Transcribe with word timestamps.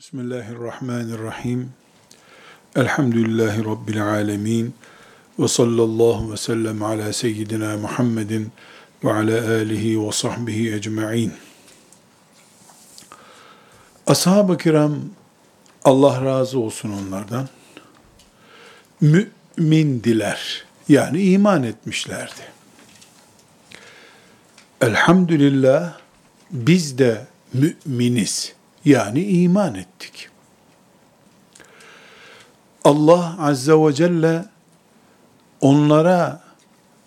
Bismillahirrahmanirrahim. 0.00 1.72
Elhamdülillahi 2.76 3.64
Rabbil 3.64 4.04
alemin. 4.04 4.74
Ve 5.38 5.48
sallallahu 5.48 6.32
ve 6.32 6.36
sellem 6.36 6.82
ala 6.82 7.12
seyyidina 7.12 7.76
Muhammedin 7.76 8.52
ve 9.04 9.12
ala 9.12 9.50
alihi 9.50 10.06
ve 10.06 10.12
sahbihi 10.12 10.74
ecma'in. 10.74 11.32
Ashab-ı 14.06 14.58
kiram, 14.58 14.96
Allah 15.84 16.24
razı 16.24 16.58
olsun 16.58 16.92
onlardan, 16.92 17.48
mümindiler. 19.00 20.64
Yani 20.88 21.22
iman 21.22 21.62
etmişlerdi. 21.62 22.42
Elhamdülillah, 24.80 25.98
biz 26.50 26.98
de 26.98 27.26
müminiz 27.52 28.59
yani 28.84 29.22
iman 29.22 29.74
ettik. 29.74 30.28
Allah 32.84 33.36
Azze 33.40 33.72
ve 33.72 33.92
Celle 33.92 34.44
onlara 35.60 36.42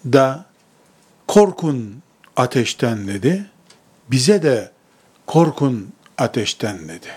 da 0.06 0.46
korkun 1.28 2.02
ateşten 2.36 3.08
dedi. 3.08 3.46
Bize 4.12 4.44
de 4.44 4.72
korkun 5.26 5.94
ateşten 6.18 6.88
dedi. 6.88 7.10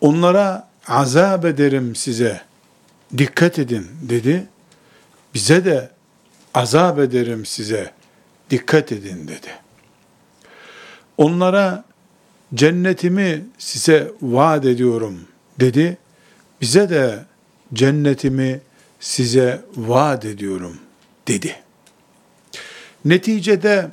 Onlara 0.00 0.68
azap 0.88 1.44
ederim 1.44 1.96
size. 1.96 2.40
Dikkat 3.18 3.58
edin 3.58 3.88
dedi. 4.02 4.48
Bize 5.34 5.64
de 5.64 5.90
azap 6.54 6.98
ederim 6.98 7.46
size. 7.46 7.92
Dikkat 8.50 8.92
edin 8.92 9.28
dedi. 9.28 9.48
Onlara 11.16 11.84
cennetimi 12.54 13.44
size 13.58 14.12
vaat 14.22 14.64
ediyorum 14.64 15.20
dedi. 15.60 15.98
Bize 16.60 16.90
de 16.90 17.24
cennetimi 17.74 18.60
size 19.00 19.64
vaat 19.76 20.24
ediyorum 20.24 20.76
dedi. 21.28 21.56
Neticede 23.04 23.90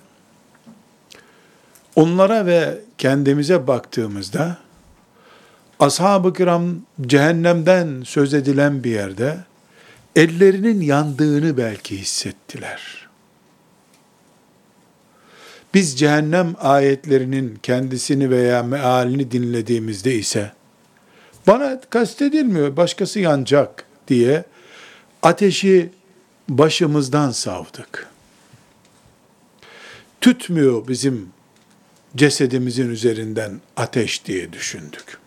onlara 1.96 2.46
ve 2.46 2.78
kendimize 2.98 3.68
baktığımızda 3.68 4.58
ashab-ı 5.80 6.34
kiram 6.34 6.76
cehennemden 7.02 8.02
söz 8.06 8.34
edilen 8.34 8.84
bir 8.84 8.92
yerde 8.92 9.38
ellerinin 10.16 10.82
yandığını 10.82 11.58
belki 11.58 11.98
hissettiler. 11.98 12.99
Biz 15.74 16.00
cehennem 16.00 16.56
ayetlerinin 16.60 17.60
kendisini 17.64 18.30
veya 18.30 18.64
mealini 18.64 19.32
dinlediğimizde 19.32 20.16
ise 20.16 20.52
bana 21.48 21.82
kastedilmiyor, 21.82 22.78
başkası 22.78 23.20
yanacak 23.20 23.86
diye 24.08 24.44
ateşi 25.22 25.90
başımızdan 26.50 27.32
savdık. 27.32 28.08
Tütmüyor 30.22 30.88
bizim 30.88 31.30
cesedimizin 32.16 32.90
üzerinden 32.90 33.62
ateş 33.78 34.26
diye 34.26 34.54
düşündük. 34.54 35.18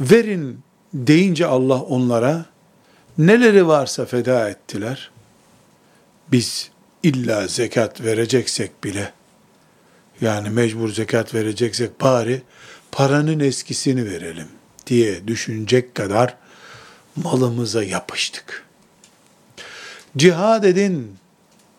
Verin 0.00 0.60
deyince 0.94 1.46
Allah 1.46 1.82
onlara 1.82 2.46
neleri 3.18 3.66
varsa 3.66 4.06
feda 4.06 4.48
ettiler. 4.50 5.10
Biz 6.32 6.70
illa 7.04 7.48
zekat 7.48 8.00
vereceksek 8.00 8.84
bile, 8.84 9.12
yani 10.20 10.50
mecbur 10.50 10.88
zekat 10.88 11.34
vereceksek 11.34 12.00
bari 12.00 12.42
paranın 12.92 13.40
eskisini 13.40 14.10
verelim 14.10 14.48
diye 14.86 15.26
düşünecek 15.26 15.94
kadar 15.94 16.36
malımıza 17.16 17.84
yapıştık. 17.84 18.64
Cihad 20.16 20.64
edin 20.64 21.16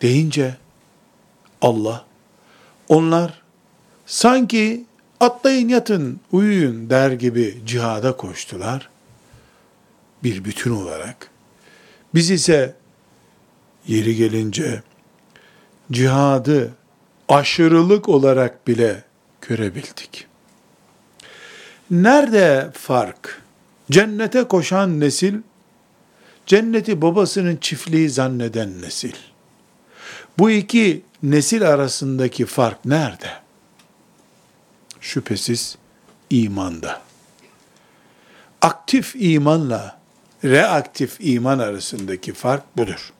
deyince 0.02 0.56
Allah 1.62 2.04
onlar 2.88 3.42
sanki 4.06 4.84
atlayın 5.20 5.68
yatın 5.68 6.20
uyuyun 6.32 6.90
der 6.90 7.10
gibi 7.10 7.60
cihada 7.66 8.16
koştular 8.16 8.88
bir 10.22 10.44
bütün 10.44 10.70
olarak. 10.70 11.30
Biz 12.14 12.30
ise 12.30 12.74
yeri 13.86 14.16
gelince 14.16 14.82
cihadı 15.92 16.74
aşırılık 17.28 18.08
olarak 18.08 18.66
bile 18.66 19.04
görebildik. 19.40 20.26
Nerede 21.90 22.70
fark? 22.74 23.42
Cennete 23.90 24.44
koşan 24.44 25.00
nesil, 25.00 25.34
cenneti 26.46 27.02
babasının 27.02 27.56
çiftliği 27.56 28.10
zanneden 28.10 28.82
nesil. 28.82 29.14
Bu 30.38 30.50
iki 30.50 31.02
nesil 31.22 31.68
arasındaki 31.68 32.46
fark 32.46 32.84
nerede? 32.84 33.30
Şüphesiz 35.00 35.78
imanda. 36.30 37.02
Aktif 38.62 39.14
imanla 39.18 39.98
reaktif 40.44 41.16
iman 41.20 41.58
arasındaki 41.58 42.32
fark 42.32 42.76
budur. 42.76 43.12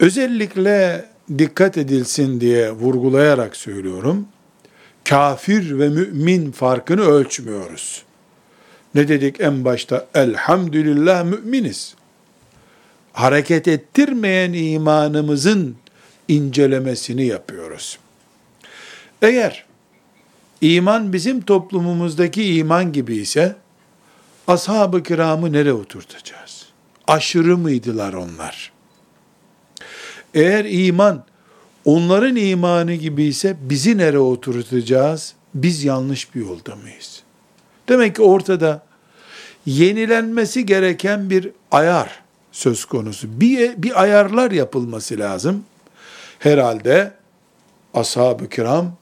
Özellikle 0.00 1.04
dikkat 1.38 1.78
edilsin 1.78 2.40
diye 2.40 2.70
vurgulayarak 2.70 3.56
söylüyorum. 3.56 4.28
Kafir 5.04 5.78
ve 5.78 5.88
mümin 5.88 6.52
farkını 6.52 7.02
ölçmüyoruz. 7.02 8.02
Ne 8.94 9.08
dedik 9.08 9.40
en 9.40 9.64
başta? 9.64 10.06
Elhamdülillah 10.14 11.24
müminiz. 11.24 11.94
Hareket 13.12 13.68
ettirmeyen 13.68 14.52
imanımızın 14.52 15.76
incelemesini 16.28 17.26
yapıyoruz. 17.26 17.98
Eğer 19.22 19.64
iman 20.60 21.12
bizim 21.12 21.40
toplumumuzdaki 21.40 22.54
iman 22.54 22.92
gibi 22.92 23.16
ise 23.16 23.56
ashab-ı 24.46 25.02
kiramı 25.02 25.52
nereye 25.52 25.72
oturtacağız? 25.72 26.66
Aşırı 27.06 27.58
mıydılar 27.58 28.12
onlar? 28.12 28.77
Eğer 30.34 30.64
iman 30.64 31.24
onların 31.84 32.36
imanı 32.36 32.94
gibi 32.94 33.24
ise 33.24 33.56
bizi 33.60 33.98
nereye 33.98 34.18
oturtacağız? 34.18 35.34
Biz 35.54 35.84
yanlış 35.84 36.34
bir 36.34 36.40
yolda 36.40 36.76
mıyız? 36.76 37.22
Demek 37.88 38.16
ki 38.16 38.22
ortada 38.22 38.82
yenilenmesi 39.66 40.66
gereken 40.66 41.30
bir 41.30 41.50
ayar 41.70 42.20
söz 42.52 42.84
konusu. 42.84 43.40
Bir, 43.40 43.82
bir 43.82 44.02
ayarlar 44.02 44.50
yapılması 44.50 45.18
lazım. 45.18 45.64
Herhalde 46.38 47.12
ashab-ı 47.94 48.48
kiram 48.48 48.96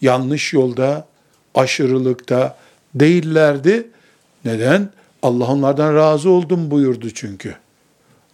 yanlış 0.00 0.52
yolda, 0.52 1.06
aşırılıkta 1.54 2.56
değillerdi. 2.94 3.90
Neden? 4.44 4.90
Allah 5.22 5.46
onlardan 5.46 5.94
razı 5.94 6.30
oldum 6.30 6.70
buyurdu 6.70 7.10
çünkü. 7.10 7.56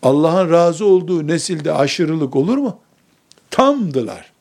Allah'ın 0.07 0.51
razı 0.51 0.87
olduğu 0.87 1.27
nesilde 1.27 1.73
aşırılık 1.73 2.37
olur 2.37 2.57
mu? 2.59 2.79
Tamdılar. 3.51 4.33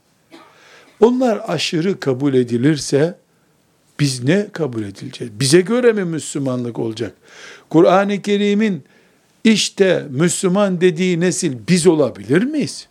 Onlar 1.00 1.42
aşırı 1.48 2.00
kabul 2.00 2.34
edilirse 2.34 3.20
biz 4.00 4.24
ne 4.24 4.50
kabul 4.52 4.84
edileceğiz? 4.84 5.40
Bize 5.40 5.62
göre 5.62 5.94
mi 5.94 6.04
Müslümanlık 6.04 6.80
olacak? 6.80 7.14
Kur'an-ı 7.70 8.22
Kerim'in 8.22 8.84
işte 9.44 10.08
Müslüman 10.10 10.82
dediği 10.82 11.20
nesil 11.20 11.58
biz 11.68 11.88
olabilir 11.88 12.44
miyiz? 12.44 12.88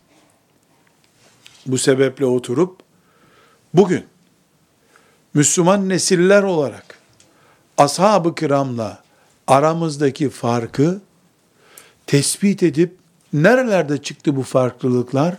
Bu 1.65 1.77
sebeple 1.77 2.25
oturup 2.25 2.79
bugün 3.73 4.03
Müslüman 5.33 5.89
nesiller 5.89 6.43
olarak 6.43 6.99
ashab-ı 7.77 8.35
kiramla 8.35 9.03
aramızdaki 9.47 10.29
farkı 10.29 11.01
tespit 12.07 12.63
edip 12.63 12.95
nerelerde 13.33 13.97
çıktı 13.97 14.35
bu 14.35 14.43
farklılıklar? 14.43 15.37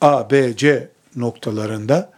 A, 0.00 0.30
B, 0.30 0.56
C 0.56 0.88
noktalarında 1.16 2.10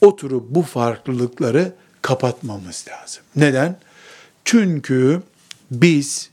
oturup 0.00 0.50
bu 0.50 0.62
farklılıkları 0.62 1.72
kapatmamız 2.02 2.84
lazım. 2.88 3.22
Neden? 3.36 3.76
Çünkü 4.44 5.22
biz 5.70 6.30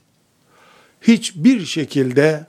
hiçbir 1.02 1.64
şekilde 1.64 2.46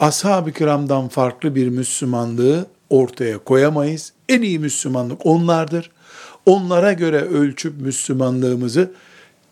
ashab-ı 0.00 0.52
kiramdan 0.52 1.08
farklı 1.08 1.54
bir 1.54 1.68
Müslümanlığı 1.68 2.66
ortaya 2.90 3.38
koyamayız. 3.38 4.12
En 4.28 4.42
iyi 4.42 4.58
Müslümanlık 4.58 5.26
onlardır. 5.26 5.90
Onlara 6.46 6.92
göre 6.92 7.20
ölçüp 7.20 7.80
Müslümanlığımızı, 7.80 8.92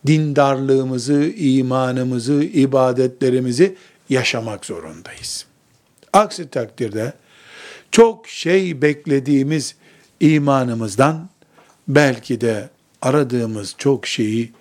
dindarlığımızı, 0.07 1.23
imanımızı, 1.37 2.43
ibadetlerimizi 2.43 3.77
yaşamak 4.11 4.67
zorundayız. 4.67 5.47
Aksi 6.13 6.51
takdirde 6.51 7.13
çok 7.91 8.29
şey 8.29 8.83
beklediğimiz 8.83 9.75
imanımızdan 10.21 11.29
belki 11.89 12.41
de 12.41 12.69
aradığımız 13.03 13.75
çok 13.79 14.07
şeyi 14.07 14.53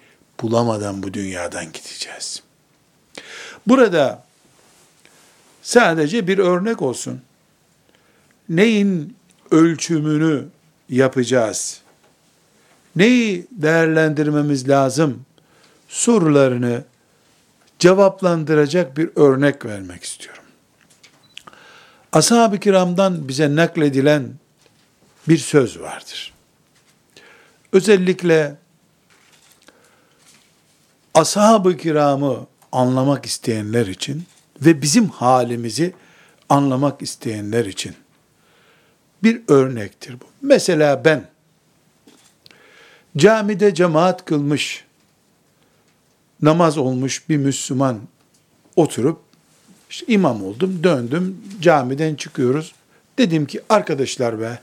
bulamadan 0.41 1.03
bu 1.03 1.13
dünyadan 1.13 1.65
gideceğiz. 1.65 2.43
Burada 3.67 4.23
sadece 5.61 6.27
bir 6.27 6.37
örnek 6.37 6.81
olsun. 6.81 7.21
Neyin 8.49 9.15
ölçümünü 9.51 10.45
yapacağız? 10.89 11.81
Neyi 12.95 13.47
değerlendirmemiz 13.51 14.69
lazım? 14.69 15.25
Sorularını 15.87 16.83
cevaplandıracak 17.79 18.97
bir 18.97 19.09
örnek 19.15 19.65
vermek 19.65 20.03
istiyorum. 20.03 20.43
Ashab-ı 22.11 22.59
kiramdan 22.59 23.27
bize 23.27 23.55
nakledilen 23.55 24.33
bir 25.27 25.37
söz 25.37 25.79
vardır. 25.79 26.33
Özellikle 27.73 28.55
ashab-ı 31.13 31.77
kiramı 31.77 32.47
anlamak 32.71 33.25
isteyenler 33.25 33.87
için 33.87 34.23
ve 34.61 34.81
bizim 34.81 35.09
halimizi 35.09 35.93
anlamak 36.49 37.01
isteyenler 37.01 37.65
için 37.65 37.95
bir 39.23 39.41
örnektir 39.47 40.13
bu. 40.13 40.25
Mesela 40.41 41.05
ben 41.05 41.27
camide 43.17 43.73
cemaat 43.73 44.25
kılmış, 44.25 44.85
namaz 46.41 46.77
olmuş 46.77 47.29
bir 47.29 47.37
Müslüman 47.37 47.99
oturup 48.75 49.19
işte 49.89 50.05
imam 50.07 50.43
oldum, 50.43 50.83
döndüm, 50.83 51.37
camiden 51.61 52.15
çıkıyoruz. 52.15 52.73
Dedim 53.17 53.45
ki 53.45 53.61
arkadaşlar 53.69 54.39
be, 54.39 54.59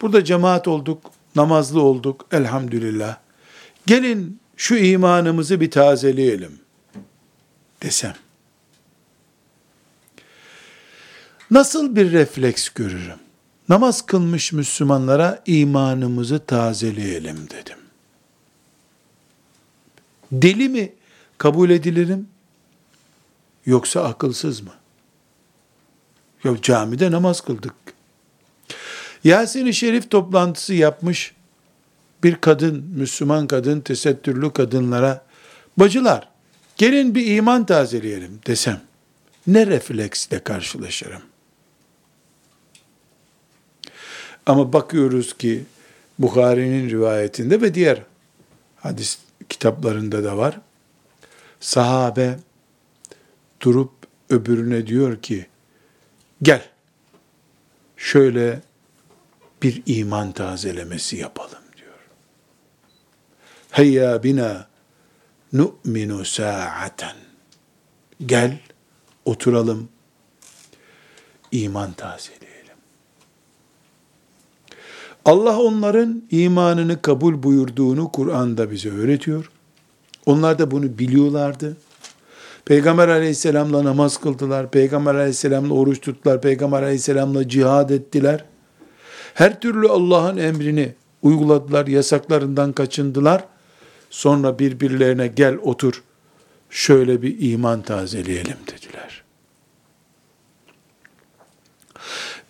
burada 0.00 0.24
cemaat 0.24 0.68
olduk, 0.68 1.10
namazlı 1.36 1.82
olduk 1.82 2.26
elhamdülillah. 2.32 3.16
Gelin 3.86 4.40
şu 4.56 4.76
imanımızı 4.76 5.60
bir 5.60 5.70
tazeleyelim 5.70 6.60
desem. 7.82 8.14
Nasıl 11.50 11.96
bir 11.96 12.12
refleks 12.12 12.68
görürüm? 12.68 13.18
Namaz 13.68 14.06
kılmış 14.06 14.52
Müslümanlara 14.52 15.42
imanımızı 15.46 16.46
tazeleyelim 16.46 17.50
dedim. 17.50 17.83
Deli 20.42 20.68
mi 20.68 20.92
kabul 21.38 21.70
edilirim? 21.70 22.28
Yoksa 23.66 24.04
akılsız 24.04 24.60
mı? 24.60 24.72
Yok 26.44 26.62
camide 26.62 27.10
namaz 27.10 27.40
kıldık. 27.40 27.74
Yasin-i 29.24 29.74
Şerif 29.74 30.10
toplantısı 30.10 30.74
yapmış 30.74 31.34
bir 32.24 32.34
kadın, 32.34 32.84
Müslüman 32.96 33.46
kadın, 33.46 33.80
tesettürlü 33.80 34.52
kadınlara, 34.52 35.24
bacılar, 35.76 36.28
gelin 36.76 37.14
bir 37.14 37.36
iman 37.36 37.66
tazeleyelim 37.66 38.40
desem, 38.46 38.80
ne 39.46 39.66
refleksle 39.66 40.38
karşılaşırım? 40.38 41.22
Ama 44.46 44.72
bakıyoruz 44.72 45.38
ki, 45.38 45.64
Bukhari'nin 46.18 46.90
rivayetinde 46.90 47.60
ve 47.60 47.74
diğer 47.74 48.02
hadis 48.76 49.18
kitaplarında 49.48 50.24
da 50.24 50.36
var. 50.36 50.60
Sahabe 51.60 52.38
durup 53.60 53.92
öbürüne 54.30 54.86
diyor 54.86 55.22
ki, 55.22 55.46
gel, 56.42 56.68
şöyle 57.96 58.62
bir 59.62 59.82
iman 59.86 60.32
tazelemesi 60.32 61.16
yapalım 61.16 61.62
diyor. 61.76 61.94
Heyya 63.70 64.22
bina 64.22 64.68
nu'minu 65.52 66.24
sa'aten. 66.24 67.16
Gel, 68.26 68.58
oturalım, 69.24 69.88
iman 71.52 71.92
tazeleyelim. 71.92 72.53
Allah 75.24 75.58
onların 75.58 76.22
imanını 76.30 77.02
kabul 77.02 77.42
buyurduğunu 77.42 78.12
Kur'an'da 78.12 78.70
bize 78.70 78.90
öğretiyor. 78.90 79.50
Onlar 80.26 80.58
da 80.58 80.70
bunu 80.70 80.98
biliyorlardı. 80.98 81.76
Peygamber 82.64 83.08
aleyhisselamla 83.08 83.84
namaz 83.84 84.16
kıldılar. 84.16 84.70
Peygamber 84.70 85.14
aleyhisselamla 85.14 85.74
oruç 85.74 86.00
tuttular. 86.00 86.40
Peygamber 86.40 86.82
aleyhisselamla 86.82 87.48
cihad 87.48 87.90
ettiler. 87.90 88.44
Her 89.34 89.60
türlü 89.60 89.88
Allah'ın 89.88 90.36
emrini 90.36 90.94
uyguladılar, 91.22 91.86
yasaklarından 91.86 92.72
kaçındılar. 92.72 93.44
Sonra 94.10 94.58
birbirlerine 94.58 95.26
gel 95.26 95.56
otur, 95.62 96.02
şöyle 96.70 97.22
bir 97.22 97.52
iman 97.52 97.82
tazeleyelim 97.82 98.56
dediler. 98.66 99.22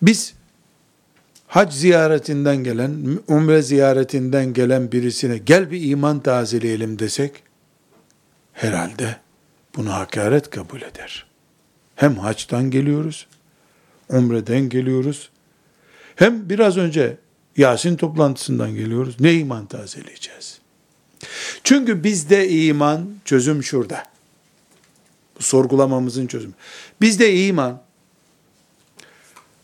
Biz 0.01 0.33
hac 1.55 1.73
ziyaretinden 1.73 2.63
gelen, 2.63 3.19
umre 3.27 3.61
ziyaretinden 3.61 4.53
gelen 4.53 4.91
birisine 4.91 5.37
gel 5.37 5.71
bir 5.71 5.89
iman 5.89 6.19
tazeleyelim 6.19 6.99
desek, 6.99 7.43
herhalde 8.53 9.17
bunu 9.75 9.93
hakaret 9.93 10.49
kabul 10.49 10.81
eder. 10.81 11.25
Hem 11.95 12.17
haçtan 12.17 12.71
geliyoruz, 12.71 13.27
umreden 14.09 14.69
geliyoruz, 14.69 15.29
hem 16.15 16.49
biraz 16.49 16.77
önce 16.77 17.17
Yasin 17.57 17.97
toplantısından 17.97 18.75
geliyoruz. 18.75 19.19
Ne 19.19 19.33
iman 19.33 19.65
tazeleyeceğiz? 19.65 20.59
Çünkü 21.63 22.03
bizde 22.03 22.49
iman, 22.49 23.15
çözüm 23.25 23.63
şurada. 23.63 24.03
Sorgulamamızın 25.39 26.27
çözümü. 26.27 26.53
Bizde 27.01 27.35
iman, 27.35 27.81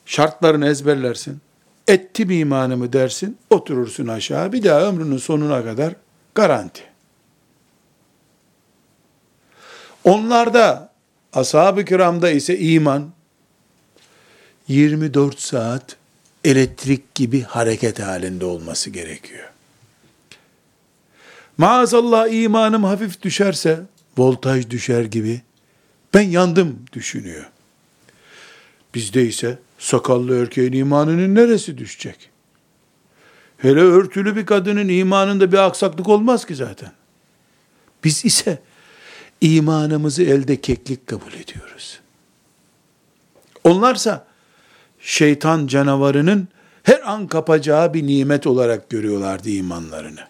şartlarını 0.06 0.68
ezberlersin, 0.68 1.42
ettim 1.92 2.30
imanımı 2.30 2.94
dersin, 2.94 3.38
oturursun 3.50 4.08
aşağı, 4.08 4.54
bir 4.54 4.64
daha 4.64 4.82
ömrünün 4.82 5.18
sonuna 5.18 5.64
kadar 5.64 5.96
garanti. 6.36 6.84
Onlarda, 10.04 10.92
ashab-ı 11.34 11.86
kiramda 11.86 12.32
ise 12.32 12.60
iman, 12.60 13.12
24 14.68 15.40
saat 15.40 15.96
elektrik 16.44 17.16
gibi 17.16 17.42
hareket 17.42 18.00
halinde 18.00 18.46
olması 18.46 18.90
gerekiyor. 18.90 19.50
Maazallah 21.58 22.30
imanım 22.34 22.84
hafif 22.84 23.22
düşerse, 23.22 23.80
voltaj 24.18 24.70
düşer 24.70 25.04
gibi, 25.04 25.42
ben 26.14 26.22
yandım 26.22 26.86
düşünüyor. 26.94 27.50
Bizde 28.96 29.26
ise 29.26 29.58
sakallı 29.82 30.42
erkeğin 30.42 30.74
imanının 30.74 31.36
neresi 31.36 31.78
düşecek? 31.78 32.30
Hele 33.58 33.80
örtülü 33.80 34.36
bir 34.36 34.46
kadının 34.46 34.88
imanında 34.88 35.52
bir 35.52 35.58
aksaklık 35.58 36.10
olmaz 36.10 36.46
ki 36.46 36.56
zaten. 36.56 36.92
Biz 38.04 38.26
ise 38.26 38.60
imanımızı 39.42 40.24
elde 40.24 40.62
keklik 40.62 41.08
kabul 41.08 41.34
ediyoruz. 41.34 42.00
Onlarsa 43.64 44.26
şeytan 45.00 45.68
canavarının 45.68 46.48
her 46.84 47.12
an 47.12 47.28
kapacağı 47.28 47.94
bir 47.94 48.08
nimet 48.08 48.48
olarak 48.48 48.90
görüyorlardı 48.90 49.50
imanlarını. 49.50 50.22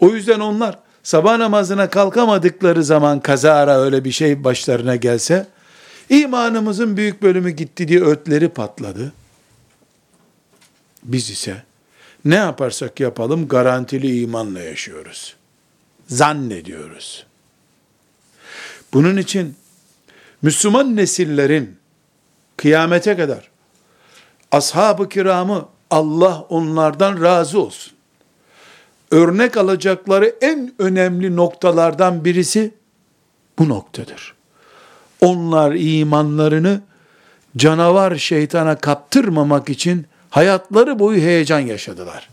O 0.00 0.08
yüzden 0.08 0.40
onlar 0.40 0.78
sabah 1.02 1.36
namazına 1.36 1.90
kalkamadıkları 1.90 2.84
zaman 2.84 3.20
kazara 3.20 3.80
öyle 3.80 4.04
bir 4.04 4.12
şey 4.12 4.44
başlarına 4.44 4.96
gelse, 4.96 5.46
imanımızın 6.12 6.96
büyük 6.96 7.22
bölümü 7.22 7.50
gitti 7.50 7.88
diye 7.88 8.00
ötleri 8.00 8.48
patladı. 8.48 9.12
Biz 11.02 11.30
ise 11.30 11.62
ne 12.24 12.34
yaparsak 12.34 13.00
yapalım 13.00 13.48
garantili 13.48 14.20
imanla 14.20 14.60
yaşıyoruz. 14.60 15.36
Zannediyoruz. 16.06 17.26
Bunun 18.92 19.16
için 19.16 19.54
Müslüman 20.42 20.96
nesillerin 20.96 21.76
kıyamete 22.56 23.16
kadar 23.16 23.50
ashab-ı 24.50 25.08
kiramı 25.08 25.68
Allah 25.90 26.46
onlardan 26.48 27.22
razı 27.22 27.60
olsun. 27.60 27.92
Örnek 29.10 29.56
alacakları 29.56 30.34
en 30.40 30.74
önemli 30.78 31.36
noktalardan 31.36 32.24
birisi 32.24 32.74
bu 33.58 33.68
noktadır. 33.68 34.41
Onlar 35.22 35.72
imanlarını 35.74 36.80
canavar 37.56 38.16
şeytana 38.16 38.76
kaptırmamak 38.76 39.68
için 39.68 40.06
hayatları 40.30 40.98
boyu 40.98 41.20
heyecan 41.20 41.60
yaşadılar. 41.60 42.28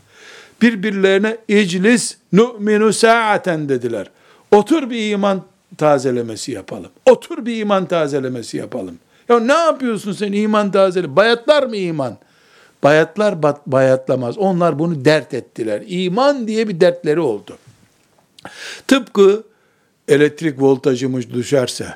Birbirlerine 0.62 1.36
iclis 1.48 2.16
nu'minu 2.32 2.92
sa'aten 2.92 3.68
dediler. 3.68 4.10
Otur 4.50 4.90
bir 4.90 5.10
iman 5.10 5.42
tazelemesi 5.78 6.52
yapalım. 6.52 6.90
Otur 7.06 7.46
bir 7.46 7.56
iman 7.56 7.86
tazelemesi 7.86 8.56
yapalım. 8.56 8.98
Ya 9.28 9.40
ne 9.40 9.52
yapıyorsun 9.52 10.12
sen 10.12 10.32
iman 10.32 10.70
tazeli? 10.70 11.16
Bayatlar 11.16 11.62
mı 11.62 11.76
iman? 11.76 12.16
Bayatlar 12.82 13.42
bayatlamaz. 13.66 14.38
Onlar 14.38 14.78
bunu 14.78 15.04
dert 15.04 15.34
ettiler. 15.34 15.82
İman 15.86 16.48
diye 16.48 16.68
bir 16.68 16.80
dertleri 16.80 17.20
oldu. 17.20 17.58
Tıpkı 18.86 19.42
elektrik 20.08 20.62
voltajımız 20.62 21.30
düşerse, 21.30 21.86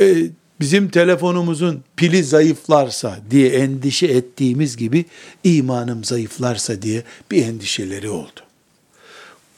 e, 0.00 0.16
bizim 0.60 0.88
telefonumuzun 0.88 1.82
pili 1.96 2.24
zayıflarsa 2.24 3.18
diye 3.30 3.48
endişe 3.48 4.06
ettiğimiz 4.06 4.76
gibi 4.76 5.04
imanım 5.44 6.04
zayıflarsa 6.04 6.82
diye 6.82 7.02
bir 7.30 7.46
endişeleri 7.46 8.10
oldu. 8.10 8.40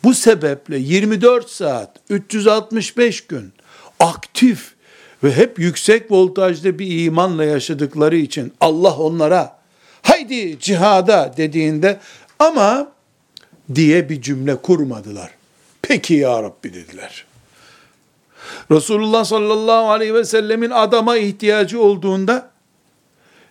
Bu 0.04 0.14
sebeple 0.14 0.78
24 0.78 1.50
saat, 1.50 1.96
365 2.10 3.20
gün 3.20 3.52
aktif 4.00 4.74
ve 5.24 5.36
hep 5.36 5.58
yüksek 5.58 6.12
voltajlı 6.12 6.78
bir 6.78 7.04
imanla 7.04 7.44
yaşadıkları 7.44 8.16
için 8.16 8.52
Allah 8.60 8.96
onlara 8.96 9.58
haydi 10.02 10.58
cihada 10.60 11.34
dediğinde 11.36 12.00
ama 12.38 12.92
diye 13.74 14.08
bir 14.08 14.22
cümle 14.22 14.56
kurmadılar. 14.56 15.30
Peki 15.82 16.14
ya 16.14 16.42
Rabbi 16.42 16.74
dediler. 16.74 17.24
Resulullah 18.70 19.24
sallallahu 19.24 19.90
aleyhi 19.90 20.14
ve 20.14 20.24
sellemin 20.24 20.70
adama 20.70 21.16
ihtiyacı 21.16 21.80
olduğunda 21.82 22.50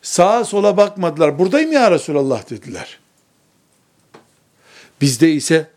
sağa 0.01 0.45
sola 0.45 0.77
bakmadılar. 0.77 1.39
Buradayım 1.39 1.71
ya 1.71 1.91
Resulallah 1.91 2.49
dediler. 2.49 2.99
Bizde 5.01 5.31
ise 5.31 5.69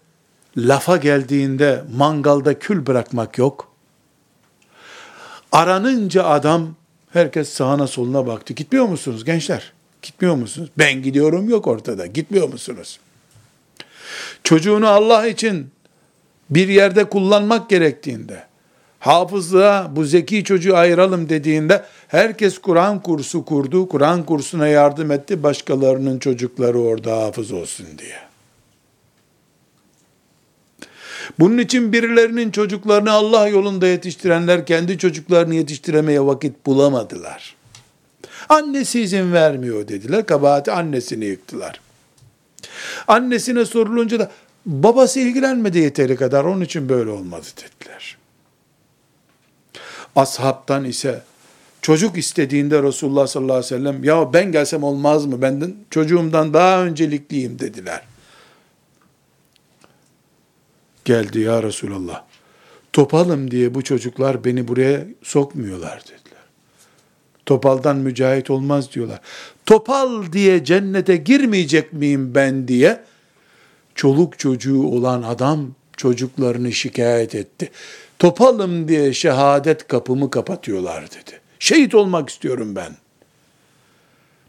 lafa 0.57 0.97
geldiğinde 0.97 1.85
mangalda 1.97 2.59
kül 2.59 2.87
bırakmak 2.87 3.39
yok. 3.39 3.73
Aranınca 5.53 6.25
adam 6.25 6.75
herkes 7.11 7.49
sağına 7.49 7.87
soluna 7.87 8.27
baktı. 8.27 8.55
Gitmiyor 8.55 8.87
musunuz 8.87 9.25
gençler? 9.25 9.73
Gitmiyor 10.03 10.35
musunuz? 10.35 10.71
Ben 10.79 11.03
gidiyorum 11.03 11.49
yok 11.49 11.67
ortada. 11.67 12.07
Gitmiyor 12.07 12.49
musunuz? 12.49 12.99
Çocuğunu 14.45 14.89
Allah 14.89 15.27
için 15.27 15.71
bir 16.51 16.69
yerde 16.69 17.05
kullanmak 17.05 17.71
gerektiğinde, 17.71 18.47
hafızlığa 19.03 19.97
bu 19.97 20.05
zeki 20.05 20.45
çocuğu 20.45 20.77
ayıralım 20.77 21.29
dediğinde 21.29 21.85
herkes 22.09 22.59
Kur'an 22.59 23.03
kursu 23.03 23.45
kurdu, 23.45 23.89
Kur'an 23.89 24.27
kursuna 24.27 24.67
yardım 24.69 25.11
etti, 25.11 25.43
başkalarının 25.43 26.19
çocukları 26.19 26.81
orada 26.81 27.17
hafız 27.17 27.53
olsun 27.53 27.87
diye. 27.99 28.17
Bunun 31.39 31.59
için 31.59 31.93
birilerinin 31.93 32.51
çocuklarını 32.51 33.13
Allah 33.13 33.49
yolunda 33.49 33.87
yetiştirenler 33.87 34.67
kendi 34.67 34.99
çocuklarını 34.99 35.55
yetiştiremeye 35.55 36.27
vakit 36.27 36.67
bulamadılar. 36.67 37.57
Annesi 38.49 39.01
izin 39.01 39.33
vermiyor 39.33 39.89
dediler. 39.89 40.27
Kabahati 40.27 40.73
annesini 40.73 41.25
yıktılar. 41.25 41.81
Annesine 43.09 43.65
sorulunca 43.65 44.19
da 44.19 44.31
babası 44.67 45.21
ilgilenmedi 45.21 45.79
yeteri 45.79 46.17
kadar 46.17 46.45
onun 46.45 46.61
için 46.61 46.89
böyle 46.89 47.11
olmadı 47.11 47.47
dediler. 47.57 48.22
Ashabtan 50.17 50.85
ise 50.85 51.23
çocuk 51.83 52.19
istediğinde 52.19 52.83
Resulullah 52.83 53.27
sallallahu 53.27 53.57
aleyhi 53.57 53.75
ve 53.75 53.79
sellem 53.79 54.05
ya 54.05 54.33
ben 54.33 54.53
gelsem 54.53 54.83
olmaz 54.83 55.27
mı? 55.27 55.43
Benden 55.43 55.75
çocuğumdan 55.91 56.55
daha 56.55 56.83
öncelikliyim 56.83 57.59
dediler. 57.59 58.03
Geldi 61.05 61.41
ya 61.41 61.63
Resulallah. 61.63 62.25
Topalım 62.93 63.51
diye 63.51 63.75
bu 63.75 63.83
çocuklar 63.83 64.45
beni 64.45 64.69
buraya 64.69 65.07
sokmuyorlar 65.23 66.03
dediler. 66.03 66.43
Topaldan 67.47 67.97
mücahit 67.97 68.51
olmaz 68.51 68.93
diyorlar. 68.93 69.21
Topal 69.67 70.33
diye 70.33 70.65
cennete 70.65 71.17
girmeyecek 71.17 71.93
miyim 71.93 72.35
ben 72.35 72.69
diye 72.69 73.03
çoluk 73.95 74.39
çocuğu 74.39 74.83
olan 74.83 75.23
adam 75.23 75.75
çocuklarını 75.97 76.73
şikayet 76.73 77.35
etti. 77.35 77.71
Topalım 78.23 78.89
diye 78.89 79.13
şehadet 79.13 79.89
kapımı 79.89 80.31
kapatıyorlar 80.31 81.05
dedi. 81.05 81.41
Şehit 81.59 81.95
olmak 81.95 82.29
istiyorum 82.29 82.77
ben. 82.77 82.93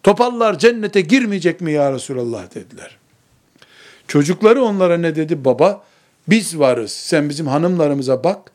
Topallar 0.03 0.59
cennete 0.59 1.01
girmeyecek 1.01 1.61
mi 1.61 1.71
ya 1.71 1.93
Resulallah 1.93 2.55
dediler. 2.55 2.97
Çocukları 4.07 4.63
onlara 4.63 4.97
ne 4.97 5.15
dedi? 5.15 5.45
Baba 5.45 5.83
biz 6.27 6.59
varız. 6.59 6.91
Sen 6.91 7.29
bizim 7.29 7.47
hanımlarımıza 7.47 8.23
bak. 8.23 8.51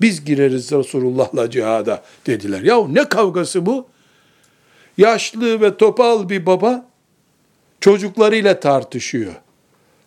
Biz 0.00 0.24
gireriz 0.24 0.72
Resulullah'la 0.72 1.50
cihada 1.50 2.02
dediler. 2.26 2.62
Yahu 2.62 2.94
ne 2.94 3.04
kavgası 3.08 3.66
bu? 3.66 3.86
Yaşlı 4.98 5.60
ve 5.60 5.76
topal 5.76 6.28
bir 6.28 6.46
baba 6.46 6.86
çocuklarıyla 7.80 8.60
tartışıyor. 8.60 9.32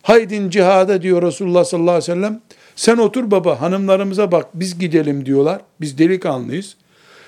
Haydin 0.02 0.50
cihada 0.50 1.02
diyor 1.02 1.22
Resulullah 1.22 1.64
sallallahu 1.64 1.96
aleyhi 1.96 2.12
ve 2.12 2.16
sellem. 2.16 2.42
Sen 2.82 2.98
otur 2.98 3.32
baba 3.32 3.62
hanımlarımıza 3.62 4.32
bak 4.32 4.48
biz 4.54 4.80
gidelim 4.80 5.26
diyorlar. 5.26 5.62
Biz 5.82 5.98
delikanlıyız. 5.98 6.76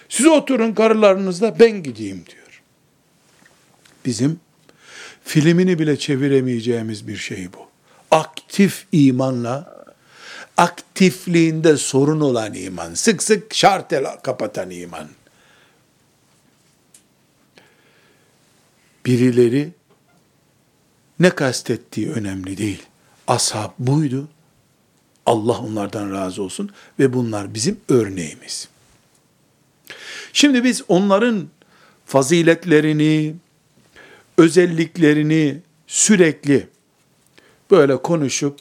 Siz 0.09 0.25
oturun 0.25 0.73
karılarınızla 0.73 1.59
ben 1.59 1.83
gideyim 1.83 2.25
diyor. 2.31 2.61
Bizim 4.05 4.39
filmini 5.23 5.79
bile 5.79 5.97
çeviremeyeceğimiz 5.99 7.07
bir 7.07 7.15
şey 7.17 7.53
bu. 7.53 7.67
Aktif 8.11 8.85
imanla 8.91 9.85
aktifliğinde 10.57 11.77
sorun 11.77 12.19
olan 12.19 12.53
iman. 12.53 12.93
Sık 12.93 13.23
sık 13.23 13.53
şartel 13.53 14.05
kapatan 14.23 14.69
iman. 14.69 15.07
Birileri 19.05 19.71
ne 21.19 21.29
kastettiği 21.29 22.11
önemli 22.11 22.57
değil. 22.57 22.83
Ashab 23.27 23.71
buydu. 23.79 24.27
Allah 25.25 25.59
onlardan 25.59 26.11
razı 26.11 26.43
olsun 26.43 26.71
ve 26.99 27.13
bunlar 27.13 27.53
bizim 27.53 27.79
örneğimiz. 27.89 28.67
Şimdi 30.33 30.63
biz 30.63 30.83
onların 30.87 31.47
faziletlerini, 32.05 33.35
özelliklerini 34.37 35.57
sürekli 35.87 36.67
böyle 37.71 37.97
konuşup, 37.97 38.59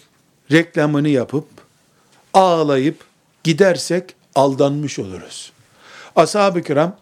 reklamını 0.53 1.09
yapıp, 1.09 1.47
ağlayıp 2.35 3.05
gidersek 3.45 4.15
aldanmış 4.35 4.99
oluruz. 4.99 5.53
Ashab-ı 6.17 6.63
kiram 6.63 6.97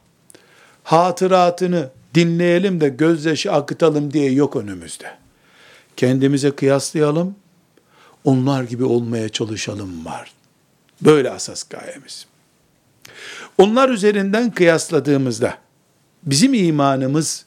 hatıratını 0.84 1.90
dinleyelim 2.14 2.80
de 2.80 2.88
gözyaşı 2.88 3.52
akıtalım 3.52 4.12
diye 4.12 4.32
yok 4.32 4.56
önümüzde. 4.56 5.18
Kendimize 5.96 6.50
kıyaslayalım, 6.50 7.36
onlar 8.24 8.62
gibi 8.62 8.84
olmaya 8.84 9.28
çalışalım 9.28 10.04
var. 10.04 10.32
Böyle 11.00 11.30
asas 11.30 11.62
gayemiz. 11.62 12.26
Onlar 13.58 13.88
üzerinden 13.88 14.50
kıyasladığımızda 14.50 15.58
bizim 16.22 16.54
imanımız 16.54 17.46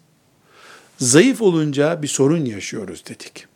zayıf 0.98 1.42
olunca 1.42 2.02
bir 2.02 2.08
sorun 2.08 2.46
yaşıyoruz 2.46 3.04
dedik. 3.06 3.48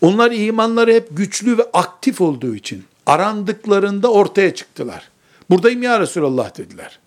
Onlar 0.00 0.30
imanları 0.30 0.92
hep 0.92 1.08
güçlü 1.10 1.58
ve 1.58 1.62
aktif 1.72 2.20
olduğu 2.20 2.54
için 2.54 2.84
arandıklarında 3.06 4.12
ortaya 4.12 4.54
çıktılar. 4.54 5.08
Buradayım 5.50 5.82
ya 5.82 6.00
Resulallah 6.00 6.58
dediler. 6.58 6.98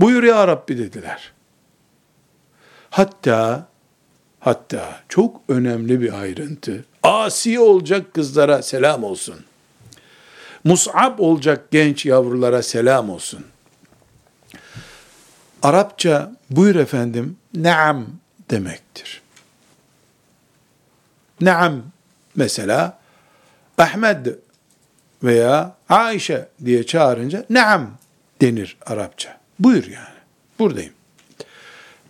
Buyur 0.00 0.22
ya 0.22 0.48
Rabbi 0.48 0.78
dediler. 0.78 1.32
Hatta 2.90 3.68
hatta 4.42 5.00
çok 5.08 5.40
önemli 5.48 6.00
bir 6.00 6.20
ayrıntı. 6.20 6.84
Asi 7.02 7.60
olacak 7.60 8.14
kızlara 8.14 8.62
selam 8.62 9.04
olsun. 9.04 9.36
Mus'ab 10.64 11.18
olacak 11.18 11.70
genç 11.70 12.06
yavrulara 12.06 12.62
selam 12.62 13.10
olsun. 13.10 13.44
Arapça 15.62 16.32
buyur 16.50 16.74
efendim 16.74 17.36
naam 17.54 18.06
demektir. 18.50 19.22
Naam 21.40 21.82
mesela 22.36 22.98
Ahmed 23.78 24.26
veya 25.22 25.76
Ayşe 25.88 26.48
diye 26.64 26.86
çağırınca 26.86 27.44
naam 27.50 27.90
denir 28.40 28.76
Arapça. 28.86 29.40
Buyur 29.58 29.84
yani. 29.84 30.18
Buradayım. 30.58 30.92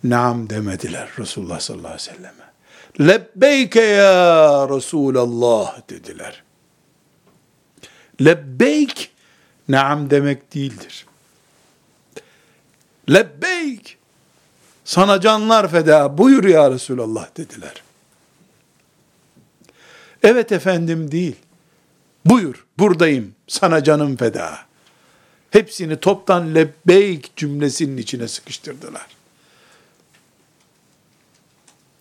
Naam 0.03 0.49
demediler 0.49 1.09
Resulullah 1.19 1.59
sallallahu 1.59 1.87
aleyhi 1.87 2.09
ve 2.09 2.15
selleme. 2.15 2.53
Lebbeyke 2.99 3.81
ya 3.81 4.69
Resulallah 4.69 5.89
dediler. 5.89 6.43
Lebbeyk 8.21 9.11
naam 9.69 10.09
demek 10.09 10.53
değildir. 10.53 11.05
Lebbeyk 13.09 13.97
sana 14.85 15.21
canlar 15.21 15.71
feda 15.71 16.17
buyur 16.17 16.43
ya 16.43 16.71
Resulallah 16.71 17.37
dediler. 17.37 17.83
Evet 20.23 20.51
efendim 20.51 21.11
değil. 21.11 21.35
Buyur 22.25 22.65
buradayım 22.77 23.35
sana 23.47 23.83
canım 23.83 24.17
feda. 24.17 24.59
Hepsini 25.51 25.99
toptan 25.99 26.55
lebbeyk 26.55 27.35
cümlesinin 27.35 27.97
içine 27.97 28.27
sıkıştırdılar. 28.27 29.22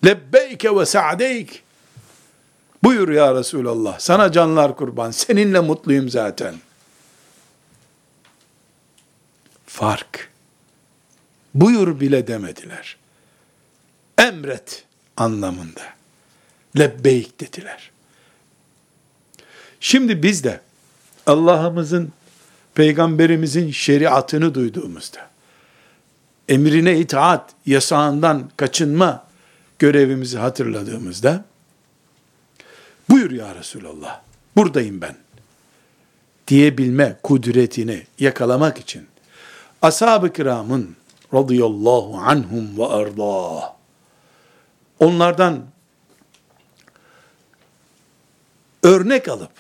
Lebbeyke 0.05 0.77
ve 0.77 0.87
sa'deyk. 0.87 1.63
Buyur 2.85 3.09
ya 3.09 3.35
Resulallah. 3.35 3.99
Sana 3.99 4.33
canlar 4.33 4.77
kurban. 4.77 5.11
Seninle 5.11 5.61
mutluyum 5.61 6.09
zaten. 6.09 6.55
Fark. 9.67 10.31
Buyur 11.55 12.01
bile 12.01 12.27
demediler. 12.27 12.97
Emret 14.19 14.85
anlamında. 15.17 15.83
Lebbeyk 16.79 17.41
dediler. 17.41 17.91
Şimdi 19.81 20.23
biz 20.23 20.45
de 20.45 20.61
Allah'ımızın, 21.27 22.13
peygamberimizin 22.75 23.71
şeriatını 23.71 24.55
duyduğumuzda, 24.55 25.31
emrine 26.49 26.99
itaat, 26.99 27.51
yasağından 27.67 28.51
kaçınma 28.57 29.27
görevimizi 29.83 30.39
hatırladığımızda, 30.39 31.45
buyur 33.11 33.31
ya 33.31 33.55
Resulallah, 33.55 34.21
buradayım 34.57 35.01
ben, 35.01 35.17
diyebilme 36.49 37.17
kudretini 37.23 38.03
yakalamak 38.19 38.79
için, 38.79 39.07
ashab-ı 39.83 40.33
kiramın 40.33 40.97
radıyallahu 41.35 42.17
anhum 42.17 42.79
ve 42.79 42.87
arda, 42.87 43.77
onlardan 44.99 45.63
örnek 48.83 49.29
alıp, 49.29 49.53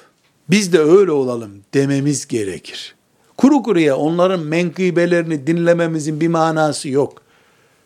biz 0.51 0.73
de 0.73 0.79
öyle 0.79 1.13
olalım 1.13 1.65
dememiz 1.75 2.27
gerekir. 2.27 2.95
Kuru 3.37 3.63
kuruya 3.63 3.97
onların 3.97 4.41
menkıbelerini 4.41 5.47
dinlememizin 5.47 6.21
bir 6.21 6.29
manası 6.29 6.89
yok. 6.89 7.22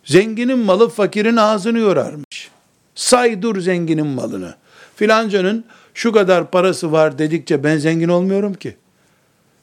Zenginin 0.06 0.58
malı 0.58 0.88
fakirin 0.88 1.36
ağzını 1.36 1.78
yorarmış. 1.78 2.50
Say 2.94 3.42
dur 3.42 3.60
zenginin 3.60 4.06
malını. 4.06 4.54
Filancanın 4.96 5.64
şu 5.94 6.12
kadar 6.12 6.50
parası 6.50 6.92
var 6.92 7.18
dedikçe 7.18 7.64
ben 7.64 7.78
zengin 7.78 8.08
olmuyorum 8.08 8.54
ki. 8.54 8.76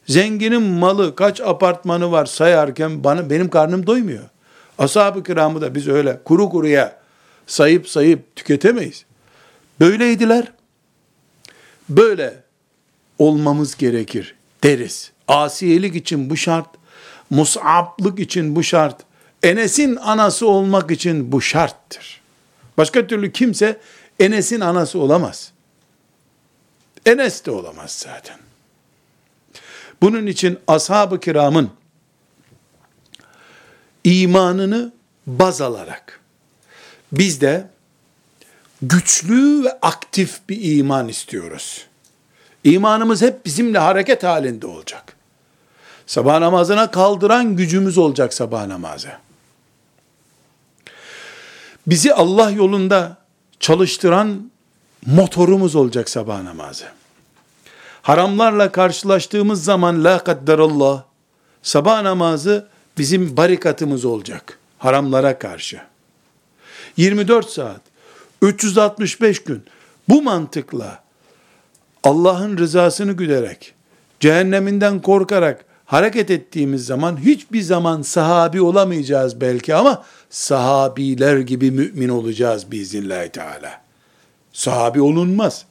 Zenginin 0.06 0.62
malı 0.62 1.16
kaç 1.16 1.40
apartmanı 1.40 2.12
var 2.12 2.26
sayarken 2.26 3.04
bana 3.04 3.30
benim 3.30 3.50
karnım 3.50 3.86
doymuyor. 3.86 4.24
Ashab-ı 4.78 5.22
kiramı 5.22 5.60
da 5.60 5.74
biz 5.74 5.88
öyle 5.88 6.20
kuru 6.24 6.48
kuruya 6.50 6.96
sayıp 7.46 7.88
sayıp 7.88 8.36
tüketemeyiz. 8.36 9.04
Böyleydiler. 9.80 10.52
Böyle 11.88 12.42
olmamız 13.18 13.76
gerekir 13.76 14.34
deriz. 14.62 15.12
Asiyelik 15.28 15.96
için 15.96 16.30
bu 16.30 16.36
şart, 16.36 16.66
mus'ablık 17.30 18.18
için 18.18 18.56
bu 18.56 18.62
şart, 18.62 18.96
Enes'in 19.44 19.96
anası 19.96 20.48
olmak 20.48 20.90
için 20.90 21.32
bu 21.32 21.40
şarttır. 21.40 22.20
Başka 22.78 23.06
türlü 23.06 23.32
kimse 23.32 23.80
Enes'in 24.20 24.60
anası 24.60 24.98
olamaz. 24.98 25.52
Enes 27.06 27.44
de 27.44 27.50
olamaz 27.50 27.90
zaten. 27.90 28.38
Bunun 30.02 30.26
için 30.26 30.58
ashab-ı 30.66 31.20
kiramın 31.20 31.70
imanını 34.04 34.92
baz 35.26 35.60
alarak 35.60 36.20
biz 37.12 37.40
de 37.40 37.66
güçlü 38.82 39.64
ve 39.64 39.78
aktif 39.82 40.48
bir 40.48 40.76
iman 40.78 41.08
istiyoruz. 41.08 41.86
İmanımız 42.64 43.22
hep 43.22 43.46
bizimle 43.46 43.78
hareket 43.78 44.22
halinde 44.22 44.66
olacak. 44.66 45.16
Sabah 46.06 46.38
namazına 46.38 46.90
kaldıran 46.90 47.56
gücümüz 47.56 47.98
olacak 47.98 48.34
sabah 48.34 48.66
namazı. 48.66 49.23
Bizi 51.86 52.14
Allah 52.14 52.50
yolunda 52.50 53.16
çalıştıran 53.60 54.50
motorumuz 55.06 55.76
olacak 55.76 56.10
sabah 56.10 56.42
namazı. 56.42 56.84
Haramlarla 58.02 58.72
karşılaştığımız 58.72 59.64
zaman 59.64 60.04
la 60.04 60.24
kadderallah 60.24 61.02
sabah 61.62 62.02
namazı 62.02 62.68
bizim 62.98 63.36
barikatımız 63.36 64.04
olacak 64.04 64.58
haramlara 64.78 65.38
karşı. 65.38 65.80
24 66.96 67.50
saat 67.50 67.80
365 68.42 69.44
gün 69.44 69.64
bu 70.08 70.22
mantıkla 70.22 71.02
Allah'ın 72.04 72.58
rızasını 72.58 73.12
güderek, 73.12 73.74
cehenneminden 74.20 75.02
korkarak 75.02 75.64
hareket 75.86 76.30
ettiğimiz 76.30 76.86
zaman 76.86 77.16
hiçbir 77.16 77.62
zaman 77.62 78.02
sahabi 78.02 78.60
olamayacağız 78.62 79.40
belki 79.40 79.74
ama 79.74 80.04
sahabiler 80.34 81.38
gibi 81.38 81.70
mümin 81.70 82.08
olacağız 82.08 82.70
biiznillahü 82.70 83.28
teala. 83.28 83.80
Sahabi 84.52 85.00
olunmaz. 85.00 85.64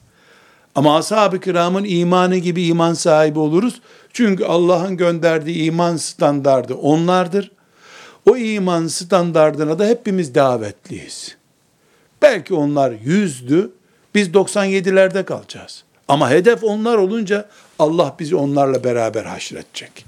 Ama 0.74 0.96
ashab-ı 0.96 1.40
kiramın 1.40 1.84
imanı 1.84 2.36
gibi 2.36 2.62
iman 2.66 2.94
sahibi 2.94 3.38
oluruz. 3.38 3.80
Çünkü 4.12 4.44
Allah'ın 4.44 4.96
gönderdiği 4.96 5.62
iman 5.64 5.96
standardı 5.96 6.74
onlardır. 6.74 7.50
O 8.30 8.36
iman 8.36 8.86
standardına 8.86 9.78
da 9.78 9.86
hepimiz 9.86 10.34
davetliyiz. 10.34 11.36
Belki 12.22 12.54
onlar 12.54 12.92
yüzdü, 13.04 13.70
biz 14.14 14.28
97'lerde 14.28 15.24
kalacağız. 15.24 15.84
Ama 16.08 16.30
hedef 16.30 16.64
onlar 16.64 16.98
olunca 16.98 17.48
Allah 17.78 18.16
bizi 18.18 18.36
onlarla 18.36 18.84
beraber 18.84 19.24
haşredecek. 19.24 20.04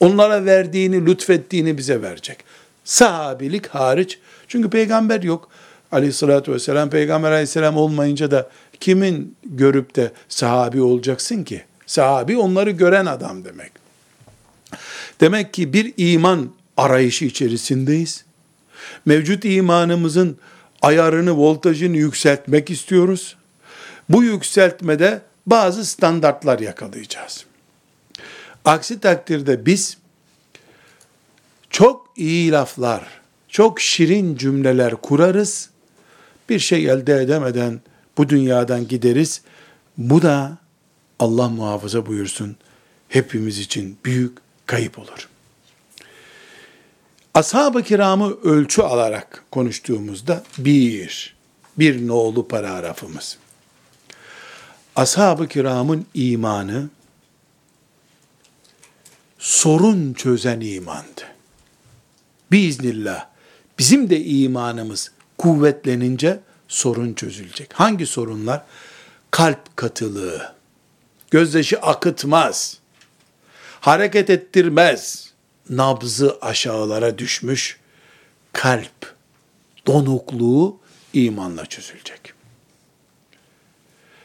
Onlara 0.00 0.44
verdiğini, 0.44 1.06
lütfettiğini 1.06 1.78
bize 1.78 2.02
verecek. 2.02 2.49
Sahabilik 2.84 3.66
hariç. 3.66 4.18
Çünkü 4.48 4.70
peygamber 4.70 5.22
yok. 5.22 5.48
Aleyhissalatü 5.92 6.52
vesselam, 6.52 6.90
peygamber 6.90 7.30
aleyhisselam 7.30 7.76
olmayınca 7.76 8.30
da 8.30 8.50
kimin 8.80 9.36
görüp 9.44 9.96
de 9.96 10.12
sahabi 10.28 10.82
olacaksın 10.82 11.44
ki? 11.44 11.64
Sahabi 11.86 12.38
onları 12.38 12.70
gören 12.70 13.06
adam 13.06 13.44
demek. 13.44 13.72
Demek 15.20 15.54
ki 15.54 15.72
bir 15.72 15.94
iman 15.96 16.50
arayışı 16.76 17.24
içerisindeyiz. 17.24 18.24
Mevcut 19.04 19.44
imanımızın 19.44 20.38
ayarını, 20.82 21.32
voltajını 21.32 21.96
yükseltmek 21.96 22.70
istiyoruz. 22.70 23.36
Bu 24.08 24.22
yükseltmede 24.22 25.22
bazı 25.46 25.86
standartlar 25.86 26.58
yakalayacağız. 26.58 27.44
Aksi 28.64 29.00
takdirde 29.00 29.66
biz 29.66 29.96
çok 31.70 32.06
iyi 32.16 32.52
laflar, 32.52 33.20
çok 33.48 33.80
şirin 33.80 34.36
cümleler 34.36 34.96
kurarız. 34.96 35.70
Bir 36.48 36.58
şey 36.58 36.84
elde 36.84 37.22
edemeden 37.22 37.80
bu 38.18 38.28
dünyadan 38.28 38.88
gideriz. 38.88 39.42
Bu 39.98 40.22
da 40.22 40.58
Allah 41.18 41.48
muhafaza 41.48 42.06
buyursun 42.06 42.56
hepimiz 43.08 43.58
için 43.58 43.98
büyük 44.04 44.38
kayıp 44.66 44.98
olur. 44.98 45.28
Ashab-ı 47.34 47.82
kiramı 47.82 48.34
ölçü 48.42 48.82
alarak 48.82 49.44
konuştuğumuzda 49.50 50.42
bir, 50.58 51.34
bir 51.78 52.06
nolu 52.06 52.48
paragrafımız 52.48 53.38
ashab-ı 54.96 55.48
kiramın 55.48 56.06
imanı 56.14 56.88
sorun 59.38 60.12
çözen 60.12 60.60
imandı. 60.60 61.22
Biiznillah 62.52 63.26
bizim 63.78 64.10
de 64.10 64.24
imanımız 64.24 65.10
kuvvetlenince 65.38 66.40
sorun 66.68 67.14
çözülecek. 67.14 67.72
Hangi 67.72 68.06
sorunlar? 68.06 68.62
Kalp 69.30 69.76
katılığı, 69.76 70.54
gözyaşı 71.30 71.78
akıtmaz, 71.78 72.78
hareket 73.80 74.30
ettirmez, 74.30 75.32
nabzı 75.70 76.38
aşağılara 76.40 77.18
düşmüş, 77.18 77.80
kalp 78.52 79.14
donukluğu 79.86 80.78
imanla 81.12 81.66
çözülecek. 81.66 82.32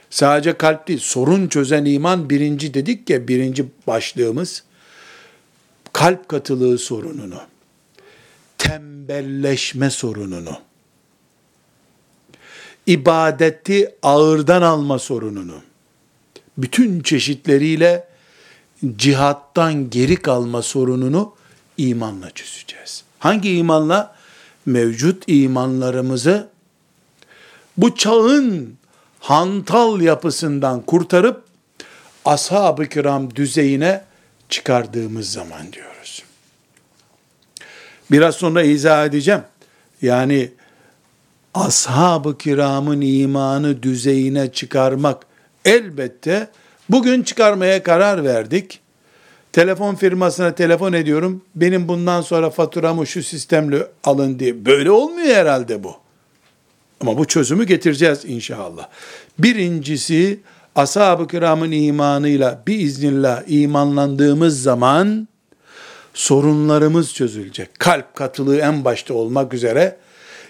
Sadece 0.10 0.58
kalp 0.58 0.88
değil, 0.88 1.00
sorun 1.00 1.48
çözen 1.48 1.86
iman 1.86 2.30
birinci 2.30 2.74
dedik 2.74 3.10
ya, 3.10 3.28
birinci 3.28 3.66
başlığımız, 3.88 4.64
kalp 5.94 6.30
katılığı 6.30 6.78
sorununu, 6.78 7.42
tembelleşme 8.68 9.90
sorununu, 9.90 10.58
ibadeti 12.88 13.96
ağırdan 14.04 14.62
alma 14.62 15.00
sorununu, 15.00 15.62
bütün 16.58 17.02
çeşitleriyle 17.02 18.08
cihattan 18.96 19.90
geri 19.90 20.16
kalma 20.16 20.62
sorununu 20.62 21.34
imanla 21.78 22.32
çözeceğiz. 22.32 23.04
Hangi 23.20 23.52
imanla? 23.58 24.16
Mevcut 24.66 25.24
imanlarımızı 25.28 26.50
bu 27.78 27.96
çağın 27.96 28.78
hantal 29.20 30.02
yapısından 30.02 30.82
kurtarıp 30.82 31.44
ashab-ı 32.26 32.86
kiram 32.86 33.36
düzeyine 33.36 34.04
çıkardığımız 34.50 35.32
zaman 35.32 35.74
diyoruz. 35.74 35.95
Biraz 38.12 38.36
sonra 38.36 38.64
izah 38.64 39.06
edeceğim. 39.06 39.42
Yani 40.02 40.52
ashab-ı 41.54 42.38
kiramın 42.38 43.02
imanı 43.02 43.84
düzeyine 43.84 44.52
çıkarmak 44.52 45.26
elbette 45.66 46.48
bugün 46.90 47.24
çıkarmaya 47.24 47.84
karar 47.84 48.24
verdik. 48.24 48.80
Telefon 49.54 49.96
firmasına 49.96 50.56
telefon 50.56 50.94
ediyorum. 50.94 51.42
Benim 51.56 51.88
bundan 51.88 52.22
sonra 52.22 52.50
faturamı 52.50 53.08
şu 53.08 53.24
sistemle 53.24 53.88
alın 54.04 54.40
diye. 54.40 54.66
Böyle 54.66 54.92
olmuyor 54.92 55.36
herhalde 55.36 55.84
bu. 55.84 55.96
Ama 57.02 57.18
bu 57.18 57.26
çözümü 57.26 57.64
getireceğiz 57.66 58.26
inşallah. 58.26 58.88
Birincisi 59.40 60.40
ashab-ı 60.76 61.28
kiramın 61.28 61.72
imanıyla 61.72 62.64
biiznillah 62.68 63.44
imanlandığımız 63.48 64.62
zaman 64.62 65.28
sorunlarımız 66.16 67.14
çözülecek. 67.14 67.80
Kalp 67.80 68.16
katılığı 68.16 68.58
en 68.58 68.86
başta 68.86 69.14
olmak 69.14 69.54
üzere 69.54 69.98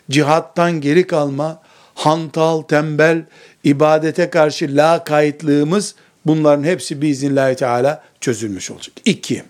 cihattan 0.10 0.82
geri 0.82 1.08
kalma, 1.08 1.62
hantal, 1.96 2.62
tembel, 2.62 3.26
ibadete 3.64 4.30
karşı 4.30 4.66
la 4.70 5.04
kayıtlığımız 5.04 5.96
bunların 6.26 6.64
hepsi 6.64 7.02
biiznillahü 7.02 7.56
teala 7.56 8.04
çözülmüş 8.22 8.72
olacak. 8.72 8.96
İki, 9.06 9.44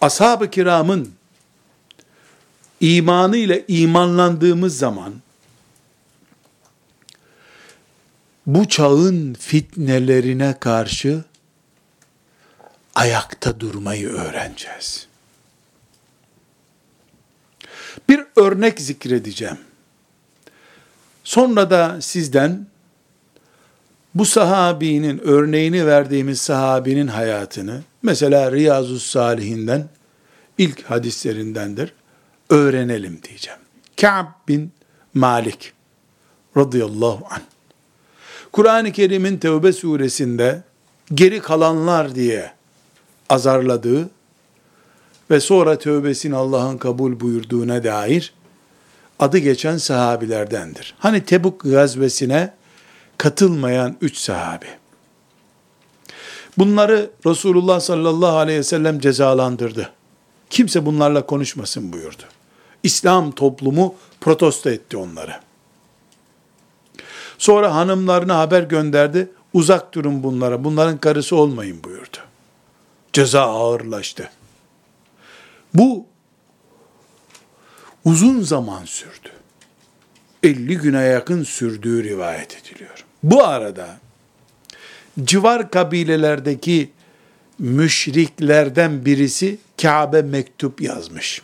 ashab-ı 0.00 0.50
kiramın 0.50 1.12
imanı 2.80 3.36
ile 3.36 3.64
imanlandığımız 3.68 4.78
zaman 4.78 5.14
bu 8.46 8.68
çağın 8.68 9.34
fitnelerine 9.34 10.56
karşı 10.60 11.24
ayakta 12.94 13.60
durmayı 13.60 14.08
öğreneceğiz. 14.08 15.08
Bir 18.08 18.24
örnek 18.36 18.80
zikredeceğim. 18.80 19.58
Sonra 21.24 21.70
da 21.70 22.00
sizden 22.00 22.66
bu 24.14 24.24
sahabinin 24.24 25.18
örneğini 25.18 25.86
verdiğimiz 25.86 26.40
sahabinin 26.40 27.06
hayatını 27.06 27.82
mesela 28.02 28.52
Riyazu 28.52 29.00
Salihinden 29.00 29.88
ilk 30.58 30.84
hadislerindendir 30.84 31.92
öğrenelim 32.50 33.22
diyeceğim. 33.22 33.60
Ka'b 34.00 34.48
bin 34.48 34.72
Malik 35.14 35.72
radıyallahu 36.56 37.26
anh. 37.30 37.42
Kur'an-ı 38.52 38.92
Kerim'in 38.92 39.38
Tevbe 39.38 39.72
suresinde 39.72 40.62
geri 41.14 41.40
kalanlar 41.40 42.14
diye 42.14 42.52
azarladığı 43.28 44.10
ve 45.30 45.40
sonra 45.40 45.78
tövbesini 45.78 46.36
Allah'ın 46.36 46.78
kabul 46.78 47.20
buyurduğuna 47.20 47.84
dair 47.84 48.34
adı 49.18 49.38
geçen 49.38 49.76
sahabilerdendir. 49.76 50.94
Hani 50.98 51.24
Tebuk 51.24 51.60
gazvesine 51.60 52.54
katılmayan 53.18 53.96
üç 54.00 54.18
sahabi. 54.18 54.66
Bunları 56.58 57.10
Resulullah 57.26 57.80
sallallahu 57.80 58.36
aleyhi 58.36 58.58
ve 58.58 58.64
sellem 58.64 58.98
cezalandırdı. 59.00 59.90
Kimse 60.50 60.86
bunlarla 60.86 61.26
konuşmasın 61.26 61.92
buyurdu. 61.92 62.22
İslam 62.82 63.32
toplumu 63.32 63.94
protesto 64.20 64.70
etti 64.70 64.96
onları. 64.96 65.34
Sonra 67.38 67.74
hanımlarına 67.74 68.38
haber 68.38 68.62
gönderdi. 68.62 69.30
Uzak 69.52 69.94
durun 69.94 70.22
bunlara, 70.22 70.64
bunların 70.64 70.98
karısı 70.98 71.36
olmayın 71.36 71.84
buyurdu. 71.84 72.16
Ceza 73.12 73.42
ağırlaştı. 73.42 74.30
Bu 75.74 76.06
uzun 78.04 78.40
zaman 78.40 78.84
sürdü. 78.84 79.28
50 80.42 80.78
güne 80.78 81.02
yakın 81.02 81.42
sürdüğü 81.42 82.04
rivayet 82.04 82.56
ediliyor. 82.56 83.04
Bu 83.22 83.44
arada 83.44 83.98
civar 85.24 85.70
kabilelerdeki 85.70 86.90
müşriklerden 87.58 89.04
birisi 89.04 89.58
Kabe 89.82 90.22
mektup 90.22 90.80
yazmış. 90.80 91.42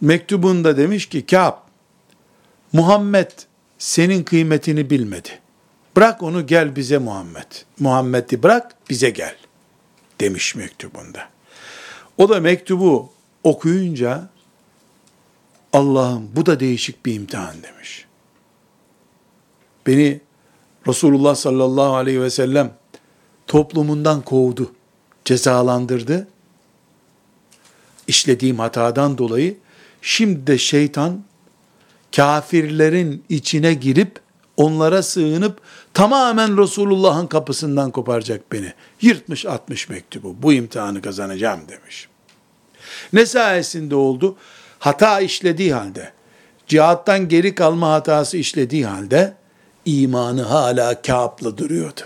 Mektubunda 0.00 0.76
demiş 0.76 1.08
ki 1.08 1.26
Kâb, 1.26 1.54
Muhammed 2.72 3.30
senin 3.78 4.22
kıymetini 4.22 4.90
bilmedi. 4.90 5.28
Bırak 5.98 6.22
onu 6.22 6.46
gel 6.46 6.76
bize 6.76 6.98
Muhammed. 6.98 7.52
Muhammed'i 7.80 8.42
bırak 8.42 8.74
bize 8.90 9.10
gel 9.10 9.36
demiş 10.20 10.54
mektubunda. 10.54 11.28
O 12.18 12.28
da 12.28 12.40
mektubu 12.40 13.12
okuyunca 13.44 14.28
Allah'ım 15.72 16.30
bu 16.36 16.46
da 16.46 16.60
değişik 16.60 17.06
bir 17.06 17.14
imtihan 17.14 17.62
demiş. 17.62 18.06
Beni 19.86 20.20
Resulullah 20.86 21.34
sallallahu 21.34 21.94
aleyhi 21.94 22.22
ve 22.22 22.30
sellem 22.30 22.74
toplumundan 23.46 24.22
kovdu, 24.22 24.72
cezalandırdı. 25.24 26.28
İşlediğim 28.06 28.58
hatadan 28.58 29.18
dolayı 29.18 29.58
şimdi 30.02 30.46
de 30.46 30.58
şeytan 30.58 31.24
kafirlerin 32.16 33.24
içine 33.28 33.74
girip 33.74 34.20
onlara 34.58 35.02
sığınıp 35.02 35.60
tamamen 35.98 36.58
Resulullah'ın 36.58 37.26
kapısından 37.26 37.90
koparacak 37.90 38.52
beni. 38.52 38.72
Yırtmış 39.02 39.46
atmış 39.46 39.88
mektubu. 39.88 40.36
Bu 40.42 40.52
imtihanı 40.52 41.02
kazanacağım 41.02 41.60
demiş. 41.68 42.08
Ne 43.12 43.26
sayesinde 43.26 43.94
oldu? 43.94 44.36
Hata 44.78 45.20
işlediği 45.20 45.74
halde, 45.74 46.12
cihattan 46.66 47.28
geri 47.28 47.54
kalma 47.54 47.90
hatası 47.92 48.36
işlediği 48.36 48.86
halde, 48.86 49.34
imanı 49.84 50.42
hala 50.42 51.02
kâplı 51.02 51.58
duruyordu. 51.58 52.00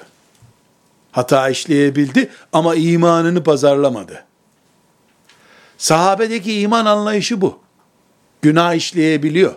Hata 1.12 1.48
işleyebildi 1.48 2.31
ama 2.52 2.74
imanını 2.74 3.44
pazarlamadı. 3.44 4.24
Sahabedeki 5.78 6.61
iman 6.61 6.87
anlayışı 6.87 7.40
bu. 7.40 7.59
Günah 8.42 8.74
işleyebiliyor. 8.74 9.55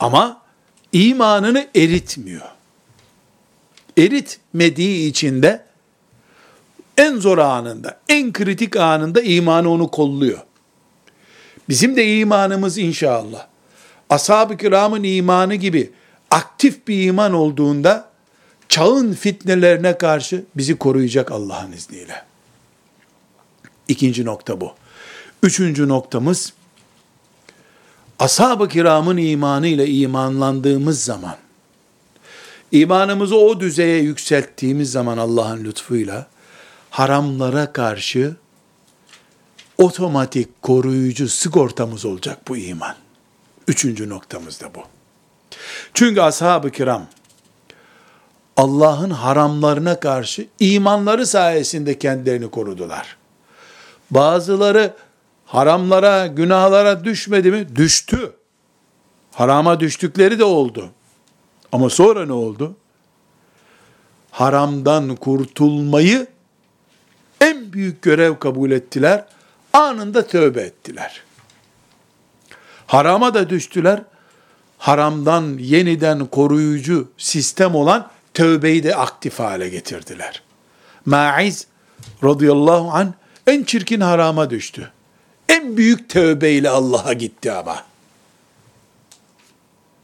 Ama 0.00 0.42
imanını 0.92 1.66
eritmiyor. 1.74 2.57
Eritmediği 3.98 5.10
için 5.10 5.42
de 5.42 5.64
en 6.96 7.16
zor 7.16 7.38
anında, 7.38 8.00
en 8.08 8.32
kritik 8.32 8.76
anında 8.76 9.22
imanı 9.22 9.70
onu 9.70 9.90
kolluyor. 9.90 10.38
Bizim 11.68 11.96
de 11.96 12.16
imanımız 12.16 12.78
inşallah 12.78 13.46
ashab-ı 14.10 14.56
kiramın 14.56 15.02
imanı 15.02 15.54
gibi 15.54 15.92
aktif 16.30 16.88
bir 16.88 17.02
iman 17.02 17.32
olduğunda 17.32 18.08
çağın 18.68 19.12
fitnelerine 19.12 19.98
karşı 19.98 20.44
bizi 20.56 20.78
koruyacak 20.78 21.32
Allah'ın 21.32 21.72
izniyle. 21.72 22.24
İkinci 23.88 24.24
nokta 24.24 24.60
bu. 24.60 24.72
Üçüncü 25.42 25.88
noktamız 25.88 26.52
ashab-ı 28.18 28.68
kiramın 28.68 29.16
imanı 29.16 29.66
ile 29.66 29.86
imanlandığımız 29.86 31.04
zaman 31.04 31.36
imanımızı 32.72 33.36
o 33.36 33.60
düzeye 33.60 33.98
yükselttiğimiz 33.98 34.92
zaman 34.92 35.18
Allah'ın 35.18 35.64
lütfuyla 35.64 36.26
haramlara 36.90 37.72
karşı 37.72 38.36
otomatik 39.78 40.62
koruyucu 40.62 41.28
sigortamız 41.28 42.04
olacak 42.04 42.48
bu 42.48 42.56
iman. 42.56 42.94
Üçüncü 43.68 44.08
noktamız 44.08 44.60
da 44.60 44.74
bu. 44.74 44.80
Çünkü 45.94 46.20
ashab-ı 46.20 46.70
kiram 46.70 47.06
Allah'ın 48.56 49.10
haramlarına 49.10 50.00
karşı 50.00 50.46
imanları 50.60 51.26
sayesinde 51.26 51.98
kendilerini 51.98 52.50
korudular. 52.50 53.16
Bazıları 54.10 54.94
haramlara, 55.46 56.26
günahlara 56.26 57.04
düşmedi 57.04 57.50
mi? 57.50 57.76
Düştü. 57.76 58.32
Harama 59.32 59.80
düştükleri 59.80 60.38
de 60.38 60.44
oldu. 60.44 60.90
Ama 61.72 61.90
sonra 61.90 62.26
ne 62.26 62.32
oldu? 62.32 62.76
Haramdan 64.30 65.16
kurtulmayı 65.16 66.26
en 67.40 67.72
büyük 67.72 68.02
görev 68.02 68.38
kabul 68.38 68.70
ettiler. 68.70 69.24
Anında 69.72 70.26
tövbe 70.26 70.60
ettiler. 70.60 71.22
Harama 72.86 73.34
da 73.34 73.50
düştüler. 73.50 74.02
Haramdan 74.78 75.58
yeniden 75.58 76.26
koruyucu 76.26 77.08
sistem 77.18 77.74
olan 77.74 78.10
tövbeyi 78.34 78.82
de 78.82 78.96
aktif 78.96 79.38
hale 79.38 79.68
getirdiler. 79.68 80.42
Maiz 81.06 81.66
radıyallahu 82.24 82.90
an 82.90 83.14
en 83.46 83.62
çirkin 83.62 84.00
harama 84.00 84.50
düştü. 84.50 84.92
En 85.48 85.76
büyük 85.76 86.08
tövbeyle 86.08 86.68
Allah'a 86.68 87.12
gitti 87.12 87.52
ama. 87.52 87.84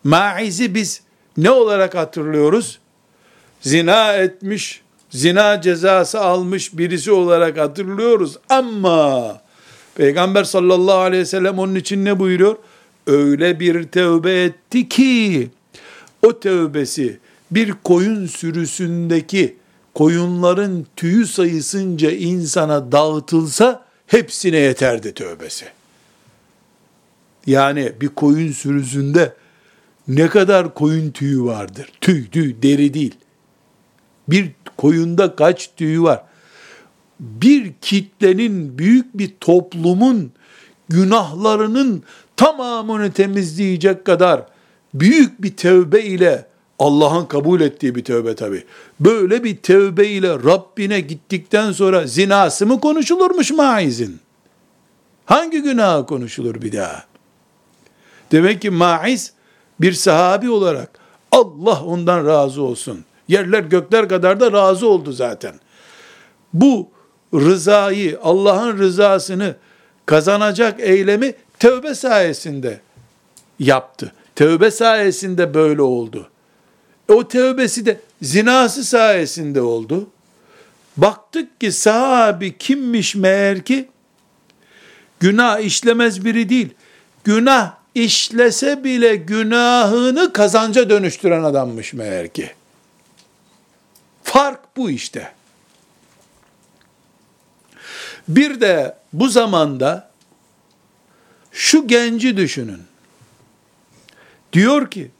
Maiz'i 0.04 0.74
biz 0.74 1.03
ne 1.36 1.50
olarak 1.50 1.94
hatırlıyoruz? 1.94 2.78
Zina 3.60 4.12
etmiş, 4.12 4.82
zina 5.10 5.60
cezası 5.60 6.20
almış 6.20 6.78
birisi 6.78 7.12
olarak 7.12 7.58
hatırlıyoruz. 7.58 8.36
Ama 8.48 9.40
Peygamber 9.94 10.44
sallallahu 10.44 10.98
aleyhi 10.98 11.20
ve 11.20 11.26
sellem 11.26 11.58
onun 11.58 11.74
için 11.74 12.04
ne 12.04 12.18
buyuruyor? 12.18 12.56
öyle 13.06 13.60
bir 13.60 13.84
tövbe 13.84 14.44
etti 14.44 14.88
ki 14.88 15.50
o 16.22 16.40
tövbesi 16.40 17.18
bir 17.50 17.74
koyun 17.84 18.26
sürüsündeki 18.26 19.56
koyunların 19.94 20.86
tüyü 20.96 21.26
sayısınca 21.26 22.10
insana 22.10 22.92
dağıtılsa 22.92 23.84
hepsine 24.06 24.56
yeterdi 24.56 25.14
tövbesi. 25.14 25.64
Yani 27.46 27.92
bir 28.00 28.08
koyun 28.08 28.52
sürüsünde 28.52 29.32
ne 30.08 30.28
kadar 30.28 30.74
koyun 30.74 31.10
tüyü 31.10 31.44
vardır? 31.44 31.92
Tüy, 32.00 32.30
tüy, 32.30 32.62
deri 32.62 32.94
değil. 32.94 33.14
Bir 34.28 34.50
koyunda 34.76 35.36
kaç 35.36 35.70
tüyü 35.76 36.02
var? 36.02 36.22
Bir 37.20 37.72
kitlenin, 37.80 38.78
büyük 38.78 39.18
bir 39.18 39.34
toplumun 39.40 40.32
günahlarının 40.88 42.02
tamamını 42.36 43.12
temizleyecek 43.12 44.04
kadar 44.04 44.42
büyük 44.94 45.42
bir 45.42 45.56
tövbe 45.56 46.02
ile 46.02 46.46
Allah'ın 46.78 47.26
kabul 47.26 47.60
ettiği 47.60 47.94
bir 47.94 48.04
tövbe 48.04 48.34
tabi. 48.34 48.64
Böyle 49.00 49.44
bir 49.44 49.56
tövbe 49.56 50.08
ile 50.08 50.28
Rabbine 50.28 51.00
gittikten 51.00 51.72
sonra 51.72 52.06
zinası 52.06 52.66
mı 52.66 52.80
konuşulurmuş 52.80 53.50
maizin? 53.50 54.20
Hangi 55.24 55.62
günah 55.62 56.06
konuşulur 56.06 56.62
bir 56.62 56.72
daha? 56.72 57.04
Demek 58.32 58.62
ki 58.62 58.70
maiz 58.70 59.32
bir 59.80 59.92
sahabi 59.92 60.50
olarak 60.50 60.98
Allah 61.32 61.84
ondan 61.84 62.26
razı 62.26 62.62
olsun. 62.62 63.04
Yerler 63.28 63.60
gökler 63.60 64.08
kadar 64.08 64.40
da 64.40 64.52
razı 64.52 64.88
oldu 64.88 65.12
zaten. 65.12 65.54
Bu 66.52 66.90
rızayı, 67.34 68.18
Allah'ın 68.22 68.78
rızasını 68.78 69.56
kazanacak 70.06 70.80
eylemi 70.80 71.34
tövbe 71.58 71.94
sayesinde 71.94 72.80
yaptı. 73.58 74.12
Tövbe 74.36 74.70
sayesinde 74.70 75.54
böyle 75.54 75.82
oldu. 75.82 76.30
O 77.08 77.28
tövbesi 77.28 77.86
de 77.86 78.00
zinası 78.22 78.84
sayesinde 78.84 79.60
oldu. 79.60 80.08
Baktık 80.96 81.60
ki 81.60 81.72
sahabi 81.72 82.58
kimmiş 82.58 83.14
meğer 83.14 83.64
ki? 83.64 83.88
Günah 85.20 85.60
işlemez 85.60 86.24
biri 86.24 86.48
değil. 86.48 86.74
Günah 87.24 87.74
işlese 87.94 88.84
bile 88.84 89.16
günahını 89.16 90.32
kazanca 90.32 90.90
dönüştüren 90.90 91.42
adammış 91.42 91.92
meğer 91.92 92.28
ki. 92.28 92.50
Fark 94.22 94.76
bu 94.76 94.90
işte. 94.90 95.32
Bir 98.28 98.60
de 98.60 98.96
bu 99.12 99.28
zamanda 99.28 100.10
şu 101.52 101.86
genci 101.86 102.36
düşünün. 102.36 102.82
Diyor 104.52 104.90
ki, 104.90 105.10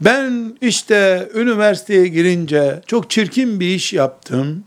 ben 0.00 0.56
işte 0.60 1.28
üniversiteye 1.34 2.06
girince 2.06 2.82
çok 2.86 3.10
çirkin 3.10 3.60
bir 3.60 3.74
iş 3.74 3.92
yaptım. 3.92 4.64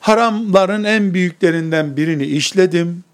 Haramların 0.00 0.84
en 0.84 1.14
büyüklerinden 1.14 1.96
birini 1.96 2.24
işledim. 2.24 3.04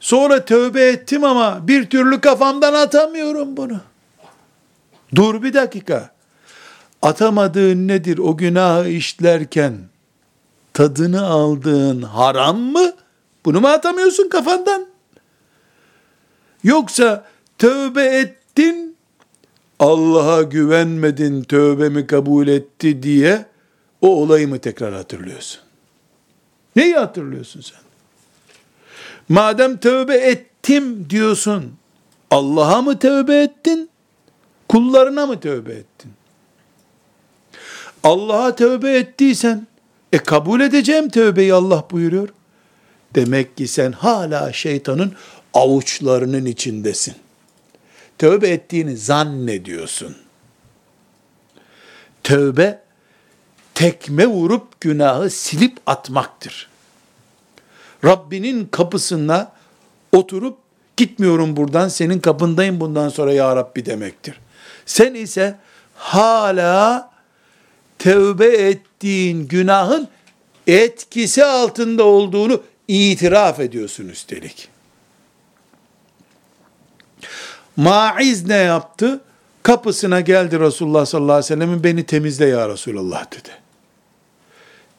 Sonra 0.00 0.44
tövbe 0.44 0.88
ettim 0.88 1.24
ama 1.24 1.68
bir 1.68 1.90
türlü 1.90 2.20
kafamdan 2.20 2.74
atamıyorum 2.74 3.56
bunu. 3.56 3.80
Dur 5.14 5.42
bir 5.42 5.54
dakika. 5.54 6.10
Atamadığın 7.02 7.88
nedir 7.88 8.18
o 8.18 8.36
günahı 8.36 8.88
işlerken? 8.88 9.78
Tadını 10.72 11.26
aldığın 11.26 12.02
haram 12.02 12.58
mı? 12.58 12.92
Bunu 13.44 13.60
mu 13.60 13.68
atamıyorsun 13.68 14.28
kafandan? 14.28 14.86
Yoksa 16.64 17.24
tövbe 17.58 18.04
ettin, 18.04 18.96
Allah'a 19.78 20.42
güvenmedin, 20.42 21.42
tövbemi 21.42 22.06
kabul 22.06 22.48
etti 22.48 23.02
diye 23.02 23.46
o 24.00 24.22
olayı 24.22 24.48
mı 24.48 24.58
tekrar 24.58 24.94
hatırlıyorsun? 24.94 25.60
Neyi 26.76 26.94
hatırlıyorsun 26.94 27.60
sen? 27.60 27.89
Madem 29.30 29.76
tövbe 29.76 30.16
ettim 30.16 31.10
diyorsun, 31.10 31.72
Allah'a 32.30 32.82
mı 32.82 32.98
tövbe 32.98 33.42
ettin? 33.42 33.90
Kullarına 34.68 35.26
mı 35.26 35.40
tövbe 35.40 35.72
ettin? 35.72 36.12
Allah'a 38.02 38.56
tövbe 38.56 38.98
ettiysen, 38.98 39.66
e 40.12 40.18
kabul 40.18 40.60
edeceğim 40.60 41.08
tövbeyi 41.08 41.54
Allah 41.54 41.84
buyuruyor. 41.90 42.28
Demek 43.14 43.56
ki 43.56 43.68
sen 43.68 43.92
hala 43.92 44.52
şeytanın 44.52 45.12
avuçlarının 45.54 46.44
içindesin. 46.44 47.14
Tövbe 48.18 48.48
ettiğini 48.48 48.96
zannediyorsun. 48.96 50.16
Tövbe, 52.22 52.82
tekme 53.74 54.26
vurup 54.26 54.80
günahı 54.80 55.30
silip 55.30 55.78
atmaktır. 55.86 56.69
Rabbinin 58.04 58.66
kapısına 58.66 59.52
oturup 60.12 60.58
gitmiyorum 60.96 61.56
buradan 61.56 61.88
senin 61.88 62.20
kapındayım 62.20 62.80
bundan 62.80 63.08
sonra 63.08 63.32
ya 63.32 63.56
Rabbi 63.56 63.86
demektir. 63.86 64.40
Sen 64.86 65.14
ise 65.14 65.58
hala 65.94 67.10
tövbe 67.98 68.46
ettiğin 68.46 69.48
günahın 69.48 70.08
etkisi 70.66 71.44
altında 71.44 72.04
olduğunu 72.04 72.62
itiraf 72.88 73.60
ediyorsun 73.60 74.08
üstelik. 74.08 74.68
Maiz 77.76 78.46
ne 78.46 78.56
yaptı? 78.56 79.20
Kapısına 79.62 80.20
geldi 80.20 80.60
Resulullah 80.60 81.06
sallallahu 81.06 81.32
aleyhi 81.32 81.44
ve 81.44 81.54
sellem'in 81.54 81.84
beni 81.84 82.06
temizle 82.06 82.46
ya 82.46 82.68
Resulullah 82.68 83.32
dedi. 83.32 83.50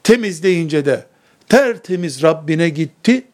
Temizleyince 0.02 0.84
de 0.84 1.06
tertemiz 1.52 2.22
Rabbine 2.22 2.68
gitti 2.68 3.24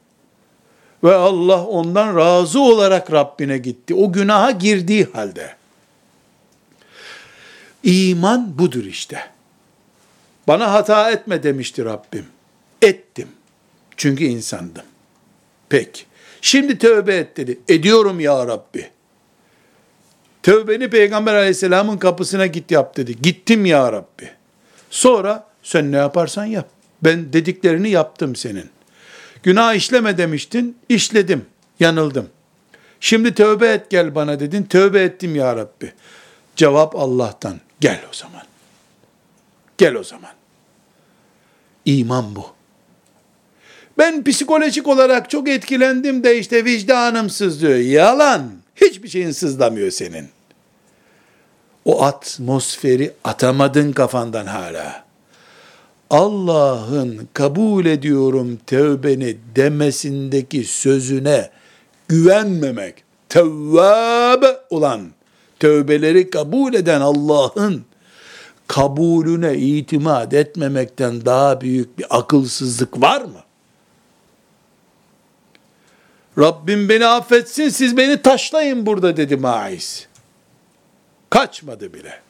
ve 1.05 1.15
Allah 1.15 1.65
ondan 1.65 2.17
razı 2.17 2.61
olarak 2.61 3.13
Rabbine 3.13 3.59
gitti. 3.59 3.95
O 3.95 4.13
günaha 4.13 4.59
girdiği 4.59 5.05
halde. 5.05 5.57
İman 7.83 8.59
budur 8.59 8.85
işte. 8.85 9.21
Bana 10.49 10.73
hata 10.73 11.11
etme 11.11 11.43
demişti 11.43 11.85
Rabbim. 11.85 12.27
Ettim. 12.83 13.29
Çünkü 13.97 14.25
insandım. 14.25 14.85
Peki. 15.69 16.03
Şimdi 16.41 16.79
tövbe 16.79 17.17
et 17.17 17.37
dedi. 17.37 17.61
Ediyorum 17.69 18.21
ya 18.21 18.47
Rabbi. 18.47 18.91
Tövbeni 20.43 20.91
Peygamber 20.91 21.35
aleyhisselamın 21.35 21.99
kapısına 21.99 22.47
git 22.47 22.71
yap 22.71 22.97
dedi. 22.97 23.23
Gittim 23.23 23.67
ya 23.67 23.93
Rabbi. 23.93 24.31
Sonra 24.91 25.47
sen 25.63 25.93
ne 25.93 25.97
yaparsan 25.97 26.45
yap. 26.45 26.78
Ben 27.05 27.33
dediklerini 27.33 27.91
yaptım 27.91 28.37
senin. 28.37 28.71
Günah 29.43 29.75
işleme 29.75 30.19
demiştin, 30.19 30.77
işledim, 30.89 31.47
yanıldım. 31.81 32.29
Şimdi 33.01 33.35
tövbe 33.35 33.69
et 33.69 33.91
gel 33.91 34.15
bana 34.15 34.41
dedin, 34.41 34.63
tövbe 34.63 35.03
ettim 35.03 35.37
ya 35.37 35.57
Rabbi. 35.57 35.93
Cevap 36.57 36.97
Allah'tan, 36.97 37.61
gel 37.81 38.01
o 38.11 38.15
zaman. 38.15 38.43
Gel 39.79 39.95
o 39.95 40.05
zaman. 40.05 40.33
İman 41.85 42.37
bu. 42.37 42.47
Ben 43.99 44.25
psikolojik 44.25 44.89
olarak 44.89 45.31
çok 45.31 45.49
etkilendim 45.49 46.25
de 46.25 46.39
işte 46.39 46.65
vicdanım 46.65 47.31
sızlıyor. 47.31 47.79
Yalan. 47.79 48.53
Hiçbir 48.77 49.09
şeyin 49.09 49.31
sızlamıyor 49.31 49.91
senin. 49.91 50.29
O 51.85 52.03
atmosferi 52.03 53.13
atamadın 53.25 53.93
kafandan 53.93 54.47
hala. 54.47 55.08
Allah'ın 56.11 57.29
kabul 57.35 57.87
ediyorum 57.87 58.59
tevbeni 58.67 59.37
demesindeki 59.57 60.65
sözüne 60.65 61.51
güvenmemek, 62.09 63.05
tevvab 63.29 64.43
olan, 64.71 65.11
tövbeleri 65.61 66.31
kabul 66.31 66.75
eden 66.75 67.01
Allah'ın 67.01 67.85
kabulüne 68.67 69.55
itimat 69.55 70.35
etmemekten 70.35 71.25
daha 71.25 71.61
büyük 71.61 71.99
bir 71.99 72.07
akılsızlık 72.11 73.01
var 73.01 73.21
mı? 73.21 73.43
Rabbim 76.39 76.89
beni 76.89 77.07
affetsin 77.07 77.69
siz 77.69 77.97
beni 77.97 78.23
taşlayın 78.23 78.87
burada 78.87 79.17
dedi 79.17 79.37
Maiz. 79.37 80.09
Kaçmadı 81.31 81.95
bile. 81.95 82.21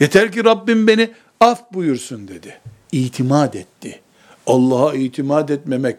Yeter 0.00 0.32
ki 0.32 0.44
Rabbim 0.44 0.86
beni 0.86 1.10
af 1.44 1.72
buyursun 1.72 2.28
dedi. 2.28 2.60
İtimat 2.92 3.56
etti. 3.56 4.00
Allah'a 4.46 4.94
itimat 4.94 5.50
etmemek 5.50 5.96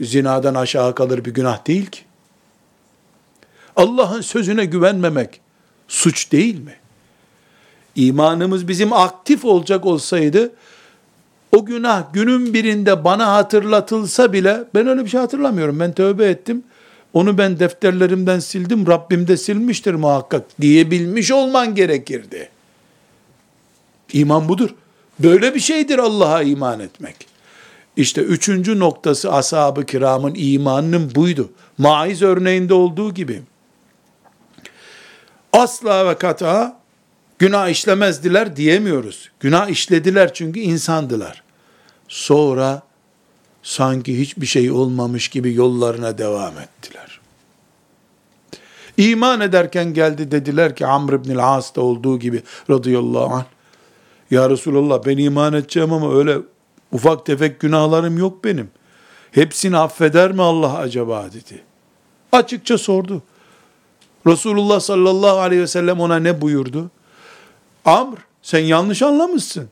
zinadan 0.00 0.54
aşağı 0.54 0.94
kalır 0.94 1.24
bir 1.24 1.34
günah 1.34 1.66
değil 1.66 1.86
ki. 1.86 2.00
Allah'ın 3.76 4.20
sözüne 4.20 4.64
güvenmemek 4.64 5.40
suç 5.88 6.32
değil 6.32 6.58
mi? 6.58 6.74
İmanımız 7.96 8.68
bizim 8.68 8.92
aktif 8.92 9.44
olacak 9.44 9.86
olsaydı 9.86 10.52
o 11.52 11.64
günah 11.64 12.12
günün 12.12 12.54
birinde 12.54 13.04
bana 13.04 13.32
hatırlatılsa 13.32 14.32
bile 14.32 14.64
ben 14.74 14.86
öyle 14.86 15.04
bir 15.04 15.10
şey 15.10 15.20
hatırlamıyorum. 15.20 15.80
Ben 15.80 15.92
tövbe 15.92 16.26
ettim. 16.26 16.62
onu 17.12 17.38
ben 17.38 17.58
defterlerimden 17.58 18.38
sildim, 18.38 18.86
Rabbim 18.86 19.28
de 19.28 19.36
silmiştir 19.36 19.94
muhakkak 19.94 20.60
diyebilmiş 20.60 21.32
olman 21.32 21.74
gerekirdi. 21.74 22.48
İman 24.12 24.48
budur. 24.48 24.74
Böyle 25.18 25.54
bir 25.54 25.60
şeydir 25.60 25.98
Allah'a 25.98 26.42
iman 26.42 26.80
etmek. 26.80 27.16
İşte 27.96 28.20
üçüncü 28.20 28.78
noktası 28.78 29.32
ashab-ı 29.32 29.86
kiramın 29.86 30.34
imanının 30.36 31.14
buydu. 31.14 31.50
Maiz 31.78 32.22
örneğinde 32.22 32.74
olduğu 32.74 33.14
gibi. 33.14 33.42
Asla 35.52 36.08
ve 36.08 36.18
kata 36.18 36.80
günah 37.38 37.68
işlemezdiler 37.68 38.56
diyemiyoruz. 38.56 39.30
Günah 39.40 39.68
işlediler 39.68 40.34
çünkü 40.34 40.60
insandılar. 40.60 41.42
Sonra 42.08 42.82
sanki 43.62 44.20
hiçbir 44.20 44.46
şey 44.46 44.70
olmamış 44.70 45.28
gibi 45.28 45.54
yollarına 45.54 46.18
devam 46.18 46.58
ettiler. 46.58 47.20
İman 48.96 49.40
ederken 49.40 49.94
geldi 49.94 50.30
dediler 50.30 50.76
ki 50.76 50.86
Amr 50.86 51.12
ibn 51.12 51.36
As'ta 51.38 51.80
olduğu 51.80 52.18
gibi 52.18 52.42
radıyallahu 52.70 53.34
anh. 53.34 53.44
Ya 54.34 54.50
Resulallah 54.50 55.04
ben 55.06 55.18
iman 55.18 55.52
edeceğim 55.52 55.92
ama 55.92 56.18
öyle 56.18 56.38
ufak 56.92 57.26
tefek 57.26 57.60
günahlarım 57.60 58.18
yok 58.18 58.44
benim. 58.44 58.70
Hepsini 59.30 59.76
affeder 59.76 60.32
mi 60.32 60.42
Allah 60.42 60.78
acaba 60.78 61.28
dedi. 61.32 61.62
Açıkça 62.32 62.78
sordu. 62.78 63.22
Resulullah 64.26 64.80
sallallahu 64.80 65.38
aleyhi 65.38 65.62
ve 65.62 65.66
sellem 65.66 66.00
ona 66.00 66.16
ne 66.16 66.40
buyurdu? 66.40 66.90
Amr 67.84 68.16
sen 68.42 68.58
yanlış 68.58 69.02
anlamışsın. 69.02 69.68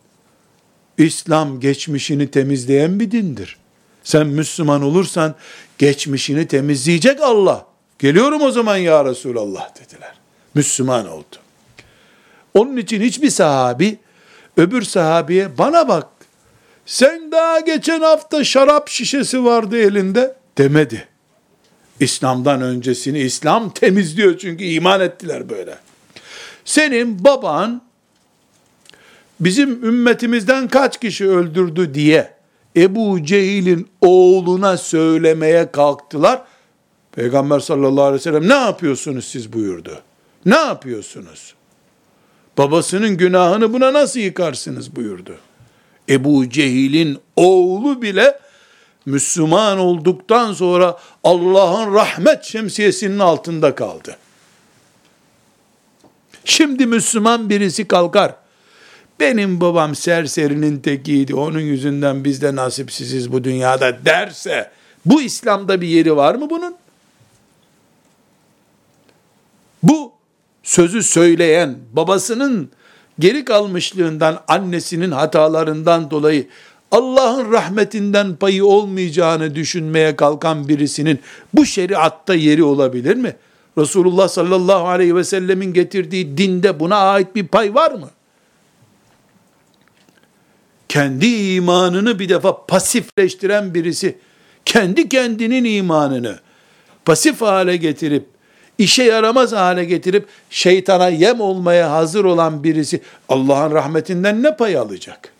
İslam 0.98 1.60
geçmişini 1.60 2.30
temizleyen 2.30 3.00
bir 3.00 3.10
dindir. 3.10 3.56
Sen 4.04 4.26
Müslüman 4.26 4.82
olursan 4.82 5.34
geçmişini 5.78 6.46
temizleyecek 6.48 7.20
Allah. 7.20 7.66
Geliyorum 7.98 8.42
o 8.42 8.50
zaman 8.50 8.76
ya 8.76 9.04
Resulallah 9.04 9.70
dediler. 9.80 10.12
Müslüman 10.54 11.08
oldu. 11.08 11.36
Onun 12.54 12.76
için 12.76 13.02
hiçbir 13.02 13.30
sahabi 13.30 13.98
öbür 14.56 14.82
sahabiye 14.82 15.58
bana 15.58 15.88
bak 15.88 16.08
sen 16.86 17.32
daha 17.32 17.60
geçen 17.60 18.00
hafta 18.00 18.44
şarap 18.44 18.88
şişesi 18.88 19.44
vardı 19.44 19.78
elinde 19.78 20.36
demedi. 20.58 21.08
İslam'dan 22.00 22.62
öncesini 22.62 23.18
İslam 23.18 23.70
temizliyor 23.70 24.38
çünkü 24.38 24.64
iman 24.64 25.00
ettiler 25.00 25.48
böyle. 25.50 25.78
Senin 26.64 27.24
baban 27.24 27.82
bizim 29.40 29.84
ümmetimizden 29.84 30.68
kaç 30.68 31.00
kişi 31.00 31.28
öldürdü 31.28 31.94
diye 31.94 32.34
Ebu 32.76 33.22
Cehil'in 33.24 33.88
oğluna 34.00 34.76
söylemeye 34.76 35.72
kalktılar. 35.72 36.42
Peygamber 37.12 37.60
sallallahu 37.60 38.04
aleyhi 38.04 38.20
ve 38.20 38.22
sellem 38.22 38.48
ne 38.48 38.54
yapıyorsunuz 38.54 39.24
siz 39.24 39.52
buyurdu. 39.52 40.02
Ne 40.46 40.56
yapıyorsunuz? 40.56 41.54
Babasının 42.58 43.16
günahını 43.16 43.72
buna 43.72 43.92
nasıl 43.92 44.20
yıkarsınız 44.20 44.96
buyurdu. 44.96 45.38
Ebu 46.08 46.48
Cehil'in 46.48 47.18
oğlu 47.36 48.02
bile 48.02 48.38
Müslüman 49.06 49.78
olduktan 49.78 50.52
sonra 50.52 50.98
Allah'ın 51.24 51.94
rahmet 51.94 52.44
şemsiyesinin 52.44 53.18
altında 53.18 53.74
kaldı. 53.74 54.16
Şimdi 56.44 56.86
Müslüman 56.86 57.50
birisi 57.50 57.88
kalkar. 57.88 58.34
Benim 59.20 59.60
babam 59.60 59.94
serserinin 59.94 60.80
tekiydi. 60.80 61.34
Onun 61.34 61.60
yüzünden 61.60 62.24
biz 62.24 62.42
de 62.42 62.56
nasipsiziz 62.56 63.32
bu 63.32 63.44
dünyada 63.44 64.04
derse 64.04 64.70
bu 65.04 65.22
İslam'da 65.22 65.80
bir 65.80 65.88
yeri 65.88 66.16
var 66.16 66.34
mı 66.34 66.50
bunun? 66.50 66.76
Bu 69.82 70.12
sözü 70.62 71.02
söyleyen 71.02 71.78
babasının 71.92 72.70
geri 73.18 73.44
kalmışlığından, 73.44 74.40
annesinin 74.48 75.10
hatalarından 75.10 76.10
dolayı 76.10 76.46
Allah'ın 76.90 77.52
rahmetinden 77.52 78.36
payı 78.36 78.66
olmayacağını 78.66 79.54
düşünmeye 79.54 80.16
kalkan 80.16 80.68
birisinin 80.68 81.20
bu 81.54 81.66
şeriatta 81.66 82.34
yeri 82.34 82.64
olabilir 82.64 83.16
mi? 83.16 83.36
Resulullah 83.78 84.28
sallallahu 84.28 84.88
aleyhi 84.88 85.16
ve 85.16 85.24
sellemin 85.24 85.72
getirdiği 85.72 86.36
dinde 86.36 86.80
buna 86.80 86.96
ait 86.96 87.34
bir 87.34 87.46
pay 87.46 87.74
var 87.74 87.92
mı? 87.92 88.10
Kendi 90.88 91.26
imanını 91.26 92.18
bir 92.18 92.28
defa 92.28 92.66
pasifleştiren 92.66 93.74
birisi, 93.74 94.18
kendi 94.64 95.08
kendinin 95.08 95.64
imanını 95.64 96.40
pasif 97.04 97.40
hale 97.40 97.76
getirip, 97.76 98.26
işe 98.82 99.02
yaramaz 99.02 99.52
hale 99.52 99.84
getirip, 99.84 100.26
şeytana 100.50 101.08
yem 101.08 101.40
olmaya 101.40 101.90
hazır 101.90 102.24
olan 102.24 102.64
birisi, 102.64 103.00
Allah'ın 103.28 103.72
rahmetinden 103.72 104.42
ne 104.42 104.56
pay 104.56 104.76
alacak? 104.76 105.32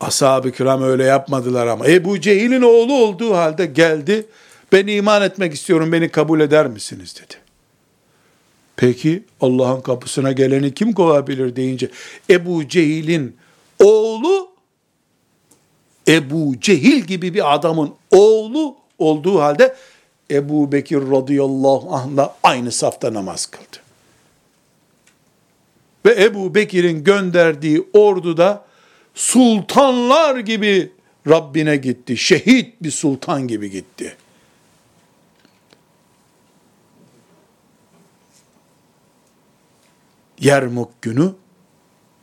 Ashab-ı 0.00 0.52
kiram 0.52 0.82
öyle 0.82 1.04
yapmadılar 1.04 1.66
ama. 1.66 1.86
Ebu 1.86 2.20
Cehil'in 2.20 2.62
oğlu 2.62 2.94
olduğu 2.94 3.34
halde 3.34 3.66
geldi. 3.66 4.26
Ben 4.72 4.86
iman 4.86 5.22
etmek 5.22 5.54
istiyorum 5.54 5.92
beni 5.92 6.08
kabul 6.08 6.40
eder 6.40 6.66
misiniz 6.66 7.14
dedi. 7.16 7.34
Peki 8.76 9.22
Allah'ın 9.40 9.80
kapısına 9.80 10.32
geleni 10.32 10.74
kim 10.74 10.92
kovabilir 10.92 11.56
deyince 11.56 11.90
Ebu 12.30 12.68
Cehil'in 12.68 13.36
oğlu 13.84 14.48
Ebu 16.08 16.60
Cehil 16.60 17.00
gibi 17.00 17.34
bir 17.34 17.54
adamın 17.54 17.94
oğlu 18.10 18.76
olduğu 18.98 19.40
halde 19.40 19.74
Ebu 20.30 20.72
Bekir 20.72 20.96
radıyallahu 20.96 21.94
anh'la 21.94 22.36
aynı 22.42 22.72
safta 22.72 23.14
namaz 23.14 23.46
kıldı. 23.46 23.84
Ve 26.06 26.24
Ebu 26.24 26.54
Bekir'in 26.54 27.04
gönderdiği 27.04 27.88
orduda 27.92 28.64
sultanlar 29.14 30.38
gibi 30.38 30.92
Rabbine 31.28 31.76
gitti. 31.76 32.16
Şehit 32.16 32.82
bir 32.82 32.90
sultan 32.90 33.48
gibi 33.48 33.70
gitti. 33.70 34.16
Yermuk 40.40 41.02
günü 41.02 41.32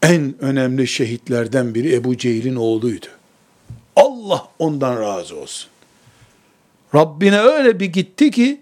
en 0.01 0.35
önemli 0.39 0.87
şehitlerden 0.87 1.75
biri 1.75 1.95
Ebu 1.95 2.17
Cehil'in 2.17 2.55
oğluydu. 2.55 3.07
Allah 3.95 4.47
ondan 4.59 5.01
razı 5.01 5.35
olsun. 5.35 5.70
Rabbine 6.95 7.39
öyle 7.39 7.79
bir 7.79 7.85
gitti 7.85 8.31
ki 8.31 8.61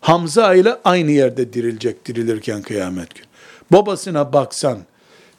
Hamza 0.00 0.54
ile 0.54 0.76
aynı 0.84 1.10
yerde 1.10 1.52
dirilecek 1.52 2.06
dirilirken 2.06 2.62
kıyamet 2.62 3.14
günü. 3.14 3.26
Babasına 3.72 4.32
baksan 4.32 4.78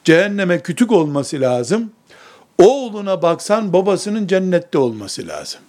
cehenneme 0.04 0.60
kütük 0.60 0.92
olması 0.92 1.42
lazım. 1.42 1.92
Oğluna 2.58 3.22
baksan 3.22 3.74
babasının 3.74 4.28
cennette 4.28 4.78
olması 4.78 5.28
lazım. 5.28 5.62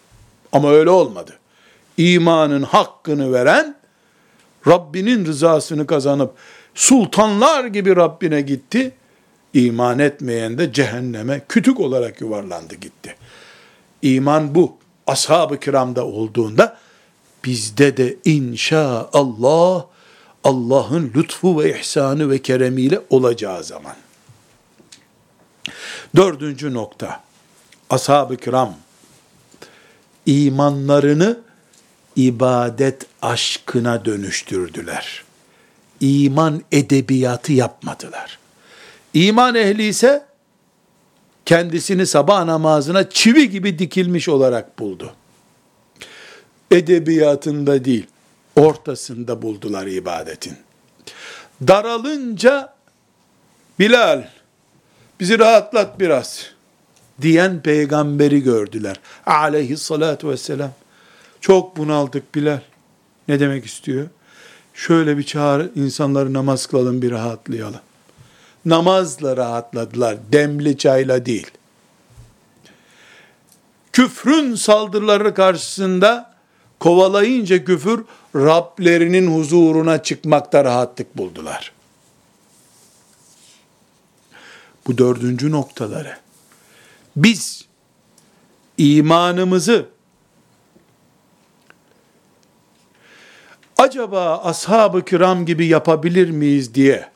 Ama 0.53 0.71
öyle 0.71 0.91
olmadı. 0.91 1.33
İmanın 1.97 2.63
hakkını 2.63 3.33
veren, 3.33 3.77
Rabbinin 4.67 5.27
rızasını 5.27 5.87
kazanıp 5.87 6.35
sultanlar 6.75 7.65
gibi 7.65 7.97
Rabbine 7.97 8.41
gitti. 8.41 8.93
İman 9.55 9.99
etmeyen 9.99 10.59
de 10.59 10.73
cehenneme 10.73 11.41
kütük 11.49 11.81
olarak 11.81 12.21
yuvarlandı 12.21 12.75
gitti. 12.75 13.15
İman 14.03 14.55
bu. 14.55 14.80
Ashab-ı 15.11 15.61
kiramda 15.61 16.07
olduğunda 16.07 16.79
bizde 17.45 17.97
de 17.97 18.17
inşaallah 18.25 19.85
Allah'ın 20.45 21.13
lütfu 21.17 21.63
ve 21.63 21.81
ihsanı 21.81 22.31
ve 22.31 22.39
keremiyle 22.39 23.01
olacağı 23.11 23.65
zaman. 23.65 23.95
Dördüncü 26.17 26.75
nokta. 26.75 27.21
Ashab-ı 27.91 28.37
kiram 28.37 28.77
imanlarını 30.27 31.41
ibadet 32.17 33.07
aşkına 33.23 34.05
dönüştürdüler. 34.05 35.25
İman 36.01 36.63
edebiyatı 36.73 37.53
yapmadılar. 37.53 38.39
İman 39.15 39.55
ehli 39.55 39.89
ise 39.89 40.30
kendisini 41.51 42.07
sabah 42.07 42.45
namazına 42.45 43.11
çivi 43.11 43.51
gibi 43.51 43.79
dikilmiş 43.79 44.29
olarak 44.29 44.79
buldu. 44.79 45.13
Edebiyatında 46.71 47.85
değil, 47.85 48.07
ortasında 48.57 49.43
buldular 49.43 49.87
ibadetin. 49.87 50.57
Daralınca 51.69 52.75
Bilal 53.79 54.29
bizi 55.21 55.39
rahatlat 55.39 56.01
biraz 56.01 56.47
diyen 57.23 57.63
peygamberi 57.63 58.43
gördüler. 58.43 59.01
Aleyhissalatu 59.27 60.29
vesselam. 60.29 60.73
Çok 61.41 61.77
bunaldık 61.77 62.35
Bilal. 62.35 62.61
Ne 63.29 63.41
demek 63.41 63.67
istiyor? 63.67 64.07
Şöyle 64.75 65.19
bir 65.19 65.23
çağır 65.23 65.71
insanları 65.75 66.33
namaz 66.33 66.67
kılalım 66.67 67.03
bir 67.03 67.11
rahatlayalım. 67.11 67.81
Namazla 68.65 69.37
rahatladılar, 69.37 70.17
demli 70.33 70.79
çayla 70.79 71.27
değil. 71.27 71.51
Küfrün 73.93 74.55
saldırıları 74.55 75.35
karşısında 75.35 76.35
kovalayınca 76.81 77.65
küfür, 77.65 78.05
Rablerinin 78.35 79.37
huzuruna 79.37 80.03
çıkmakta 80.03 80.65
rahatlık 80.65 81.17
buldular. 81.17 81.73
Bu 84.87 84.99
dördüncü 84.99 85.51
noktaları. 85.51 86.17
Biz 87.17 87.65
imanımızı 88.79 89.87
acaba 93.79 94.39
ashab-ı 94.39 95.05
kiram 95.05 95.47
gibi 95.47 95.67
yapabilir 95.67 96.31
miyiz 96.31 96.75
diye 96.75 97.11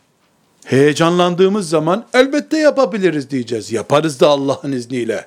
heyecanlandığımız 0.65 1.69
zaman 1.69 2.07
elbette 2.15 2.59
yapabiliriz 2.59 3.31
diyeceğiz. 3.31 3.73
Yaparız 3.73 4.21
da 4.21 4.29
Allah'ın 4.29 4.73
izniyle. 4.73 5.27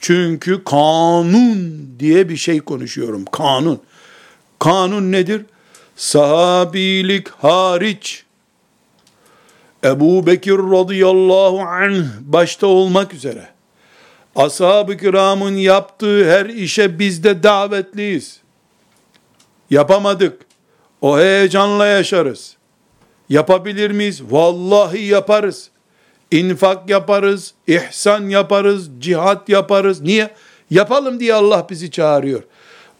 Çünkü 0.00 0.64
kanun 0.64 1.88
diye 1.98 2.28
bir 2.28 2.36
şey 2.36 2.60
konuşuyorum. 2.60 3.24
Kanun. 3.24 3.80
Kanun 4.58 5.12
nedir? 5.12 5.42
Sahabilik 5.96 7.28
hariç. 7.28 8.24
Ebu 9.84 10.26
Bekir 10.26 10.58
radıyallahu 10.58 11.60
anh 11.60 12.04
başta 12.20 12.66
olmak 12.66 13.14
üzere. 13.14 13.48
Ashab-ı 14.36 14.96
kiramın 14.96 15.56
yaptığı 15.56 16.30
her 16.30 16.46
işe 16.46 16.98
biz 16.98 17.24
de 17.24 17.42
davetliyiz. 17.42 18.40
Yapamadık. 19.70 20.42
O 21.00 21.18
heyecanla 21.18 21.86
yaşarız. 21.86 22.57
Yapabilir 23.28 23.90
miyiz? 23.90 24.22
Vallahi 24.30 25.04
yaparız. 25.04 25.70
İnfak 26.30 26.90
yaparız, 26.90 27.54
ihsan 27.66 28.28
yaparız, 28.28 28.90
cihat 28.98 29.48
yaparız. 29.48 30.00
Niye? 30.00 30.30
Yapalım 30.70 31.20
diye 31.20 31.34
Allah 31.34 31.66
bizi 31.70 31.90
çağırıyor. 31.90 32.42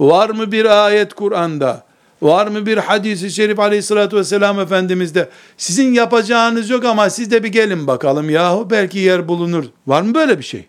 Var 0.00 0.30
mı 0.30 0.52
bir 0.52 0.86
ayet 0.86 1.14
Kur'an'da? 1.14 1.84
Var 2.22 2.46
mı 2.46 2.66
bir 2.66 2.78
hadisi 2.78 3.30
şerif 3.30 3.58
aleyhissalatü 3.58 4.16
vesselam 4.16 4.60
Efendimiz'de? 4.60 5.28
Sizin 5.56 5.94
yapacağınız 5.94 6.70
yok 6.70 6.84
ama 6.84 7.10
siz 7.10 7.30
de 7.30 7.44
bir 7.44 7.48
gelin 7.48 7.86
bakalım 7.86 8.30
yahu 8.30 8.70
belki 8.70 8.98
yer 8.98 9.28
bulunur. 9.28 9.64
Var 9.86 10.02
mı 10.02 10.14
böyle 10.14 10.38
bir 10.38 10.44
şey? 10.44 10.66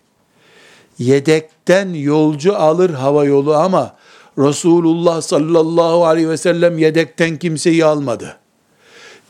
Yedekten 0.98 1.94
yolcu 1.94 2.56
alır 2.56 2.90
hava 2.90 3.24
yolu 3.24 3.54
ama 3.54 3.94
Resulullah 4.38 5.22
sallallahu 5.22 6.06
aleyhi 6.06 6.28
ve 6.28 6.36
sellem 6.36 6.78
yedekten 6.78 7.36
kimseyi 7.36 7.84
almadı. 7.84 8.39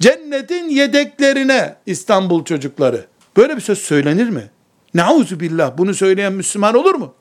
Cennetin 0.00 0.68
yedeklerine 0.68 1.76
İstanbul 1.86 2.44
çocukları. 2.44 3.06
Böyle 3.36 3.56
bir 3.56 3.60
söz 3.60 3.78
söylenir 3.78 4.28
mi? 4.28 4.50
Nauzu 4.94 5.40
billah 5.40 5.78
bunu 5.78 5.94
söyleyen 5.94 6.32
Müslüman 6.32 6.74
olur 6.74 6.94
mu? 6.94 7.14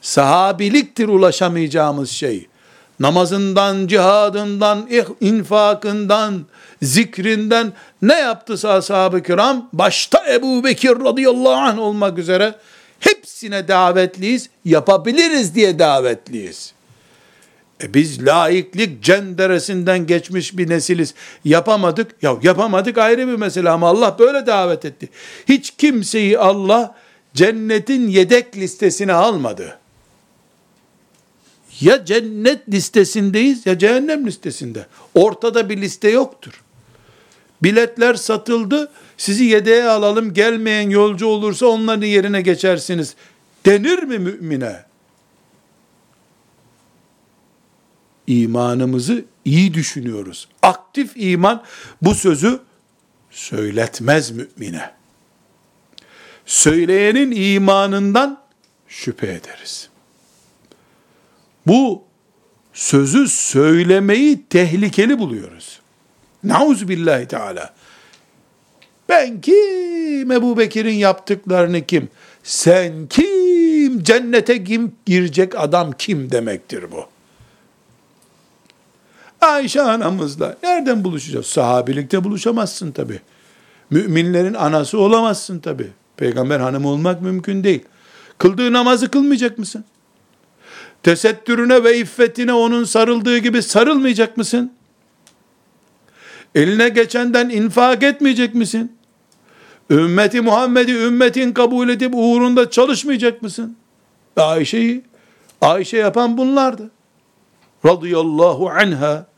Sahabiliktir 0.00 1.08
ulaşamayacağımız 1.08 2.10
şey. 2.10 2.46
Namazından, 3.00 3.86
cihadından, 3.86 4.88
infakından, 5.20 6.46
zikrinden 6.82 7.72
ne 8.02 8.14
yaptı 8.14 8.68
ashab-ı 8.68 9.22
kiram? 9.22 9.68
Başta 9.72 10.34
Ebu 10.34 10.64
Bekir 10.64 10.90
radıyallahu 10.90 11.54
anh 11.54 11.78
olmak 11.78 12.18
üzere 12.18 12.54
hepsine 13.00 13.68
davetliyiz, 13.68 14.50
yapabiliriz 14.64 15.54
diye 15.54 15.78
davetliyiz. 15.78 16.74
E 17.82 17.94
biz 17.94 18.26
laiklik 18.26 19.02
cenderesinden 19.02 20.06
geçmiş 20.06 20.56
bir 20.58 20.68
nesiliz. 20.68 21.14
Yapamadık. 21.44 22.22
Ya 22.22 22.36
yapamadık 22.42 22.98
ayrı 22.98 23.28
bir 23.28 23.36
mesele 23.36 23.70
ama 23.70 23.88
Allah 23.88 24.16
böyle 24.18 24.46
davet 24.46 24.84
etti. 24.84 25.08
Hiç 25.48 25.70
kimseyi 25.70 26.38
Allah 26.38 26.94
cennetin 27.34 28.08
yedek 28.08 28.56
listesine 28.56 29.12
almadı. 29.12 29.78
Ya 31.80 32.04
cennet 32.04 32.68
listesindeyiz 32.68 33.66
ya 33.66 33.78
cehennem 33.78 34.26
listesinde. 34.26 34.86
Ortada 35.14 35.68
bir 35.68 35.80
liste 35.80 36.10
yoktur. 36.10 36.62
Biletler 37.62 38.14
satıldı. 38.14 38.90
Sizi 39.16 39.44
yedeğe 39.44 39.84
alalım. 39.84 40.34
Gelmeyen 40.34 40.90
yolcu 40.90 41.26
olursa 41.26 41.66
onların 41.66 42.06
yerine 42.06 42.42
geçersiniz. 42.42 43.14
Denir 43.66 44.02
mi 44.02 44.18
mümine? 44.18 44.91
İmanımızı 48.26 49.24
iyi 49.44 49.74
düşünüyoruz. 49.74 50.48
Aktif 50.62 51.12
iman 51.14 51.62
bu 52.02 52.14
sözü 52.14 52.60
söyletmez 53.30 54.30
mümine. 54.30 54.90
Söyleyenin 56.46 57.30
imanından 57.30 58.42
şüphe 58.88 59.26
ederiz. 59.26 59.88
Bu 61.66 62.04
sözü 62.72 63.28
söylemeyi 63.28 64.44
tehlikeli 64.50 65.18
buluyoruz. 65.18 65.80
Nauzu 66.44 66.88
billahi 66.88 67.28
teala. 67.28 67.74
Ben 69.08 69.40
kim? 69.40 70.32
Ebu 70.32 70.58
Bekir'in 70.58 70.94
yaptıklarını 70.94 71.86
kim? 71.86 72.08
Sen 72.42 73.06
kim? 73.06 74.02
Cennete 74.02 74.64
kim 74.64 74.92
girecek 75.06 75.60
adam 75.60 75.92
kim 75.92 76.30
demektir 76.30 76.92
bu? 76.92 77.11
Ayşe 79.42 79.82
anamızla 79.82 80.56
nereden 80.62 81.04
buluşacağız? 81.04 81.46
Sahabilikte 81.46 82.24
buluşamazsın 82.24 82.92
tabi. 82.92 83.20
Müminlerin 83.90 84.54
anası 84.54 84.98
olamazsın 84.98 85.58
tabi. 85.58 85.90
Peygamber 86.16 86.60
hanımı 86.60 86.88
olmak 86.88 87.22
mümkün 87.22 87.64
değil. 87.64 87.82
Kıldığı 88.38 88.72
namazı 88.72 89.10
kılmayacak 89.10 89.58
mısın? 89.58 89.84
Tesettürüne 91.02 91.84
ve 91.84 91.98
iffetine 91.98 92.52
onun 92.52 92.84
sarıldığı 92.84 93.38
gibi 93.38 93.62
sarılmayacak 93.62 94.36
mısın? 94.36 94.72
Eline 96.54 96.88
geçenden 96.88 97.48
infak 97.48 98.02
etmeyecek 98.02 98.54
misin? 98.54 98.96
Ümmeti 99.90 100.40
Muhammed'i 100.40 100.92
ümmetin 100.92 101.52
kabul 101.52 101.88
edip 101.88 102.14
uğrunda 102.14 102.70
çalışmayacak 102.70 103.42
mısın? 103.42 103.76
Ayşe'yi, 104.36 105.04
Ayşe 105.60 105.96
yapan 105.96 106.38
bunlardı. 106.38 106.90
Radıyallahu 107.86 108.70
anha. 108.70 109.31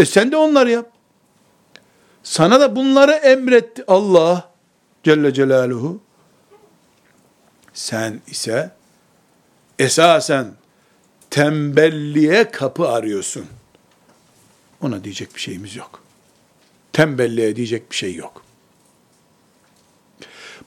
E 0.00 0.04
sen 0.04 0.32
de 0.32 0.36
onları 0.36 0.70
yap. 0.70 0.90
Sana 2.22 2.60
da 2.60 2.76
bunları 2.76 3.12
emretti 3.12 3.84
Allah 3.88 4.50
Celle 5.02 5.34
Celaluhu. 5.34 6.00
Sen 7.72 8.20
ise 8.26 8.70
esasen 9.78 10.52
tembelliğe 11.30 12.50
kapı 12.50 12.88
arıyorsun. 12.88 13.46
Ona 14.82 15.04
diyecek 15.04 15.34
bir 15.34 15.40
şeyimiz 15.40 15.76
yok. 15.76 16.02
Tembelliğe 16.92 17.56
diyecek 17.56 17.90
bir 17.90 17.96
şey 17.96 18.14
yok. 18.14 18.44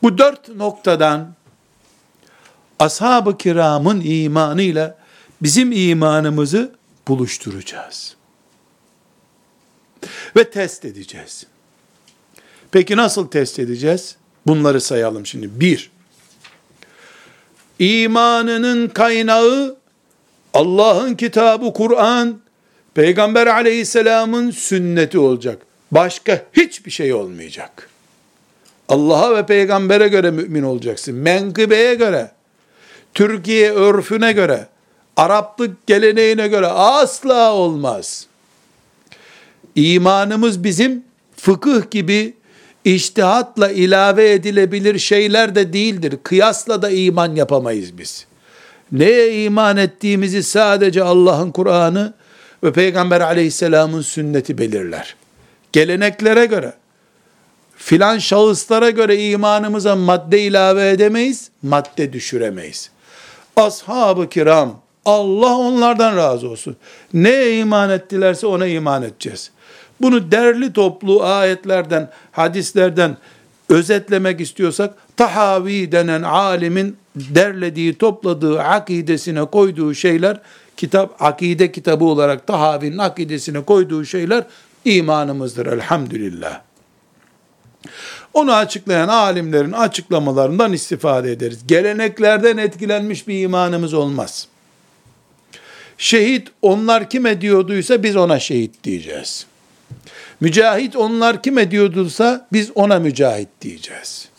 Bu 0.03 0.17
dört 0.17 0.49
noktadan 0.49 1.36
ashab-ı 2.79 3.38
kiramın 3.38 4.01
imanıyla 4.05 4.97
bizim 5.41 5.71
imanımızı 5.71 6.75
buluşturacağız 7.07 8.15
ve 10.37 10.49
test 10.49 10.85
edeceğiz. 10.85 11.45
Peki 12.71 12.97
nasıl 12.97 13.27
test 13.27 13.59
edeceğiz? 13.59 14.15
Bunları 14.47 14.81
sayalım 14.81 15.25
şimdi. 15.25 15.59
Bir, 15.59 15.91
imanının 17.79 18.87
kaynağı 18.87 19.77
Allah'ın 20.53 21.15
kitabı 21.15 21.73
Kur'an, 21.73 22.39
Peygamber 22.93 23.47
aleyhisselamın 23.47 24.51
sünneti 24.51 25.19
olacak. 25.19 25.61
Başka 25.91 26.45
hiçbir 26.53 26.91
şey 26.91 27.13
olmayacak. 27.13 27.89
Allah'a 28.89 29.35
ve 29.35 29.45
peygambere 29.45 30.07
göre 30.07 30.31
mümin 30.31 30.63
olacaksın. 30.63 31.15
Menkıbeye 31.15 31.95
göre, 31.95 32.31
Türkiye 33.13 33.71
örfüne 33.71 34.31
göre, 34.31 34.67
Araplık 35.17 35.87
geleneğine 35.87 36.47
göre 36.47 36.67
asla 36.67 37.53
olmaz. 37.53 38.27
İmanımız 39.76 40.63
bizim 40.63 41.03
fıkıh 41.38 41.91
gibi 41.91 42.34
iştihatla 42.86 43.71
ilave 43.71 44.32
edilebilir 44.32 44.99
şeyler 44.99 45.55
de 45.55 45.74
değildir. 45.74 46.17
Kıyasla 46.24 46.82
da 46.82 46.89
iman 46.89 47.36
yapamayız 47.36 47.97
biz. 47.97 48.26
Neye 48.91 49.43
iman 49.43 49.78
ettiğimizi 49.78 50.43
sadece 50.43 51.03
Allah'ın 51.03 51.51
Kur'an'ı 51.51 52.13
ve 52.63 52.74
Peygamber 52.74 53.21
aleyhisselamın 53.21 54.01
sünneti 54.01 54.57
belirler. 54.57 55.15
Geleneklere 55.71 56.45
göre, 56.45 56.74
filan 57.78 58.17
şahıslara 58.17 58.89
göre 58.89 59.30
imanımıza 59.30 59.95
madde 59.95 60.41
ilave 60.41 60.89
edemeyiz, 60.89 61.49
madde 61.61 62.13
düşüremeyiz. 62.13 62.89
Ashab-ı 63.55 64.30
kiram, 64.30 64.82
Allah 65.05 65.57
onlardan 65.57 66.17
razı 66.17 66.49
olsun. 66.49 66.76
Neye 67.13 67.59
iman 67.59 67.89
ettilerse 67.89 68.47
ona 68.47 68.67
iman 68.67 69.03
edeceğiz. 69.03 69.51
Bunu 70.03 70.31
derli 70.31 70.73
toplu 70.73 71.23
ayetlerden, 71.23 72.09
hadislerden 72.31 73.17
özetlemek 73.69 74.41
istiyorsak, 74.41 74.93
Tahavi 75.17 75.91
denen 75.91 76.21
alimin 76.21 76.97
derlediği, 77.15 77.93
topladığı, 77.93 78.61
akidesine 78.61 79.45
koyduğu 79.45 79.93
şeyler 79.93 80.39
kitap, 80.77 81.21
akide 81.21 81.71
kitabı 81.71 82.05
olarak 82.05 82.47
Tahavi'nin 82.47 82.97
akidesine 82.97 83.61
koyduğu 83.61 84.05
şeyler 84.05 84.43
imanımızdır 84.85 85.65
elhamdülillah. 85.65 86.61
Onu 88.33 88.53
açıklayan 88.53 89.07
alimlerin 89.07 89.71
açıklamalarından 89.71 90.73
istifade 90.73 91.31
ederiz. 91.31 91.67
Geleneklerden 91.67 92.57
etkilenmiş 92.57 93.27
bir 93.27 93.43
imanımız 93.43 93.93
olmaz. 93.93 94.47
Şehit 95.97 96.47
onlar 96.61 97.09
kim 97.09 97.25
ediyorduysa 97.25 98.03
biz 98.03 98.15
ona 98.15 98.39
şehit 98.39 98.83
diyeceğiz. 98.83 99.45
Mücahit 100.39 100.95
onlar 100.95 101.43
kim 101.43 101.57
ediyorduysa 101.57 102.47
biz 102.53 102.71
ona 102.75 102.99
mücahit 102.99 103.49
diyeceğiz. 103.61 104.29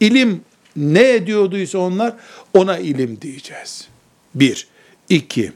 İlim 0.00 0.40
ne 0.76 1.10
ediyorduysa 1.10 1.78
onlar 1.78 2.14
ona 2.54 2.78
ilim 2.78 3.20
diyeceğiz. 3.20 3.88
Bir. 4.34 4.68
iki. 5.08 5.52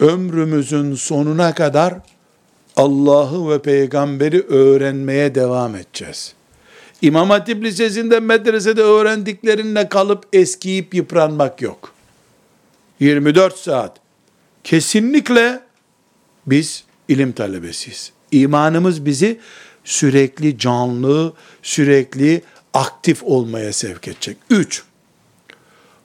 Ömrümüzün 0.00 0.94
sonuna 0.94 1.54
kadar 1.54 1.94
Allah'ı 2.76 3.50
ve 3.50 3.62
peygamberi 3.62 4.42
öğrenmeye 4.42 5.34
devam 5.34 5.76
edeceğiz. 5.76 6.34
İmam 7.02 7.30
Hatip 7.30 7.64
Lisesi'nde 7.64 8.20
medresede 8.20 8.82
öğrendiklerinle 8.82 9.88
kalıp 9.88 10.26
eskiyip 10.32 10.94
yıpranmak 10.94 11.62
yok. 11.62 11.94
24 13.00 13.56
saat. 13.56 13.96
Kesinlikle 14.64 15.60
biz 16.46 16.84
ilim 17.08 17.32
talebesiyiz. 17.32 18.12
İmanımız 18.30 19.06
bizi 19.06 19.40
sürekli 19.84 20.58
canlı, 20.58 21.32
sürekli 21.62 22.42
aktif 22.74 23.22
olmaya 23.22 23.72
sevk 23.72 24.08
edecek. 24.08 24.36
Üç, 24.50 24.82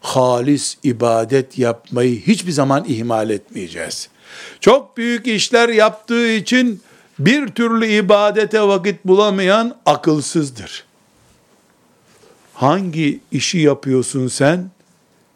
halis 0.02 0.78
ibadet 0.84 1.58
yapmayı 1.58 2.22
hiçbir 2.22 2.52
zaman 2.52 2.86
ihmal 2.88 3.30
etmeyeceğiz. 3.30 4.10
Çok 4.60 4.98
büyük 4.98 5.28
işler 5.28 5.70
yaptığı 5.70 6.32
için 6.32 6.82
bir 7.20 7.48
türlü 7.48 7.88
ibadete 7.88 8.62
vakit 8.62 9.06
bulamayan 9.06 9.78
akılsızdır. 9.86 10.86
Hangi 12.54 13.20
işi 13.32 13.58
yapıyorsun 13.58 14.28
sen? 14.28 14.70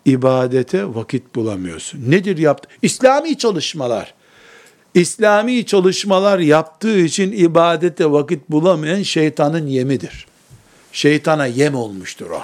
ibadete 0.06 0.96
vakit 0.96 1.36
bulamıyorsun. 1.36 2.12
Nedir 2.12 2.38
yaptı? 2.38 2.70
İslami 2.82 3.38
çalışmalar. 3.38 4.14
İslami 4.94 5.66
çalışmalar 5.66 6.40
yaptığı 6.40 7.00
için 7.00 7.32
ibadete 7.32 8.12
vakit 8.12 8.50
bulamayan 8.50 9.04
şeytanın 9.04 9.68
yemidir. 9.68 10.28
Şeytana 10.92 11.46
yem 11.46 11.76
olmuştur 11.76 12.30
o. 12.30 12.42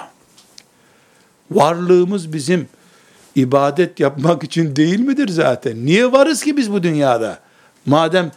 Varlığımız 1.50 2.32
bizim 2.32 2.68
ibadet 3.34 4.00
yapmak 4.00 4.42
için 4.42 4.76
değil 4.76 5.00
midir 5.00 5.28
zaten? 5.28 5.86
Niye 5.86 6.12
varız 6.12 6.42
ki 6.42 6.56
biz 6.56 6.72
bu 6.72 6.82
dünyada? 6.82 7.38
Madem 7.86 8.32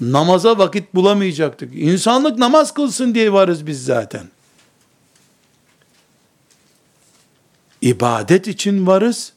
namaza 0.00 0.58
vakit 0.58 0.94
bulamayacaktık. 0.94 1.70
İnsanlık 1.74 2.38
namaz 2.38 2.74
kılsın 2.74 3.14
diye 3.14 3.32
varız 3.32 3.66
biz 3.66 3.84
zaten. 3.84 4.24
İbadet 7.80 8.48
için 8.48 8.86
varız, 8.86 9.32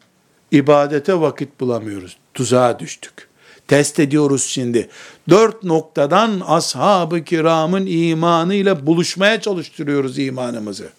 ibadete 0.51 1.19
vakit 1.19 1.59
bulamıyoruz. 1.59 2.17
Tuzağa 2.33 2.79
düştük. 2.79 3.26
Test 3.67 3.99
ediyoruz 3.99 4.43
şimdi. 4.43 4.89
Dört 5.29 5.63
noktadan 5.63 6.41
ashab-ı 6.47 7.23
kiramın 7.23 7.85
imanıyla 7.85 8.85
buluşmaya 8.85 9.41
çalıştırıyoruz 9.41 10.19
imanımızı. 10.19 10.89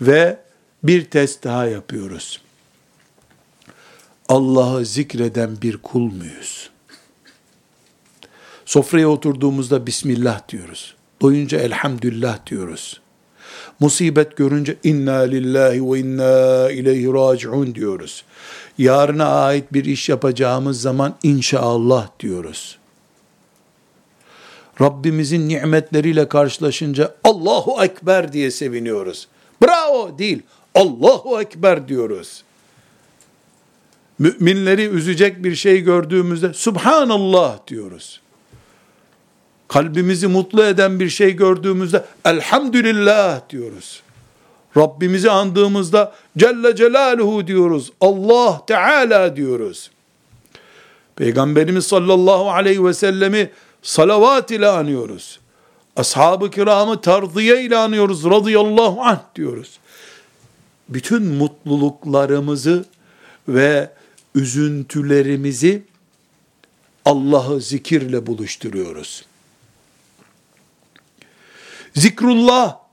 Ve 0.00 0.38
bir 0.82 1.04
test 1.04 1.44
daha 1.44 1.66
yapıyoruz. 1.66 2.40
Allah'ı 4.28 4.84
zikreden 4.84 5.62
bir 5.62 5.76
kul 5.76 6.12
muyuz? 6.12 6.70
Sofraya 8.64 9.08
oturduğumuzda 9.08 9.86
Bismillah 9.86 10.48
diyoruz. 10.48 10.94
Doyunca 11.22 11.58
elhamdülillah 11.58 12.46
diyoruz. 12.46 13.00
Musibet 13.80 14.36
görünce 14.36 14.76
inna 14.84 15.18
lillahi 15.18 15.92
ve 15.92 15.98
inna 15.98 16.70
ileyhi 16.70 17.12
raciun 17.12 17.74
diyoruz. 17.74 18.24
Yarına 18.78 19.26
ait 19.26 19.72
bir 19.72 19.84
iş 19.84 20.08
yapacağımız 20.08 20.80
zaman 20.80 21.14
inşallah 21.22 22.08
diyoruz. 22.20 22.78
Rabbimizin 24.80 25.48
nimetleriyle 25.48 26.28
karşılaşınca 26.28 27.14
Allahu 27.24 27.84
Ekber 27.84 28.32
diye 28.32 28.50
seviniyoruz. 28.50 29.28
Bravo 29.62 30.18
değil, 30.18 30.42
Allahu 30.74 31.40
Ekber 31.40 31.88
diyoruz. 31.88 32.44
Müminleri 34.18 34.86
üzecek 34.86 35.44
bir 35.44 35.54
şey 35.54 35.80
gördüğümüzde 35.80 36.54
Subhanallah 36.54 37.66
diyoruz 37.66 38.20
kalbimizi 39.74 40.26
mutlu 40.26 40.64
eden 40.64 41.00
bir 41.00 41.08
şey 41.08 41.36
gördüğümüzde 41.36 42.04
elhamdülillah 42.24 43.50
diyoruz. 43.50 44.02
Rabbimizi 44.76 45.30
andığımızda 45.30 46.12
Celle 46.38 46.76
Celaluhu 46.76 47.46
diyoruz. 47.46 47.92
Allah 48.00 48.66
Teala 48.66 49.36
diyoruz. 49.36 49.90
Peygamberimiz 51.16 51.86
sallallahu 51.86 52.50
aleyhi 52.50 52.84
ve 52.84 52.94
sellemi 52.94 53.50
salavat 53.82 54.50
ile 54.50 54.68
anıyoruz. 54.68 55.40
Ashab-ı 55.96 56.50
kiramı 56.50 57.00
tardiye 57.00 57.64
ile 57.64 57.76
anıyoruz. 57.76 58.24
Radıyallahu 58.24 59.02
anh 59.02 59.20
diyoruz. 59.34 59.78
Bütün 60.88 61.22
mutluluklarımızı 61.22 62.84
ve 63.48 63.90
üzüntülerimizi 64.34 65.82
Allah'ı 67.04 67.60
zikirle 67.60 68.26
buluşturuyoruz. 68.26 69.24
Zikrullah 71.94 72.83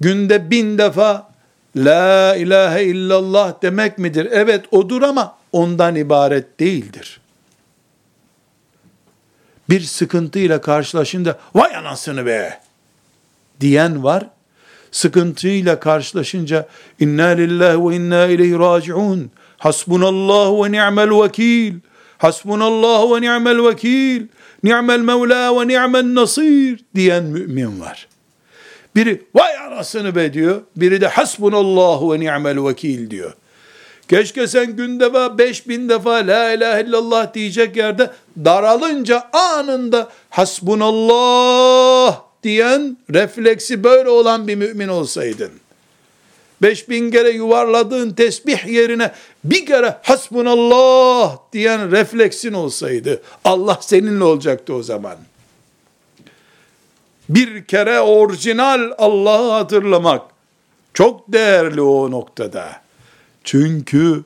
günde 0.00 0.50
bin 0.50 0.78
defa 0.78 1.28
La 1.76 2.36
ilahe 2.36 2.84
illallah 2.84 3.62
demek 3.62 3.98
midir? 3.98 4.28
Evet 4.30 4.64
odur 4.70 5.02
ama 5.02 5.36
ondan 5.52 5.96
ibaret 5.96 6.60
değildir. 6.60 7.20
Bir 9.70 9.80
sıkıntıyla 9.80 10.60
karşılaşınca 10.60 11.38
vay 11.54 11.76
anasını 11.76 12.26
be 12.26 12.60
diyen 13.60 14.04
var. 14.04 14.26
Sıkıntıyla 14.90 15.80
karşılaşınca 15.80 16.68
inna 17.00 17.26
lillahi 17.26 17.88
ve 17.88 17.96
inna 17.96 18.26
ileyhi 18.26 18.58
raciun. 18.58 19.30
Hasbunallahu 19.58 20.64
ve 20.64 20.72
ni'mel 20.72 21.22
vekil. 21.22 21.74
Hasbunallahu 22.18 23.16
ve 23.16 23.20
ni'mel 23.20 23.64
vekil. 23.64 24.26
Ni'mel 24.62 25.00
mevla 25.00 25.60
ve 25.60 25.68
ni'mel 25.68 26.14
nasir 26.14 26.84
diyen 26.94 27.24
mümin 27.24 27.80
var. 27.80 28.08
Biri 28.98 29.22
vay 29.34 29.56
anasını 29.56 30.14
be 30.14 30.32
diyor. 30.32 30.60
Biri 30.76 31.00
de 31.00 31.06
hasbunallahu 31.06 32.12
ve 32.12 32.20
ni'mel 32.20 32.64
vekil 32.64 33.10
diyor. 33.10 33.32
Keşke 34.08 34.46
sen 34.46 34.76
günde 34.76 35.38
beş 35.38 35.68
bin 35.68 35.88
defa 35.88 36.10
la 36.10 36.52
ilahe 36.52 36.82
illallah 36.82 37.34
diyecek 37.34 37.76
yerde 37.76 38.10
daralınca 38.44 39.30
anında 39.32 40.08
hasbunallah 40.30 42.22
diyen 42.42 42.96
refleksi 43.14 43.84
böyle 43.84 44.08
olan 44.08 44.48
bir 44.48 44.54
mümin 44.54 44.88
olsaydın. 44.88 45.50
Beş 46.62 46.88
bin 46.88 47.10
kere 47.10 47.30
yuvarladığın 47.30 48.10
tesbih 48.10 48.66
yerine 48.66 49.12
bir 49.44 49.66
kere 49.66 49.96
hasbunallah 50.02 51.36
diyen 51.52 51.90
refleksin 51.90 52.52
olsaydı 52.52 53.22
Allah 53.44 53.78
seninle 53.80 54.24
olacaktı 54.24 54.74
o 54.74 54.82
zaman 54.82 55.16
bir 57.28 57.64
kere 57.64 58.00
orijinal 58.00 58.92
Allah'ı 58.98 59.50
hatırlamak 59.50 60.22
çok 60.94 61.32
değerli 61.32 61.82
o 61.82 62.10
noktada. 62.10 62.80
Çünkü 63.44 64.24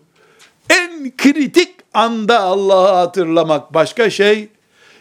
en 0.70 1.16
kritik 1.16 1.74
anda 1.94 2.40
Allah'ı 2.40 2.94
hatırlamak 2.94 3.74
başka 3.74 4.11
şey, 4.11 4.48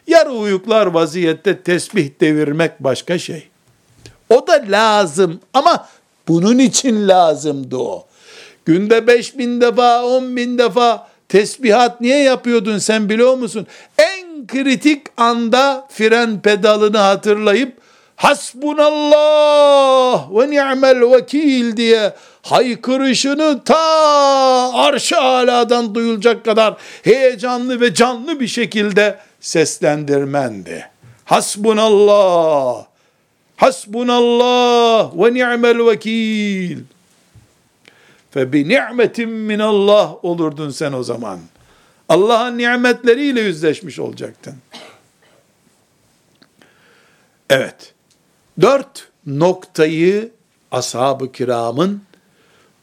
yarı 0.07 0.31
uyuklar 0.31 0.85
vaziyette 0.85 1.61
tesbih 1.61 2.09
devirmek 2.21 2.79
başka 2.79 3.19
şey. 3.19 3.47
O 4.29 4.47
da 4.47 4.65
lazım 4.67 5.39
ama 5.53 5.87
bunun 6.27 6.59
için 6.59 7.07
lazımdı 7.07 7.77
o. 7.77 8.07
Günde 8.65 9.07
beş 9.07 9.37
bin 9.37 9.61
defa, 9.61 10.03
on 10.03 10.35
bin 10.35 10.57
defa 10.57 11.07
tesbihat 11.29 12.01
niye 12.01 12.23
yapıyordun 12.23 12.77
sen 12.77 13.09
biliyor 13.09 13.37
musun? 13.37 13.67
En 13.97 14.47
kritik 14.47 15.07
anda 15.17 15.87
fren 15.91 16.41
pedalını 16.41 16.97
hatırlayıp 16.97 17.80
hasbunallah 18.21 20.19
ve 20.31 20.49
ni'mel 20.49 21.11
vekil 21.11 21.77
diye 21.77 22.13
haykırışını 22.41 23.63
ta 23.63 24.73
arş-ı 24.73 25.17
aladan 25.17 25.95
duyulacak 25.95 26.45
kadar 26.45 26.77
heyecanlı 27.03 27.81
ve 27.81 27.93
canlı 27.93 28.39
bir 28.39 28.47
şekilde 28.47 29.19
seslendirmendi. 29.39 30.89
Hasbunallah, 31.25 32.85
hasbunallah 33.55 35.11
ve 35.17 35.33
ni'mel 35.33 35.87
vekil. 35.87 36.79
fe 38.31 38.53
bi 38.53 38.69
ni'metin 38.69 39.29
min 39.29 39.59
Allah 39.59 40.15
olurdun 40.23 40.69
sen 40.69 40.93
o 40.93 41.03
zaman. 41.03 41.39
Allah'ın 42.09 42.57
nimetleriyle 42.57 43.41
yüzleşmiş 43.41 43.99
olacaktın. 43.99 44.55
Evet. 47.49 47.93
Dört 48.61 49.07
noktayı 49.25 50.31
ashab-ı 50.71 51.31
kiramın 51.31 52.01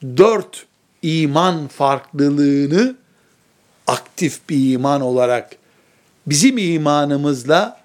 dört 0.03 0.67
iman 1.03 1.69
farklılığını 1.69 2.97
aktif 3.87 4.49
bir 4.49 4.73
iman 4.73 5.01
olarak 5.01 5.57
bizim 6.27 6.59
imanımızla 6.59 7.81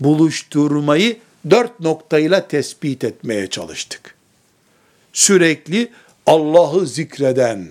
buluşturmayı 0.00 1.18
dört 1.50 1.80
noktayla 1.80 2.48
tespit 2.48 3.04
etmeye 3.04 3.50
çalıştık. 3.50 4.14
Sürekli 5.12 5.92
Allah'ı 6.26 6.86
zikreden, 6.86 7.68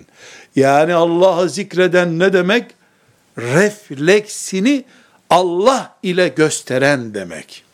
yani 0.56 0.94
Allah'ı 0.94 1.48
zikreden 1.48 2.18
ne 2.18 2.32
demek? 2.32 2.70
Refleksini 3.38 4.84
Allah 5.30 5.96
ile 6.02 6.28
gösteren 6.28 7.14
demek. 7.14 7.67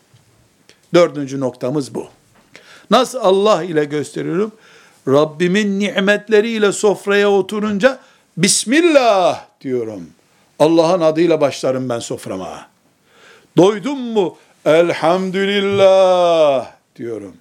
Dördüncü 0.95 1.41
noktamız 1.41 1.95
bu. 1.95 2.07
Nasıl 2.91 3.19
Allah 3.19 3.63
ile 3.63 3.85
gösteriyorum? 3.85 4.53
Rabbimin 5.09 5.81
nimetleriyle 5.81 6.73
sofraya 6.73 7.31
oturunca 7.31 7.99
Bismillah 8.37 9.45
diyorum. 9.61 10.07
Allah'ın 10.59 11.01
adıyla 11.01 11.41
başlarım 11.41 11.89
ben 11.89 11.99
soframa. 11.99 12.67
Doydum 13.57 13.99
mu? 13.99 14.37
Elhamdülillah 14.65 16.67
diyorum. 16.97 17.37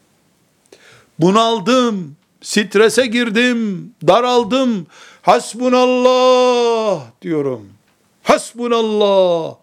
Bunaldım, 1.20 2.16
strese 2.41 3.06
girdim, 3.06 3.91
daraldım. 4.08 4.88
Hasbunallah 5.22 7.01
diyorum. 7.22 7.70
Hasbunallah. 8.24 9.56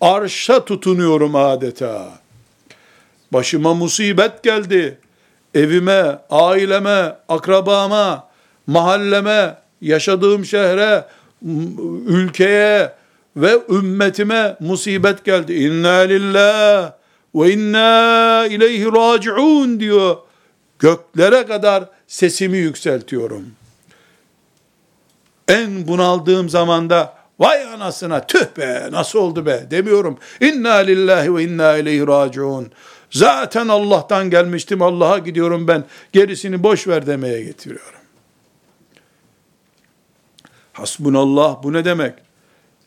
Arşa 0.00 0.64
tutunuyorum 0.64 1.34
adeta. 1.34 2.17
Başıma 3.32 3.74
musibet 3.74 4.42
geldi. 4.42 4.98
Evime, 5.54 6.18
aileme, 6.30 7.16
akrabama, 7.28 8.28
mahalleme, 8.66 9.56
yaşadığım 9.80 10.44
şehre, 10.44 11.04
ülkeye 12.06 12.92
ve 13.36 13.58
ümmetime 13.68 14.56
musibet 14.60 15.24
geldi. 15.24 15.54
İnna 15.54 15.94
lillah 15.94 16.92
ve 17.34 17.52
inna 17.52 18.46
ileyhi 18.46 18.86
raciun 18.86 19.80
diyor. 19.80 20.16
Göklere 20.78 21.46
kadar 21.46 21.84
sesimi 22.06 22.58
yükseltiyorum. 22.58 23.46
En 25.48 25.88
bunaldığım 25.88 26.48
zamanda 26.48 27.14
vay 27.38 27.64
anasına 27.64 28.26
tüh 28.26 28.46
be 28.58 28.88
nasıl 28.92 29.18
oldu 29.18 29.46
be 29.46 29.66
demiyorum. 29.70 30.18
İnna 30.40 30.74
lillahi 30.74 31.34
ve 31.34 31.44
inna 31.44 31.76
ileyhi 31.76 32.06
raciun. 32.06 32.72
Zaten 33.10 33.68
Allah'tan 33.68 34.30
gelmiştim 34.30 34.82
Allah'a 34.82 35.18
gidiyorum 35.18 35.68
ben 35.68 35.84
gerisini 36.12 36.62
boş 36.62 36.88
ver 36.88 37.06
demeye 37.06 37.42
getiriyorum. 37.42 37.98
Hasbunallah 40.72 41.62
bu 41.62 41.72
ne 41.72 41.84
demek? 41.84 42.14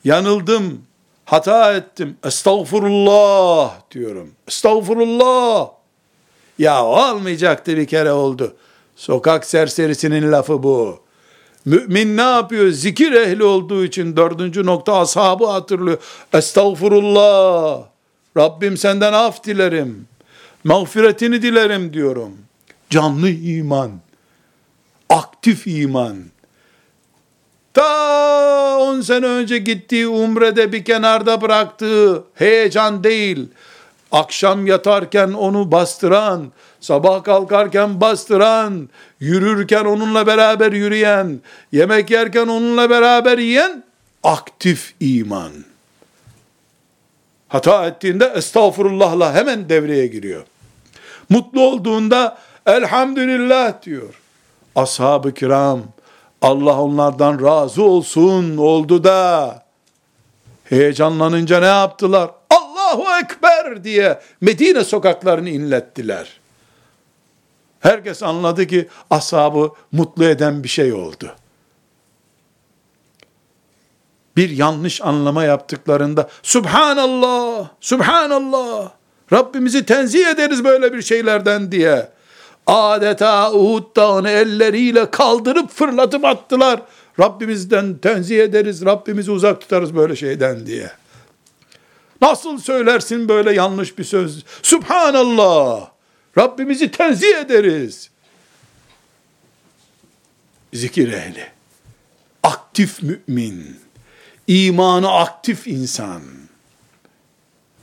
Yanıldım, 0.03 0.81
hata 1.25 1.73
ettim. 1.73 2.17
Estağfurullah 2.25 3.91
diyorum. 3.91 4.31
Estağfurullah. 4.47 5.69
Ya 6.59 6.85
olmayacaktı 6.85 7.77
bir 7.77 7.87
kere 7.87 8.11
oldu. 8.11 8.55
Sokak 8.95 9.45
serserisinin 9.45 10.31
lafı 10.31 10.63
bu. 10.63 10.99
Mümin 11.65 12.17
ne 12.17 12.21
yapıyor? 12.21 12.69
Zikir 12.69 13.11
ehli 13.11 13.43
olduğu 13.43 13.85
için 13.85 14.15
dördüncü 14.15 14.65
nokta 14.65 14.99
ashabı 14.99 15.45
hatırlıyor. 15.45 15.97
Estağfurullah. 16.33 17.83
Rabbim 18.37 18.77
senden 18.77 19.13
af 19.13 19.43
dilerim. 19.43 20.07
Mağfiretini 20.63 21.41
dilerim 21.41 21.93
diyorum. 21.93 22.37
Canlı 22.89 23.29
iman. 23.29 23.91
Aktif 25.09 25.67
iman. 25.67 26.17
Ta 27.73 28.77
on 28.77 29.01
sene 29.01 29.25
önce 29.25 29.57
gittiği 29.57 30.07
umrede 30.07 30.71
bir 30.71 30.85
kenarda 30.85 31.41
bıraktığı 31.41 32.23
heyecan 32.35 33.03
değil, 33.03 33.47
akşam 34.11 34.67
yatarken 34.67 35.31
onu 35.31 35.71
bastıran, 35.71 36.51
sabah 36.79 37.23
kalkarken 37.23 38.01
bastıran, 38.01 38.89
yürürken 39.19 39.85
onunla 39.85 40.27
beraber 40.27 40.71
yürüyen, 40.71 41.41
yemek 41.71 42.11
yerken 42.11 42.47
onunla 42.47 42.89
beraber 42.89 43.37
yiyen 43.37 43.83
aktif 44.23 44.93
iman. 44.99 45.51
Hata 47.51 47.87
ettiğinde 47.87 48.31
estağfurullahla 48.35 49.33
hemen 49.33 49.69
devreye 49.69 50.07
giriyor. 50.07 50.43
Mutlu 51.29 51.61
olduğunda 51.61 52.37
elhamdülillah 52.65 53.81
diyor. 53.81 54.21
Ashab-ı 54.75 55.33
kiram 55.33 55.81
Allah 56.41 56.81
onlardan 56.81 57.45
razı 57.45 57.83
olsun 57.83 58.57
oldu 58.57 59.03
da 59.03 59.63
heyecanlanınca 60.63 61.59
ne 61.59 61.65
yaptılar? 61.65 62.31
Allahu 62.49 63.03
Ekber 63.23 63.83
diye 63.83 64.19
Medine 64.41 64.83
sokaklarını 64.83 65.49
inlettiler. 65.49 66.39
Herkes 67.79 68.23
anladı 68.23 68.67
ki 68.67 68.87
ashabı 69.09 69.71
mutlu 69.91 70.25
eden 70.25 70.63
bir 70.63 70.69
şey 70.69 70.93
oldu. 70.93 71.35
Bir 74.37 74.49
yanlış 74.49 75.01
anlama 75.01 75.43
yaptıklarında 75.43 76.29
Subhanallah, 76.43 77.69
Subhanallah, 77.81 78.91
Rabbimizi 79.33 79.85
tenzih 79.85 80.27
ederiz 80.27 80.63
böyle 80.63 80.93
bir 80.93 81.01
şeylerden 81.01 81.71
diye 81.71 82.09
adeta 82.67 83.53
Uhud 83.53 83.95
dağını 83.95 84.29
elleriyle 84.29 85.11
kaldırıp 85.11 85.71
fırlatıp 85.71 86.25
attılar. 86.25 86.81
Rabbimizden 87.19 87.97
tenzih 87.97 88.39
ederiz, 88.39 88.85
Rabbimizi 88.85 89.31
uzak 89.31 89.61
tutarız 89.61 89.95
böyle 89.95 90.15
şeyden 90.15 90.65
diye. 90.65 90.91
Nasıl 92.21 92.57
söylersin 92.57 93.29
böyle 93.29 93.53
yanlış 93.53 93.97
bir 93.97 94.03
söz? 94.03 94.45
Subhanallah. 94.63 95.89
Rabbimizi 96.37 96.91
tenzih 96.91 97.37
ederiz. 97.37 98.09
Zikir 100.73 101.13
ehli. 101.13 101.47
Aktif 102.43 102.99
mümin. 103.01 103.79
İmanı 104.47 105.11
aktif 105.11 105.67
insan. 105.67 106.21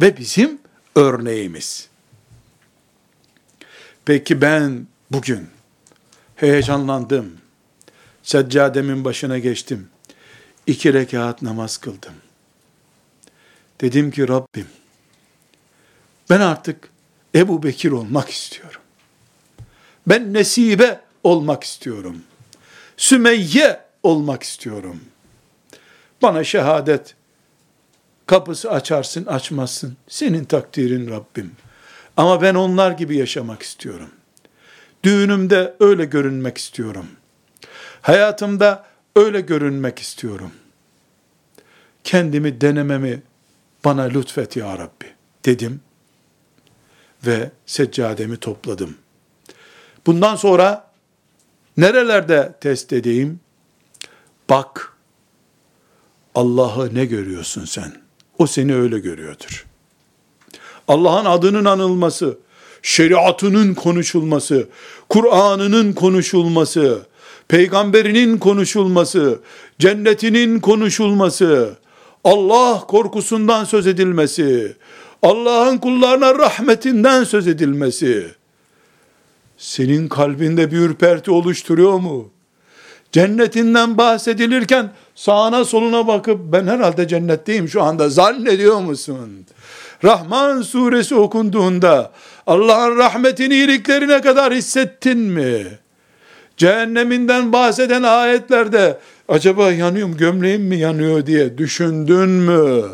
Ve 0.00 0.16
bizim 0.16 0.59
örneğimiz. 0.94 1.88
Peki 4.04 4.40
ben 4.40 4.86
bugün 5.11 5.48
heyecanlandım. 6.36 7.38
Seccademin 8.22 9.04
başına 9.04 9.38
geçtim. 9.38 9.88
İki 10.66 10.94
rekat 10.94 11.42
namaz 11.42 11.76
kıldım. 11.76 12.14
Dedim 13.80 14.11
ki 14.11 14.28
Rabbim, 14.28 14.66
ben 16.30 16.40
artık 16.40 16.88
Ebu 17.34 17.62
Bekir 17.62 17.90
olmak 17.90 18.30
istiyorum. 18.30 18.80
Ben 20.06 20.34
Nesibe 20.34 21.00
olmak 21.24 21.64
istiyorum. 21.64 22.22
Sümeyye 22.96 23.80
olmak 24.02 24.42
istiyorum. 24.42 25.00
Bana 26.22 26.44
şehadet 26.44 27.14
kapısı 28.26 28.70
açarsın 28.70 29.26
açmazsın. 29.26 29.96
Senin 30.08 30.44
takdirin 30.44 31.10
Rabbim. 31.10 31.52
Ama 32.16 32.42
ben 32.42 32.54
onlar 32.54 32.90
gibi 32.90 33.16
yaşamak 33.16 33.62
istiyorum. 33.62 34.10
Düğünümde 35.04 35.74
öyle 35.80 36.04
görünmek 36.04 36.58
istiyorum. 36.58 37.06
Hayatımda 38.02 38.86
öyle 39.16 39.40
görünmek 39.40 39.98
istiyorum. 39.98 40.52
Kendimi 42.04 42.60
denememi 42.60 43.22
bana 43.84 44.02
lütfet 44.02 44.56
ya 44.56 44.78
Rabbi 44.78 45.06
dedim 45.44 45.80
ve 47.26 47.50
seccademi 47.66 48.36
topladım. 48.36 48.96
Bundan 50.06 50.36
sonra 50.36 50.90
nerelerde 51.76 52.54
test 52.60 52.92
edeyim? 52.92 53.40
Bak 54.50 54.97
Allah'ı 56.39 56.95
ne 56.95 57.05
görüyorsun 57.05 57.64
sen? 57.64 57.93
O 58.39 58.47
seni 58.47 58.74
öyle 58.74 58.99
görüyordur. 58.99 59.66
Allah'ın 60.89 61.24
adının 61.24 61.64
anılması, 61.64 62.39
şeriatının 62.82 63.74
konuşulması, 63.74 64.68
Kur'an'ının 65.09 65.93
konuşulması, 65.93 67.07
peygamberinin 67.49 68.39
konuşulması, 68.39 69.41
cennetinin 69.78 70.61
konuşulması, 70.61 71.76
Allah 72.24 72.80
korkusundan 72.89 73.64
söz 73.64 73.86
edilmesi, 73.86 74.76
Allah'ın 75.22 75.78
kullarına 75.78 76.34
rahmetinden 76.34 77.24
söz 77.24 77.47
edilmesi, 77.49 78.26
senin 79.57 80.09
kalbinde 80.09 80.72
bir 80.72 80.78
ürperti 80.78 81.30
oluşturuyor 81.30 81.99
mu? 81.99 82.30
Cennetinden 83.12 83.99
bahsedilirken 83.99 84.93
sağına 85.18 85.64
soluna 85.64 86.06
bakıp 86.06 86.40
ben 86.40 86.66
herhalde 86.66 87.08
cennetteyim 87.08 87.68
şu 87.68 87.82
anda 87.82 88.08
zannediyor 88.08 88.80
musun? 88.80 89.46
Rahman 90.04 90.62
suresi 90.62 91.14
okunduğunda 91.14 92.12
Allah'ın 92.46 92.96
rahmetini 92.96 93.54
iyiliklerine 93.54 94.20
kadar 94.20 94.54
hissettin 94.54 95.18
mi? 95.18 95.66
Cehenneminden 96.56 97.52
bahseden 97.52 98.02
ayetlerde 98.02 98.98
acaba 99.28 99.72
yanıyorum 99.72 100.16
gömleğim 100.16 100.62
mi 100.62 100.76
yanıyor 100.76 101.26
diye 101.26 101.58
düşündün 101.58 102.28
mü? 102.28 102.84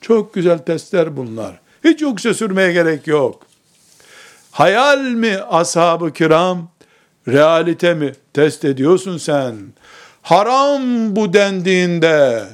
Çok 0.00 0.34
güzel 0.34 0.58
testler 0.58 1.16
bunlar. 1.16 1.60
Hiç 1.84 2.00
yoksa 2.00 2.34
sürmeye 2.34 2.72
gerek 2.72 3.06
yok. 3.06 3.46
Hayal 4.50 4.98
mi 4.98 5.38
ashab-ı 5.50 6.12
kiram? 6.12 6.68
Realite 7.28 7.94
mi? 7.94 8.12
Test 8.34 8.64
ediyorsun 8.64 9.18
sen. 9.18 9.54
Haram 10.22 11.16
bu 11.16 11.32
dendiğinde 11.32 12.44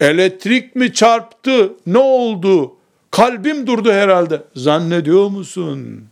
elektrik 0.00 0.76
mi 0.76 0.92
çarptı? 0.92 1.72
Ne 1.86 1.98
oldu? 1.98 2.72
Kalbim 3.10 3.66
durdu 3.66 3.92
herhalde. 3.92 4.42
Zannediyor 4.56 5.28
musun? 5.28 6.04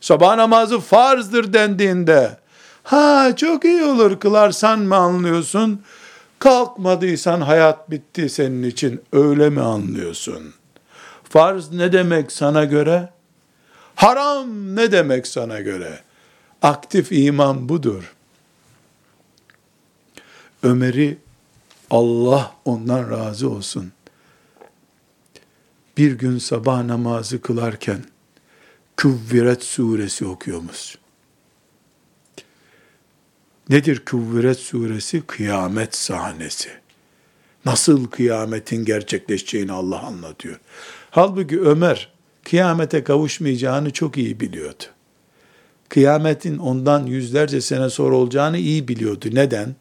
Sabah 0.00 0.36
namazı 0.36 0.80
farzdır 0.80 1.52
dendiğinde 1.52 2.36
ha 2.82 3.36
çok 3.36 3.64
iyi 3.64 3.84
olur 3.84 4.20
kılarsan 4.20 4.80
mı 4.80 4.96
anlıyorsun? 4.96 5.82
Kalkmadıysan 6.38 7.40
hayat 7.40 7.90
bitti 7.90 8.28
senin 8.28 8.62
için 8.62 9.00
öyle 9.12 9.50
mi 9.50 9.60
anlıyorsun? 9.60 10.54
Farz 11.24 11.72
ne 11.72 11.92
demek 11.92 12.32
sana 12.32 12.64
göre? 12.64 13.08
Haram 13.94 14.76
ne 14.76 14.92
demek 14.92 15.26
sana 15.26 15.60
göre? 15.60 15.98
Aktif 16.62 17.12
iman 17.12 17.68
budur. 17.68 18.14
Ömer'i 20.62 21.18
Allah 21.90 22.56
ondan 22.64 23.10
razı 23.10 23.50
olsun. 23.50 23.92
Bir 25.96 26.12
gün 26.12 26.38
sabah 26.38 26.84
namazı 26.84 27.40
kılarken 27.40 28.04
Küvviret 28.96 29.64
suresi 29.64 30.26
okuyormuş. 30.26 30.98
Nedir 33.68 34.02
Küvviret 34.04 34.58
suresi? 34.58 35.22
Kıyamet 35.26 35.96
sahnesi. 35.96 36.68
Nasıl 37.64 38.06
kıyametin 38.06 38.84
gerçekleşeceğini 38.84 39.72
Allah 39.72 40.02
anlatıyor. 40.02 40.60
Halbuki 41.10 41.60
Ömer 41.60 42.12
kıyamete 42.44 43.04
kavuşmayacağını 43.04 43.90
çok 43.90 44.18
iyi 44.18 44.40
biliyordu. 44.40 44.84
Kıyametin 45.88 46.58
ondan 46.58 47.06
yüzlerce 47.06 47.60
sene 47.60 47.90
sonra 47.90 48.16
olacağını 48.16 48.58
iyi 48.58 48.88
biliyordu. 48.88 49.28
Neden? 49.32 49.76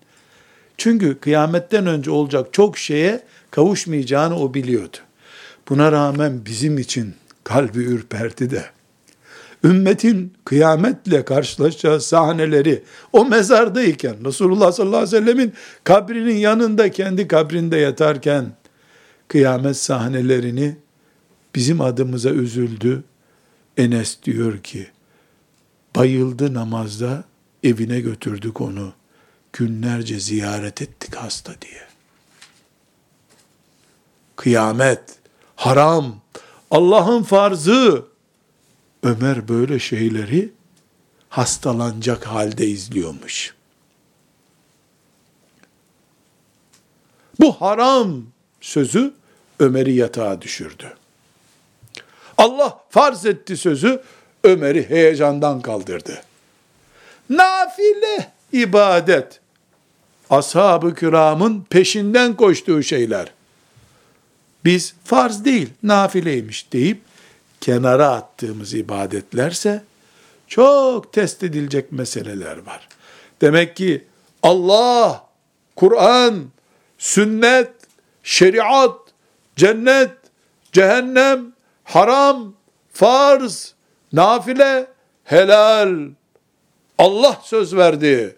Çünkü 0.78 1.20
kıyametten 1.20 1.86
önce 1.86 2.12
olacak 2.12 2.54
çok 2.54 2.78
şeye 2.78 3.24
kavuşmayacağını 3.52 4.40
o 4.40 4.54
biliyordu. 4.54 4.98
Buna 5.70 5.92
rağmen 5.92 6.46
bizim 6.46 6.78
için 6.78 7.16
kalbi 7.44 7.80
ürperdi 7.80 8.50
de 8.50 8.66
ümmetin 9.64 10.34
kıyametle 10.46 11.26
karşılaşacağı 11.26 12.02
sahneleri 12.02 12.84
o 13.14 13.26
mezardayken 13.26 14.26
Resulullah 14.26 14.72
sallallahu 14.72 14.98
aleyhi 14.98 15.16
ve 15.16 15.20
sellemin 15.20 15.54
kabrinin 15.84 16.36
yanında 16.38 16.92
kendi 16.92 17.28
kabrinde 17.28 17.78
yatarken 17.78 18.52
kıyamet 19.28 19.78
sahnelerini 19.78 20.76
bizim 21.56 21.82
adımıza 21.82 22.30
üzüldü. 22.30 23.04
Enes 23.78 24.24
diyor 24.24 24.58
ki 24.58 24.88
bayıldı 25.96 26.54
namazda 26.54 27.24
evine 27.64 28.00
götürdük 28.00 28.62
onu. 28.62 28.94
Günlerce 29.58 30.20
ziyaret 30.20 30.82
ettik 30.82 31.16
hasta 31.16 31.62
diye. 31.62 31.88
Kıyamet, 34.36 35.02
haram, 35.56 36.22
Allah'ın 36.72 37.24
farzı, 37.24 38.06
Ömer 39.04 39.48
böyle 39.48 39.80
şeyleri 39.80 40.54
hastalanacak 41.30 42.28
halde 42.28 42.68
izliyormuş. 42.68 43.56
Bu 47.40 47.62
haram 47.62 48.24
sözü 48.62 49.14
Ömer'i 49.60 49.94
yatağa 49.94 50.42
düşürdü. 50.42 50.94
Allah 52.38 52.84
farz 52.90 53.26
etti 53.26 53.58
sözü 53.58 54.04
Ömer'i 54.44 54.90
heyecandan 54.90 55.62
kaldırdı. 55.62 56.22
Nafile 57.30 58.32
ibadet. 58.52 59.42
Ashab-ı 60.30 60.96
kiramın 60.96 61.66
peşinden 61.70 62.36
koştuğu 62.36 62.84
şeyler. 62.84 63.32
Biz 64.66 64.94
farz 65.04 65.46
değil, 65.46 65.70
nafileymiş 65.84 66.74
deyip 66.74 67.02
kenara 67.62 68.08
attığımız 68.08 68.74
ibadetlerse 68.74 69.84
çok 70.48 71.14
test 71.14 71.44
edilecek 71.44 71.92
meseleler 71.92 72.58
var. 72.58 72.88
Demek 73.42 73.76
ki 73.76 74.04
Allah, 74.44 75.26
Kur'an, 75.76 76.46
sünnet, 76.98 77.72
şeriat, 78.24 79.00
cennet, 79.56 80.12
cehennem, 80.72 81.54
haram, 81.84 82.54
farz, 82.94 83.74
nafile, 84.14 84.88
helal. 85.24 85.96
Allah 86.98 87.42
söz 87.44 87.76
verdi. 87.76 88.37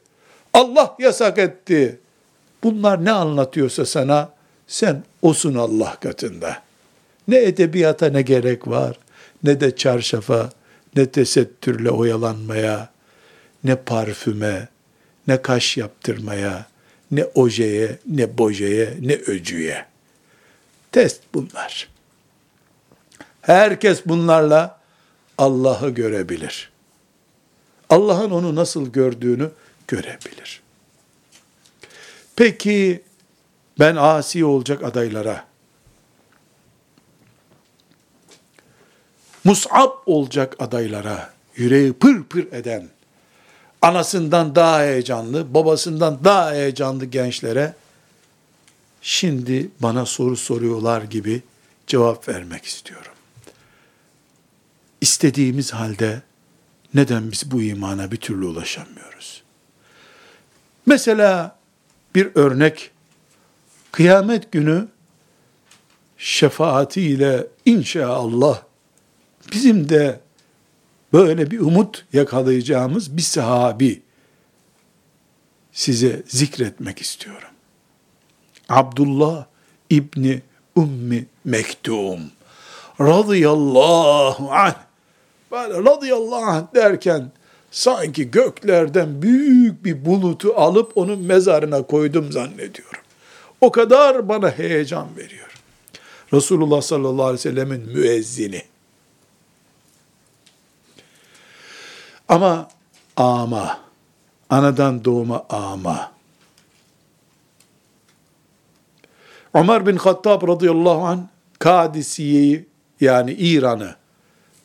Allah 0.53 0.95
yasak 0.99 1.37
etti. 1.37 1.99
Bunlar 2.63 3.05
ne 3.05 3.11
anlatıyorsa 3.11 3.85
sana 3.85 4.33
sen 4.67 5.03
osun 5.21 5.55
Allah 5.55 5.97
katında. 6.01 6.61
Ne 7.27 7.37
edebiyata 7.37 8.09
ne 8.09 8.21
gerek 8.21 8.67
var 8.67 8.99
ne 9.43 9.59
de 9.59 9.75
çarşafa, 9.75 10.49
ne 10.95 11.05
tesettürle 11.11 11.91
oyalanmaya, 11.91 12.89
ne 13.63 13.75
parfüme, 13.75 14.67
ne 15.27 15.41
kaş 15.41 15.77
yaptırmaya, 15.77 16.65
ne 17.11 17.25
ojeye, 17.25 17.99
ne 18.05 18.37
bojeye, 18.37 18.93
ne 19.01 19.13
öcüye. 19.13 19.85
Test 20.91 21.21
bunlar. 21.33 21.89
Herkes 23.41 24.05
bunlarla 24.05 24.79
Allah'ı 25.37 25.89
görebilir. 25.89 26.71
Allah'ın 27.89 28.31
onu 28.31 28.55
nasıl 28.55 28.91
gördüğünü 28.91 29.49
görebilir. 29.89 30.61
Peki 32.35 33.03
ben 33.79 33.95
asi 33.95 34.45
olacak 34.45 34.83
adaylara 34.83 35.49
mus'ab 39.43 39.91
olacak 40.05 40.55
adaylara, 40.59 41.33
yüreği 41.55 41.93
pır 41.93 42.23
pır 42.23 42.51
eden, 42.51 42.89
anasından 43.81 44.55
daha 44.55 44.81
heyecanlı, 44.81 45.53
babasından 45.53 46.23
daha 46.23 46.51
heyecanlı 46.51 47.05
gençlere, 47.05 47.75
şimdi 49.01 49.69
bana 49.79 50.05
soru 50.05 50.37
soruyorlar 50.37 51.01
gibi 51.01 51.41
cevap 51.87 52.29
vermek 52.29 52.65
istiyorum. 52.65 53.11
İstediğimiz 55.01 55.73
halde 55.73 56.21
neden 56.93 57.31
biz 57.31 57.51
bu 57.51 57.61
imana 57.61 58.11
bir 58.11 58.17
türlü 58.17 58.45
ulaşamıyoruz? 58.45 59.43
Mesela 60.85 61.55
bir 62.15 62.29
örnek, 62.35 62.91
kıyamet 63.91 64.51
günü 64.51 64.87
şefaatiyle 66.17 67.47
inşallah 67.65 68.61
bizim 69.51 69.89
de 69.89 70.19
böyle 71.13 71.51
bir 71.51 71.59
umut 71.59 72.05
yakalayacağımız 72.13 73.17
bir 73.17 73.21
sahabi 73.21 74.01
size 75.71 76.23
zikretmek 76.27 77.01
istiyorum. 77.01 77.49
Abdullah 78.69 79.45
İbni 79.89 80.41
Ummi 80.75 81.25
Mektum 81.45 82.19
radıyallahu 83.01 84.51
anh 84.51 84.75
böyle 85.51 85.73
radıyallahu 85.73 86.45
anh 86.45 86.75
derken 86.75 87.31
sanki 87.71 88.31
göklerden 88.31 89.21
büyük 89.21 89.85
bir 89.85 90.05
bulutu 90.05 90.53
alıp 90.55 90.97
onun 90.97 91.19
mezarına 91.19 91.83
koydum 91.83 92.31
zannediyorum. 92.31 93.01
O 93.61 93.71
kadar 93.71 94.29
bana 94.29 94.51
heyecan 94.51 95.07
veriyor. 95.17 95.49
Resulullah 96.33 96.81
sallallahu 96.81 97.25
aleyhi 97.25 97.33
ve 97.33 97.51
sellemin 97.51 97.81
müezzini. 97.81 98.63
Ama 102.29 102.69
ama, 103.17 103.79
anadan 104.49 105.05
doğma 105.05 105.45
ama. 105.49 106.11
Ömer 109.53 109.87
bin 109.87 109.95
Hattab 109.97 110.47
radıyallahu 110.47 111.05
anh, 111.05 111.19
Kadisiye'yi 111.59 112.65
yani 113.01 113.31
İran'ı 113.31 113.95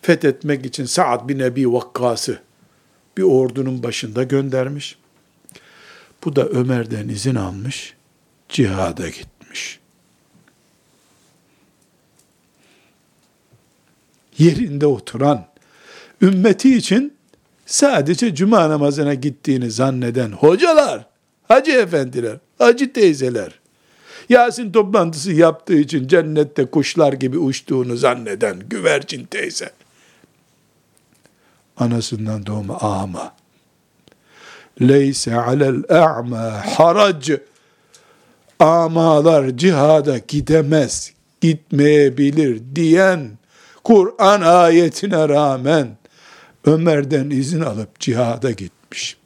fethetmek 0.02 0.66
için 0.66 0.84
Sa'd 0.84 1.28
bin 1.28 1.38
Ebi 1.38 1.72
Vakkas'ı 1.72 2.42
bir 3.18 3.22
ordunun 3.22 3.82
başında 3.82 4.22
göndermiş. 4.22 4.98
Bu 6.24 6.36
da 6.36 6.46
Ömer'den 6.46 7.08
izin 7.08 7.34
almış, 7.34 7.94
cihada 8.48 9.08
gitmiş. 9.08 9.80
Yerinde 14.38 14.86
oturan, 14.86 15.46
ümmeti 16.22 16.76
için 16.76 17.14
sadece 17.66 18.34
cuma 18.34 18.70
namazına 18.70 19.14
gittiğini 19.14 19.70
zanneden 19.70 20.32
hocalar, 20.32 21.06
hacı 21.48 21.72
efendiler, 21.72 22.38
hacı 22.58 22.92
teyzeler, 22.92 23.60
Yasin 24.28 24.72
toplantısı 24.72 25.32
yaptığı 25.32 25.76
için 25.76 26.08
cennette 26.08 26.64
kuşlar 26.64 27.12
gibi 27.12 27.38
uçtuğunu 27.38 27.96
zanneden 27.96 28.58
güvercin 28.68 29.24
teyze. 29.24 29.70
Anasından 31.76 32.46
doğma 32.46 32.78
ama. 32.80 33.32
Leyse 34.80 35.34
alel 35.34 35.82
a'ma 35.88 36.66
harac. 36.66 37.30
Amalar 38.60 39.56
cihada 39.56 40.18
gidemez, 40.18 41.12
gitmeyebilir 41.40 42.62
diyen 42.74 43.38
Kur'an 43.84 44.40
ayetine 44.40 45.28
rağmen 45.28 45.96
Ömer'den 46.64 47.30
izin 47.30 47.60
alıp 47.60 48.00
cihada 48.00 48.50
gitmiş. 48.50 49.16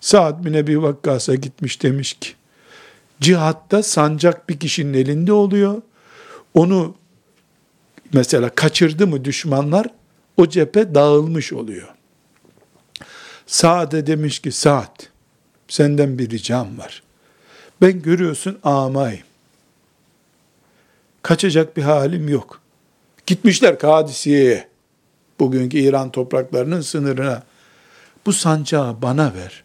Sa'd 0.00 0.44
bin 0.44 0.54
Ebi 0.54 0.82
Vakkas'a 0.82 1.34
gitmiş 1.34 1.82
demiş 1.82 2.12
ki, 2.20 2.28
cihatta 3.20 3.82
sancak 3.82 4.48
bir 4.48 4.58
kişinin 4.58 4.94
elinde 4.94 5.32
oluyor. 5.32 5.82
Onu 6.54 6.94
mesela 8.12 8.48
kaçırdı 8.48 9.06
mı 9.06 9.24
düşmanlar 9.24 9.86
o 10.38 10.48
cephe 10.48 10.94
dağılmış 10.94 11.52
oluyor. 11.52 11.88
Sa'd'e 13.46 14.06
demiş 14.06 14.38
ki 14.38 14.52
Sa'd 14.52 15.02
senden 15.68 16.18
bir 16.18 16.30
ricam 16.30 16.78
var. 16.78 17.02
Ben 17.80 18.02
görüyorsun 18.02 18.58
amayım. 18.64 19.22
Kaçacak 21.22 21.76
bir 21.76 21.82
halim 21.82 22.28
yok. 22.28 22.60
Gitmişler 23.26 23.78
Kadisiye'ye. 23.78 24.68
Bugünkü 25.40 25.78
İran 25.78 26.10
topraklarının 26.10 26.80
sınırına. 26.80 27.42
Bu 28.26 28.32
sancağı 28.32 29.02
bana 29.02 29.34
ver 29.34 29.64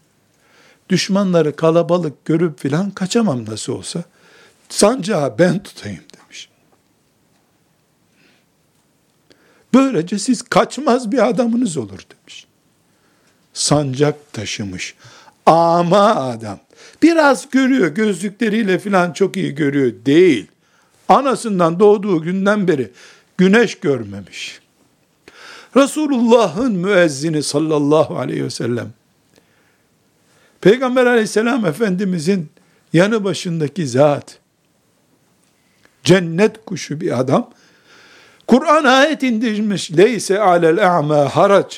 düşmanları 0.88 1.56
kalabalık 1.56 2.24
görüp 2.24 2.58
filan 2.58 2.90
kaçamam 2.90 3.46
nasıl 3.46 3.72
olsa. 3.72 4.04
Sancağı 4.68 5.38
ben 5.38 5.62
tutayım 5.62 6.04
demiş. 6.16 6.48
Böylece 9.74 10.18
siz 10.18 10.42
kaçmaz 10.42 11.12
bir 11.12 11.28
adamınız 11.28 11.76
olur 11.76 11.98
demiş. 12.10 12.46
Sancak 13.52 14.32
taşımış. 14.32 14.94
Ama 15.46 16.14
adam. 16.14 16.58
Biraz 17.02 17.50
görüyor 17.50 17.88
gözlükleriyle 17.88 18.78
filan 18.78 19.12
çok 19.12 19.36
iyi 19.36 19.54
görüyor. 19.54 19.92
Değil. 20.06 20.46
Anasından 21.08 21.80
doğduğu 21.80 22.22
günden 22.22 22.68
beri 22.68 22.90
güneş 23.38 23.80
görmemiş. 23.80 24.60
Resulullah'ın 25.76 26.72
müezzini 26.72 27.42
sallallahu 27.42 28.18
aleyhi 28.18 28.44
ve 28.44 28.50
sellem 28.50 28.92
Peygamber 30.60 31.06
aleyhisselam 31.06 31.66
efendimizin 31.66 32.48
yanı 32.92 33.24
başındaki 33.24 33.86
zat, 33.86 34.38
cennet 36.04 36.64
kuşu 36.64 37.00
bir 37.00 37.20
adam, 37.20 37.50
Kur'an 38.46 38.84
ayet 38.84 39.22
indirmiş, 39.22 39.92
leyse 39.96 40.40
alel 40.40 40.96
a'ma 40.96 41.36
harac, 41.36 41.76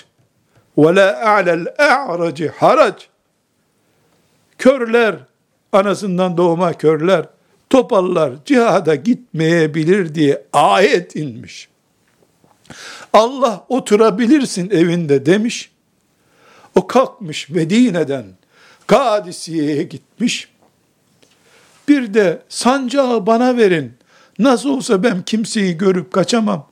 ve 0.79 0.95
la 0.95 1.21
a'lel 1.27 1.67
a'raci 1.79 2.49
harac, 2.49 3.03
körler, 4.59 5.17
anasından 5.73 6.37
doğma 6.37 6.73
körler, 6.73 7.27
topallar 7.71 8.33
cihada 8.45 8.95
gitmeyebilir 8.95 10.15
diye 10.15 10.43
ayet 10.53 11.17
inmiş. 11.17 11.69
Allah 13.13 13.65
oturabilirsin 13.69 14.71
evinde 14.71 15.27
demiş. 15.27 15.71
O 16.75 16.87
kalkmış 16.87 17.49
Medine'den 17.49 18.25
Kadisiye'ye 18.87 19.83
gitmiş. 19.83 20.49
Bir 21.89 22.15
de 22.15 22.43
sancağı 22.49 23.27
bana 23.27 23.57
verin. 23.57 23.93
Nasıl 24.39 24.69
olsa 24.69 25.03
ben 25.03 25.23
kimseyi 25.23 25.79
görüp 25.79 26.13
kaçamam. 26.13 26.69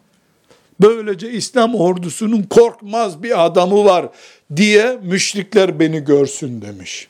Böylece 0.81 1.31
İslam 1.31 1.75
ordusunun 1.75 2.43
korkmaz 2.43 3.23
bir 3.23 3.45
adamı 3.45 3.85
var 3.85 4.09
diye 4.57 4.99
müşrikler 5.03 5.81
beni 5.81 6.05
görsün 6.05 6.63
demiş. 6.63 7.09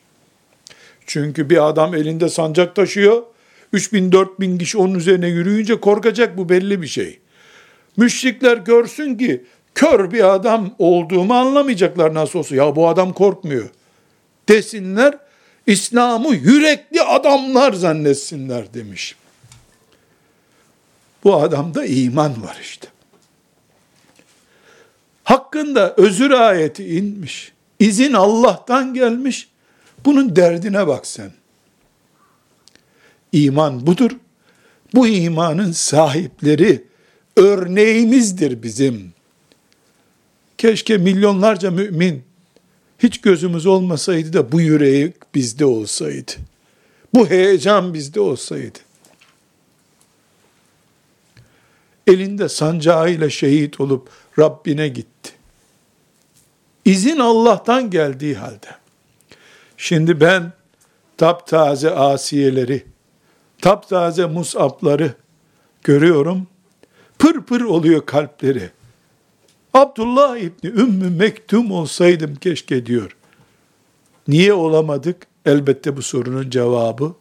Çünkü 1.05 1.49
bir 1.49 1.67
adam 1.67 1.95
elinde 1.95 2.29
sancak 2.29 2.75
taşıyor. 2.75 3.23
3000 3.73 4.11
4000 4.11 4.57
kişi 4.57 4.77
onun 4.77 4.95
üzerine 4.95 5.27
yürüyünce 5.27 5.79
korkacak 5.79 6.37
bu 6.37 6.49
belli 6.49 6.81
bir 6.81 6.87
şey. 6.87 7.19
Müşrikler 7.97 8.57
görsün 8.57 9.15
ki 9.15 9.43
kör 9.75 10.11
bir 10.11 10.33
adam 10.33 10.75
olduğumu 10.79 11.33
anlamayacaklar 11.33 12.13
nasıl 12.13 12.39
olsa. 12.39 12.55
Ya 12.55 12.75
bu 12.75 12.87
adam 12.87 13.13
korkmuyor 13.13 13.69
desinler, 14.49 15.17
İslam'ı 15.67 16.35
yürekli 16.35 17.01
adamlar 17.01 17.73
zannetsinler 17.73 18.73
demiş. 18.73 19.15
Bu 21.25 21.35
adamda 21.35 21.85
iman 21.85 22.43
var 22.43 22.57
işte. 22.61 22.87
Hakkında 25.23 25.93
özür 25.97 26.31
ayeti 26.31 26.97
inmiş. 26.97 27.51
İzin 27.79 28.13
Allah'tan 28.13 28.93
gelmiş. 28.93 29.49
Bunun 30.05 30.35
derdine 30.35 30.87
bak 30.87 31.07
sen. 31.07 31.31
İman 33.31 33.87
budur. 33.87 34.11
Bu 34.93 35.07
imanın 35.07 35.71
sahipleri 35.71 36.83
örneğimizdir 37.37 38.63
bizim. 38.63 39.13
Keşke 40.57 40.97
milyonlarca 40.97 41.71
mümin 41.71 42.23
hiç 42.99 43.21
gözümüz 43.21 43.65
olmasaydı 43.65 44.33
da 44.33 44.51
bu 44.51 44.61
yüreği 44.61 45.13
bizde 45.35 45.65
olsaydı. 45.65 46.31
Bu 47.13 47.29
heyecan 47.29 47.93
bizde 47.93 48.19
olsaydı. 48.19 48.79
Elinde 52.07 52.49
sancağıyla 52.49 53.29
şehit 53.29 53.79
olup 53.79 54.09
Rabbine 54.39 54.87
gitti. 54.87 55.31
İzin 56.85 57.19
Allah'tan 57.19 57.89
geldiği 57.89 58.35
halde. 58.35 58.67
Şimdi 59.77 60.21
ben 60.21 60.53
taptaze 61.17 61.91
asiyeleri, 61.91 62.85
taptaze 63.61 64.25
musapları 64.25 65.13
görüyorum. 65.83 66.47
Pır 67.19 67.41
pır 67.41 67.61
oluyor 67.61 68.05
kalpleri. 68.05 68.69
Abdullah 69.73 70.37
İbni 70.37 70.69
Ümmü 70.69 71.09
Mektum 71.09 71.71
olsaydım 71.71 72.35
keşke 72.35 72.85
diyor. 72.85 73.17
Niye 74.27 74.53
olamadık? 74.53 75.27
Elbette 75.45 75.97
bu 75.97 76.01
sorunun 76.01 76.49
cevabı 76.49 77.13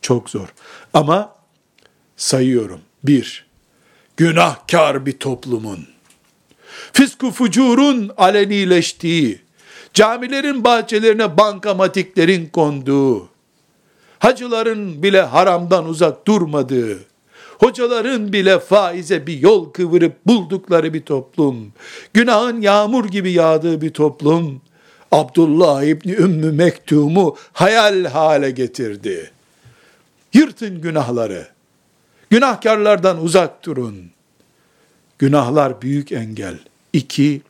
çok 0.00 0.30
zor. 0.30 0.54
Ama 0.94 1.36
sayıyorum. 2.16 2.80
Bir, 3.04 3.43
günahkar 4.16 5.06
bir 5.06 5.12
toplumun, 5.12 5.86
fisku 6.92 7.30
fucurun 7.30 8.10
alenileştiği, 8.16 9.38
camilerin 9.94 10.64
bahçelerine 10.64 11.36
bankamatiklerin 11.36 12.46
konduğu, 12.46 13.28
hacıların 14.18 15.02
bile 15.02 15.22
haramdan 15.22 15.88
uzak 15.88 16.26
durmadığı, 16.26 16.98
hocaların 17.58 18.32
bile 18.32 18.58
faize 18.58 19.26
bir 19.26 19.40
yol 19.40 19.72
kıvırıp 19.72 20.26
buldukları 20.26 20.94
bir 20.94 21.02
toplum, 21.02 21.72
günahın 22.12 22.60
yağmur 22.60 23.04
gibi 23.04 23.32
yağdığı 23.32 23.80
bir 23.80 23.90
toplum, 23.90 24.60
Abdullah 25.12 25.82
İbni 25.82 26.12
Ümmü 26.12 26.52
Mektum'u 26.52 27.36
hayal 27.52 28.04
hale 28.04 28.50
getirdi. 28.50 29.30
Yırtın 30.32 30.80
günahları. 30.80 31.53
Günahkarlardan 32.30 33.22
uzak 33.22 33.64
durun. 33.64 34.10
Günahlar 35.18 35.82
büyük 35.82 36.12
engel. 36.12 36.58
İki, 36.92 37.42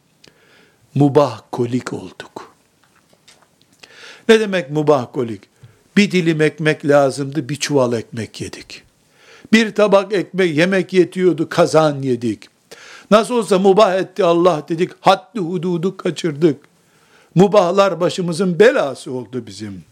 mubah 0.95 1.41
kolik 1.53 1.93
olduk. 1.93 2.55
Ne 4.29 4.41
demek 4.41 4.71
mubah 4.71 5.13
kolik? 5.13 5.43
Bir 5.97 6.11
dilim 6.11 6.41
ekmek 6.41 6.85
lazımdı, 6.85 7.49
bir 7.49 7.57
çuval 7.57 7.93
ekmek 7.93 8.41
yedik. 8.41 8.83
Bir 9.53 9.75
tabak 9.75 10.13
ekmek 10.13 10.57
yemek 10.57 10.93
yetiyordu 10.93 11.49
kazan 11.49 12.03
yedik. 12.03 12.49
Nasıl 13.11 13.35
olsa 13.35 13.59
mubah 13.59 13.95
etti 13.95 14.25
Allah 14.25 14.63
dedik. 14.69 14.91
Haddi 15.01 15.41
hududu 15.41 15.97
kaçırdık. 15.97 16.57
Mubahlar 17.35 18.01
başımızın 18.01 18.59
belası 18.59 19.13
oldu 19.13 19.47
bizim. 19.47 19.85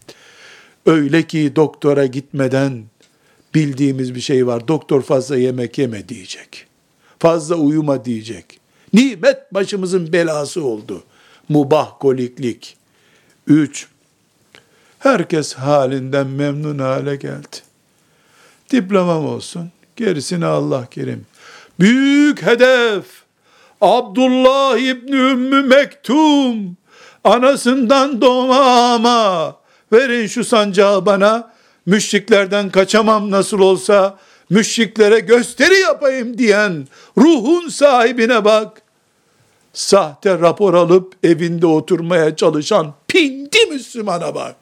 Öyle 0.85 1.23
ki 1.23 1.53
doktora 1.55 2.05
gitmeden 2.05 2.83
bildiğimiz 3.55 4.15
bir 4.15 4.21
şey 4.21 4.47
var. 4.47 4.67
Doktor 4.67 5.01
fazla 5.01 5.37
yemek 5.37 5.77
yeme 5.77 6.09
diyecek. 6.09 6.67
Fazla 7.19 7.55
uyuma 7.55 8.05
diyecek. 8.05 8.59
Nimet 8.93 9.53
başımızın 9.53 10.13
belası 10.13 10.63
oldu. 10.63 11.03
Mubah 11.49 11.99
koliklik. 11.99 12.77
Üç, 13.47 13.87
Herkes 15.03 15.53
halinden 15.53 16.27
memnun 16.27 16.79
hale 16.79 17.15
geldi. 17.15 17.57
Diplomam 18.71 19.25
olsun. 19.25 19.71
Gerisini 19.95 20.45
Allah 20.45 20.85
kerim. 20.85 21.25
Büyük 21.79 22.41
hedef. 22.41 23.05
Abdullah 23.81 24.77
İbni 24.77 25.15
Ümmü 25.15 25.61
Mektum. 25.61 26.77
Anasından 27.23 28.21
doğma 28.21 29.55
Verin 29.93 30.27
şu 30.27 30.43
sancağı 30.43 31.05
bana. 31.05 31.52
Müşriklerden 31.85 32.69
kaçamam 32.69 33.31
nasıl 33.31 33.59
olsa. 33.59 34.17
Müşriklere 34.49 35.19
gösteri 35.19 35.79
yapayım 35.79 36.37
diyen 36.37 36.87
ruhun 37.17 37.69
sahibine 37.69 38.45
bak. 38.45 38.81
Sahte 39.73 40.39
rapor 40.39 40.73
alıp 40.73 41.13
evinde 41.23 41.67
oturmaya 41.67 42.35
çalışan 42.35 42.93
pindi 43.07 43.65
Müslümana 43.69 44.35
bak. 44.35 44.55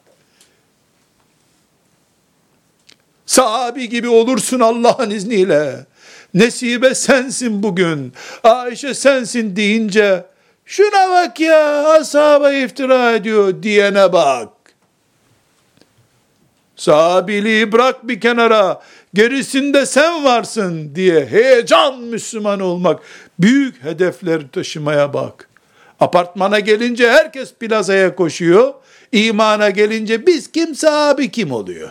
Sahabi 3.26 3.88
gibi 3.88 4.08
olursun 4.08 4.60
Allah'ın 4.60 5.10
izniyle. 5.10 5.86
Nesibe 6.34 6.94
sensin 6.94 7.62
bugün. 7.62 8.12
Ayşe 8.42 8.94
sensin 8.94 9.56
deyince 9.56 10.24
şuna 10.64 11.10
bak 11.10 11.40
ya 11.40 11.88
ashaba 11.88 12.52
iftira 12.52 13.12
ediyor 13.12 13.62
diyene 13.62 14.12
bak. 14.12 14.61
Sahabiliği 16.76 17.72
bırak 17.72 18.08
bir 18.08 18.20
kenara. 18.20 18.82
Gerisinde 19.14 19.86
sen 19.86 20.24
varsın 20.24 20.94
diye 20.94 21.26
heyecan 21.26 22.00
Müslüman 22.00 22.60
olmak. 22.60 23.00
Büyük 23.38 23.84
hedefler 23.84 24.40
taşımaya 24.52 25.14
bak. 25.14 25.48
Apartmana 26.00 26.60
gelince 26.60 27.10
herkes 27.10 27.54
plazaya 27.54 28.14
koşuyor. 28.14 28.74
İmana 29.12 29.70
gelince 29.70 30.26
biz 30.26 30.52
kim 30.52 30.74
sahabi 30.74 31.30
kim 31.30 31.52
oluyor? 31.52 31.90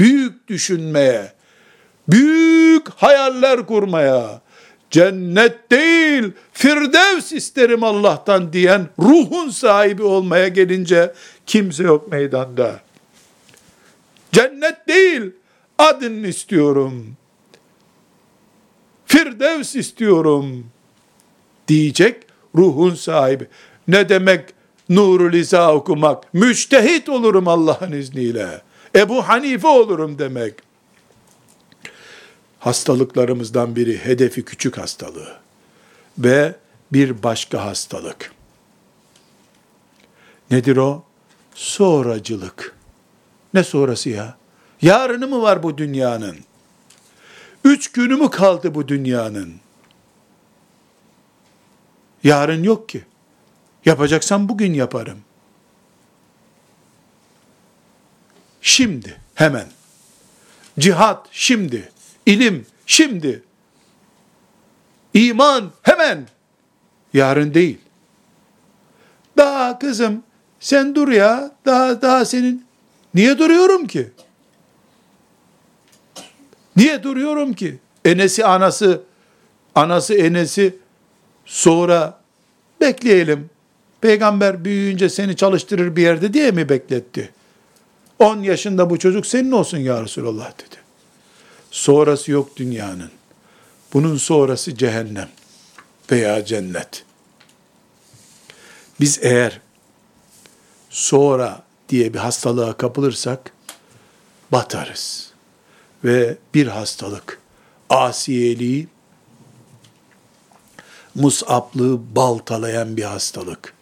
büyük 0.00 0.48
düşünmeye, 0.48 1.32
büyük 2.08 2.88
hayaller 2.88 3.66
kurmaya, 3.66 4.40
cennet 4.90 5.70
değil, 5.70 6.32
firdevs 6.52 7.32
isterim 7.32 7.84
Allah'tan 7.84 8.52
diyen 8.52 8.86
ruhun 8.98 9.50
sahibi 9.50 10.02
olmaya 10.02 10.48
gelince 10.48 11.12
kimse 11.46 11.82
yok 11.82 12.12
meydanda. 12.12 12.80
Cennet 14.34 14.88
değil, 14.88 15.22
adın 15.78 16.24
istiyorum. 16.24 17.16
Firdevs 19.06 19.76
istiyorum 19.76 20.66
diyecek 21.68 22.22
ruhun 22.54 22.94
sahibi. 22.94 23.48
Ne 23.88 24.08
demek 24.08 24.48
nurul 24.88 25.32
liza 25.32 25.74
okumak? 25.74 26.34
Müştehit 26.34 27.08
olurum 27.08 27.48
Allah'ın 27.48 27.92
izniyle. 27.92 28.62
Ebu 28.96 29.28
Hanife 29.28 29.68
olurum 29.68 30.18
demek. 30.18 30.54
Hastalıklarımızdan 32.58 33.76
biri 33.76 33.98
hedefi 33.98 34.44
küçük 34.44 34.78
hastalığı 34.78 35.36
ve 36.18 36.54
bir 36.92 37.22
başka 37.22 37.64
hastalık. 37.64 38.32
Nedir 40.50 40.76
o? 40.76 41.04
Sonracılık. 41.54 42.74
Ne 43.54 43.64
sonrası 43.64 44.10
ya? 44.10 44.36
Yarını 44.82 45.28
mı 45.28 45.42
var 45.42 45.62
bu 45.62 45.78
dünyanın? 45.78 46.38
Üç 47.64 47.92
günü 47.92 48.16
mü 48.16 48.30
kaldı 48.30 48.74
bu 48.74 48.88
dünyanın? 48.88 49.54
Yarın 52.24 52.62
yok 52.62 52.88
ki. 52.88 53.04
Yapacaksan 53.84 54.48
bugün 54.48 54.74
yaparım. 54.74 55.18
şimdi, 58.64 59.20
hemen. 59.34 59.66
Cihat 60.78 61.28
şimdi, 61.30 61.92
ilim 62.26 62.66
şimdi. 62.86 63.42
İman 65.14 65.72
hemen. 65.82 66.28
Yarın 67.12 67.54
değil. 67.54 67.78
Daha 69.36 69.78
kızım 69.78 70.22
sen 70.60 70.94
dur 70.94 71.08
ya. 71.08 71.50
Daha 71.66 72.02
daha 72.02 72.24
senin 72.24 72.63
niye 73.14 73.38
duruyorum 73.38 73.86
ki? 73.86 74.10
Niye 76.76 77.02
duruyorum 77.02 77.52
ki? 77.52 77.78
Enesi 78.04 78.44
anası 78.44 79.02
anası 79.74 80.14
enesi 80.14 80.76
sonra 81.44 82.20
bekleyelim. 82.80 83.50
Peygamber 84.00 84.64
büyüyünce 84.64 85.08
seni 85.08 85.36
çalıştırır 85.36 85.96
bir 85.96 86.02
yerde 86.02 86.34
diye 86.34 86.50
mi 86.50 86.68
bekletti? 86.68 87.30
10 88.18 88.42
yaşında 88.42 88.90
bu 88.90 88.98
çocuk 88.98 89.26
senin 89.26 89.52
olsun 89.52 89.78
ya 89.78 90.02
Resulallah 90.02 90.58
dedi. 90.58 90.76
Sonrası 91.70 92.30
yok 92.30 92.56
dünyanın. 92.56 93.10
Bunun 93.92 94.16
sonrası 94.16 94.76
cehennem 94.76 95.28
veya 96.12 96.44
cennet. 96.44 97.04
Biz 99.00 99.18
eğer 99.22 99.60
sonra 100.90 101.63
diye 101.88 102.14
bir 102.14 102.18
hastalığa 102.18 102.76
kapılırsak 102.76 103.52
batarız. 104.52 105.30
Ve 106.04 106.36
bir 106.54 106.66
hastalık, 106.66 107.40
asiyeliği, 107.90 108.88
musaplığı 111.14 112.16
baltalayan 112.16 112.96
bir 112.96 113.02
hastalık 113.02 113.74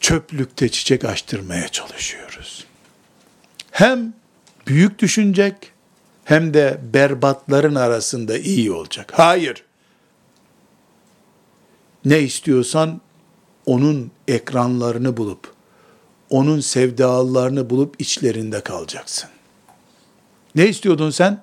çöplükte 0.00 0.68
çiçek 0.68 1.04
açtırmaya 1.04 1.68
çalışıyoruz. 1.68 2.64
Hem 3.70 4.14
büyük 4.66 4.98
düşünecek 4.98 5.54
hem 6.24 6.54
de 6.54 6.80
berbatların 6.82 7.74
arasında 7.74 8.38
iyi 8.38 8.72
olacak. 8.72 9.12
Hayır. 9.16 9.64
Ne 12.04 12.18
istiyorsan 12.18 13.00
onun 13.66 14.10
ekranlarını 14.28 15.16
bulup, 15.16 15.54
onun 16.30 16.60
sevdalılarını 16.60 17.70
bulup 17.70 18.00
içlerinde 18.00 18.60
kalacaksın. 18.60 19.30
Ne 20.54 20.66
istiyordun 20.68 21.10
sen? 21.10 21.42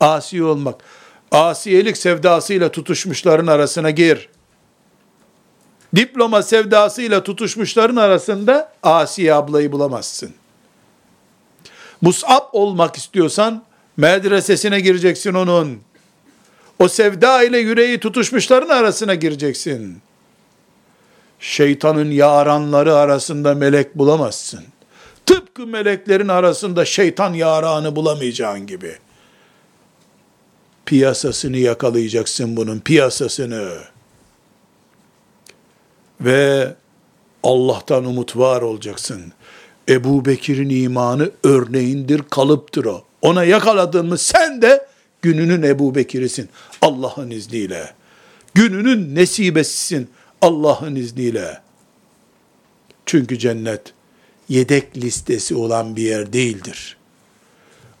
Asi 0.00 0.44
olmak. 0.44 0.84
Asiyelik 1.30 1.96
sevdasıyla 1.96 2.68
tutuşmuşların 2.72 3.46
arasına 3.46 3.90
gir 3.90 4.28
diploma 5.96 6.42
sevdasıyla 6.42 7.22
tutuşmuşların 7.22 7.96
arasında 7.96 8.72
Asiye 8.82 9.34
ablayı 9.34 9.72
bulamazsın. 9.72 10.34
Mus'ab 12.00 12.44
olmak 12.52 12.96
istiyorsan 12.96 13.64
medresesine 13.96 14.80
gireceksin 14.80 15.34
onun. 15.34 15.80
O 16.78 16.88
sevda 16.88 17.42
ile 17.42 17.58
yüreği 17.58 18.00
tutuşmuşların 18.00 18.68
arasına 18.68 19.14
gireceksin. 19.14 20.02
Şeytanın 21.44 22.10
yaranları 22.10 22.96
arasında 22.96 23.54
melek 23.54 23.98
bulamazsın. 23.98 24.64
Tıpkı 25.26 25.66
meleklerin 25.66 26.28
arasında 26.28 26.84
şeytan 26.84 27.34
yaranı 27.34 27.96
bulamayacağın 27.96 28.66
gibi. 28.66 28.96
Piyasasını 30.86 31.56
yakalayacaksın 31.56 32.56
bunun, 32.56 32.80
piyasasını 32.80 33.78
ve 36.20 36.74
Allah'tan 37.42 38.04
umut 38.04 38.36
var 38.36 38.62
olacaksın. 38.62 39.32
Ebu 39.88 40.24
Bekir'in 40.24 40.82
imanı 40.84 41.30
örneğindir, 41.42 42.22
kalıptır 42.30 42.84
o. 42.84 43.04
Ona 43.22 43.44
yakaladın 43.44 44.06
mı 44.06 44.18
sen 44.18 44.62
de 44.62 44.86
gününün 45.22 45.62
Ebu 45.62 45.94
Bekir'isin 45.94 46.48
Allah'ın 46.82 47.30
izniyle. 47.30 47.94
Gününün 48.54 49.14
nesibesisin 49.14 50.10
Allah'ın 50.44 50.94
izniyle. 50.94 51.60
Çünkü 53.06 53.38
cennet 53.38 53.92
yedek 54.48 54.96
listesi 54.96 55.54
olan 55.54 55.96
bir 55.96 56.02
yer 56.02 56.32
değildir. 56.32 56.96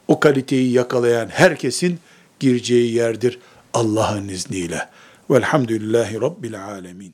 O 0.08 0.20
kaliteyi 0.20 0.72
yakalayan 0.72 1.28
herkesin 1.28 1.98
gireceği 2.40 2.94
yerdir 2.94 3.38
Allah'ın 3.74 4.28
izniyle. 4.28 4.88
Velhamdülillahi 5.30 6.20
Rabbil 6.20 6.64
Alemin. 6.64 7.12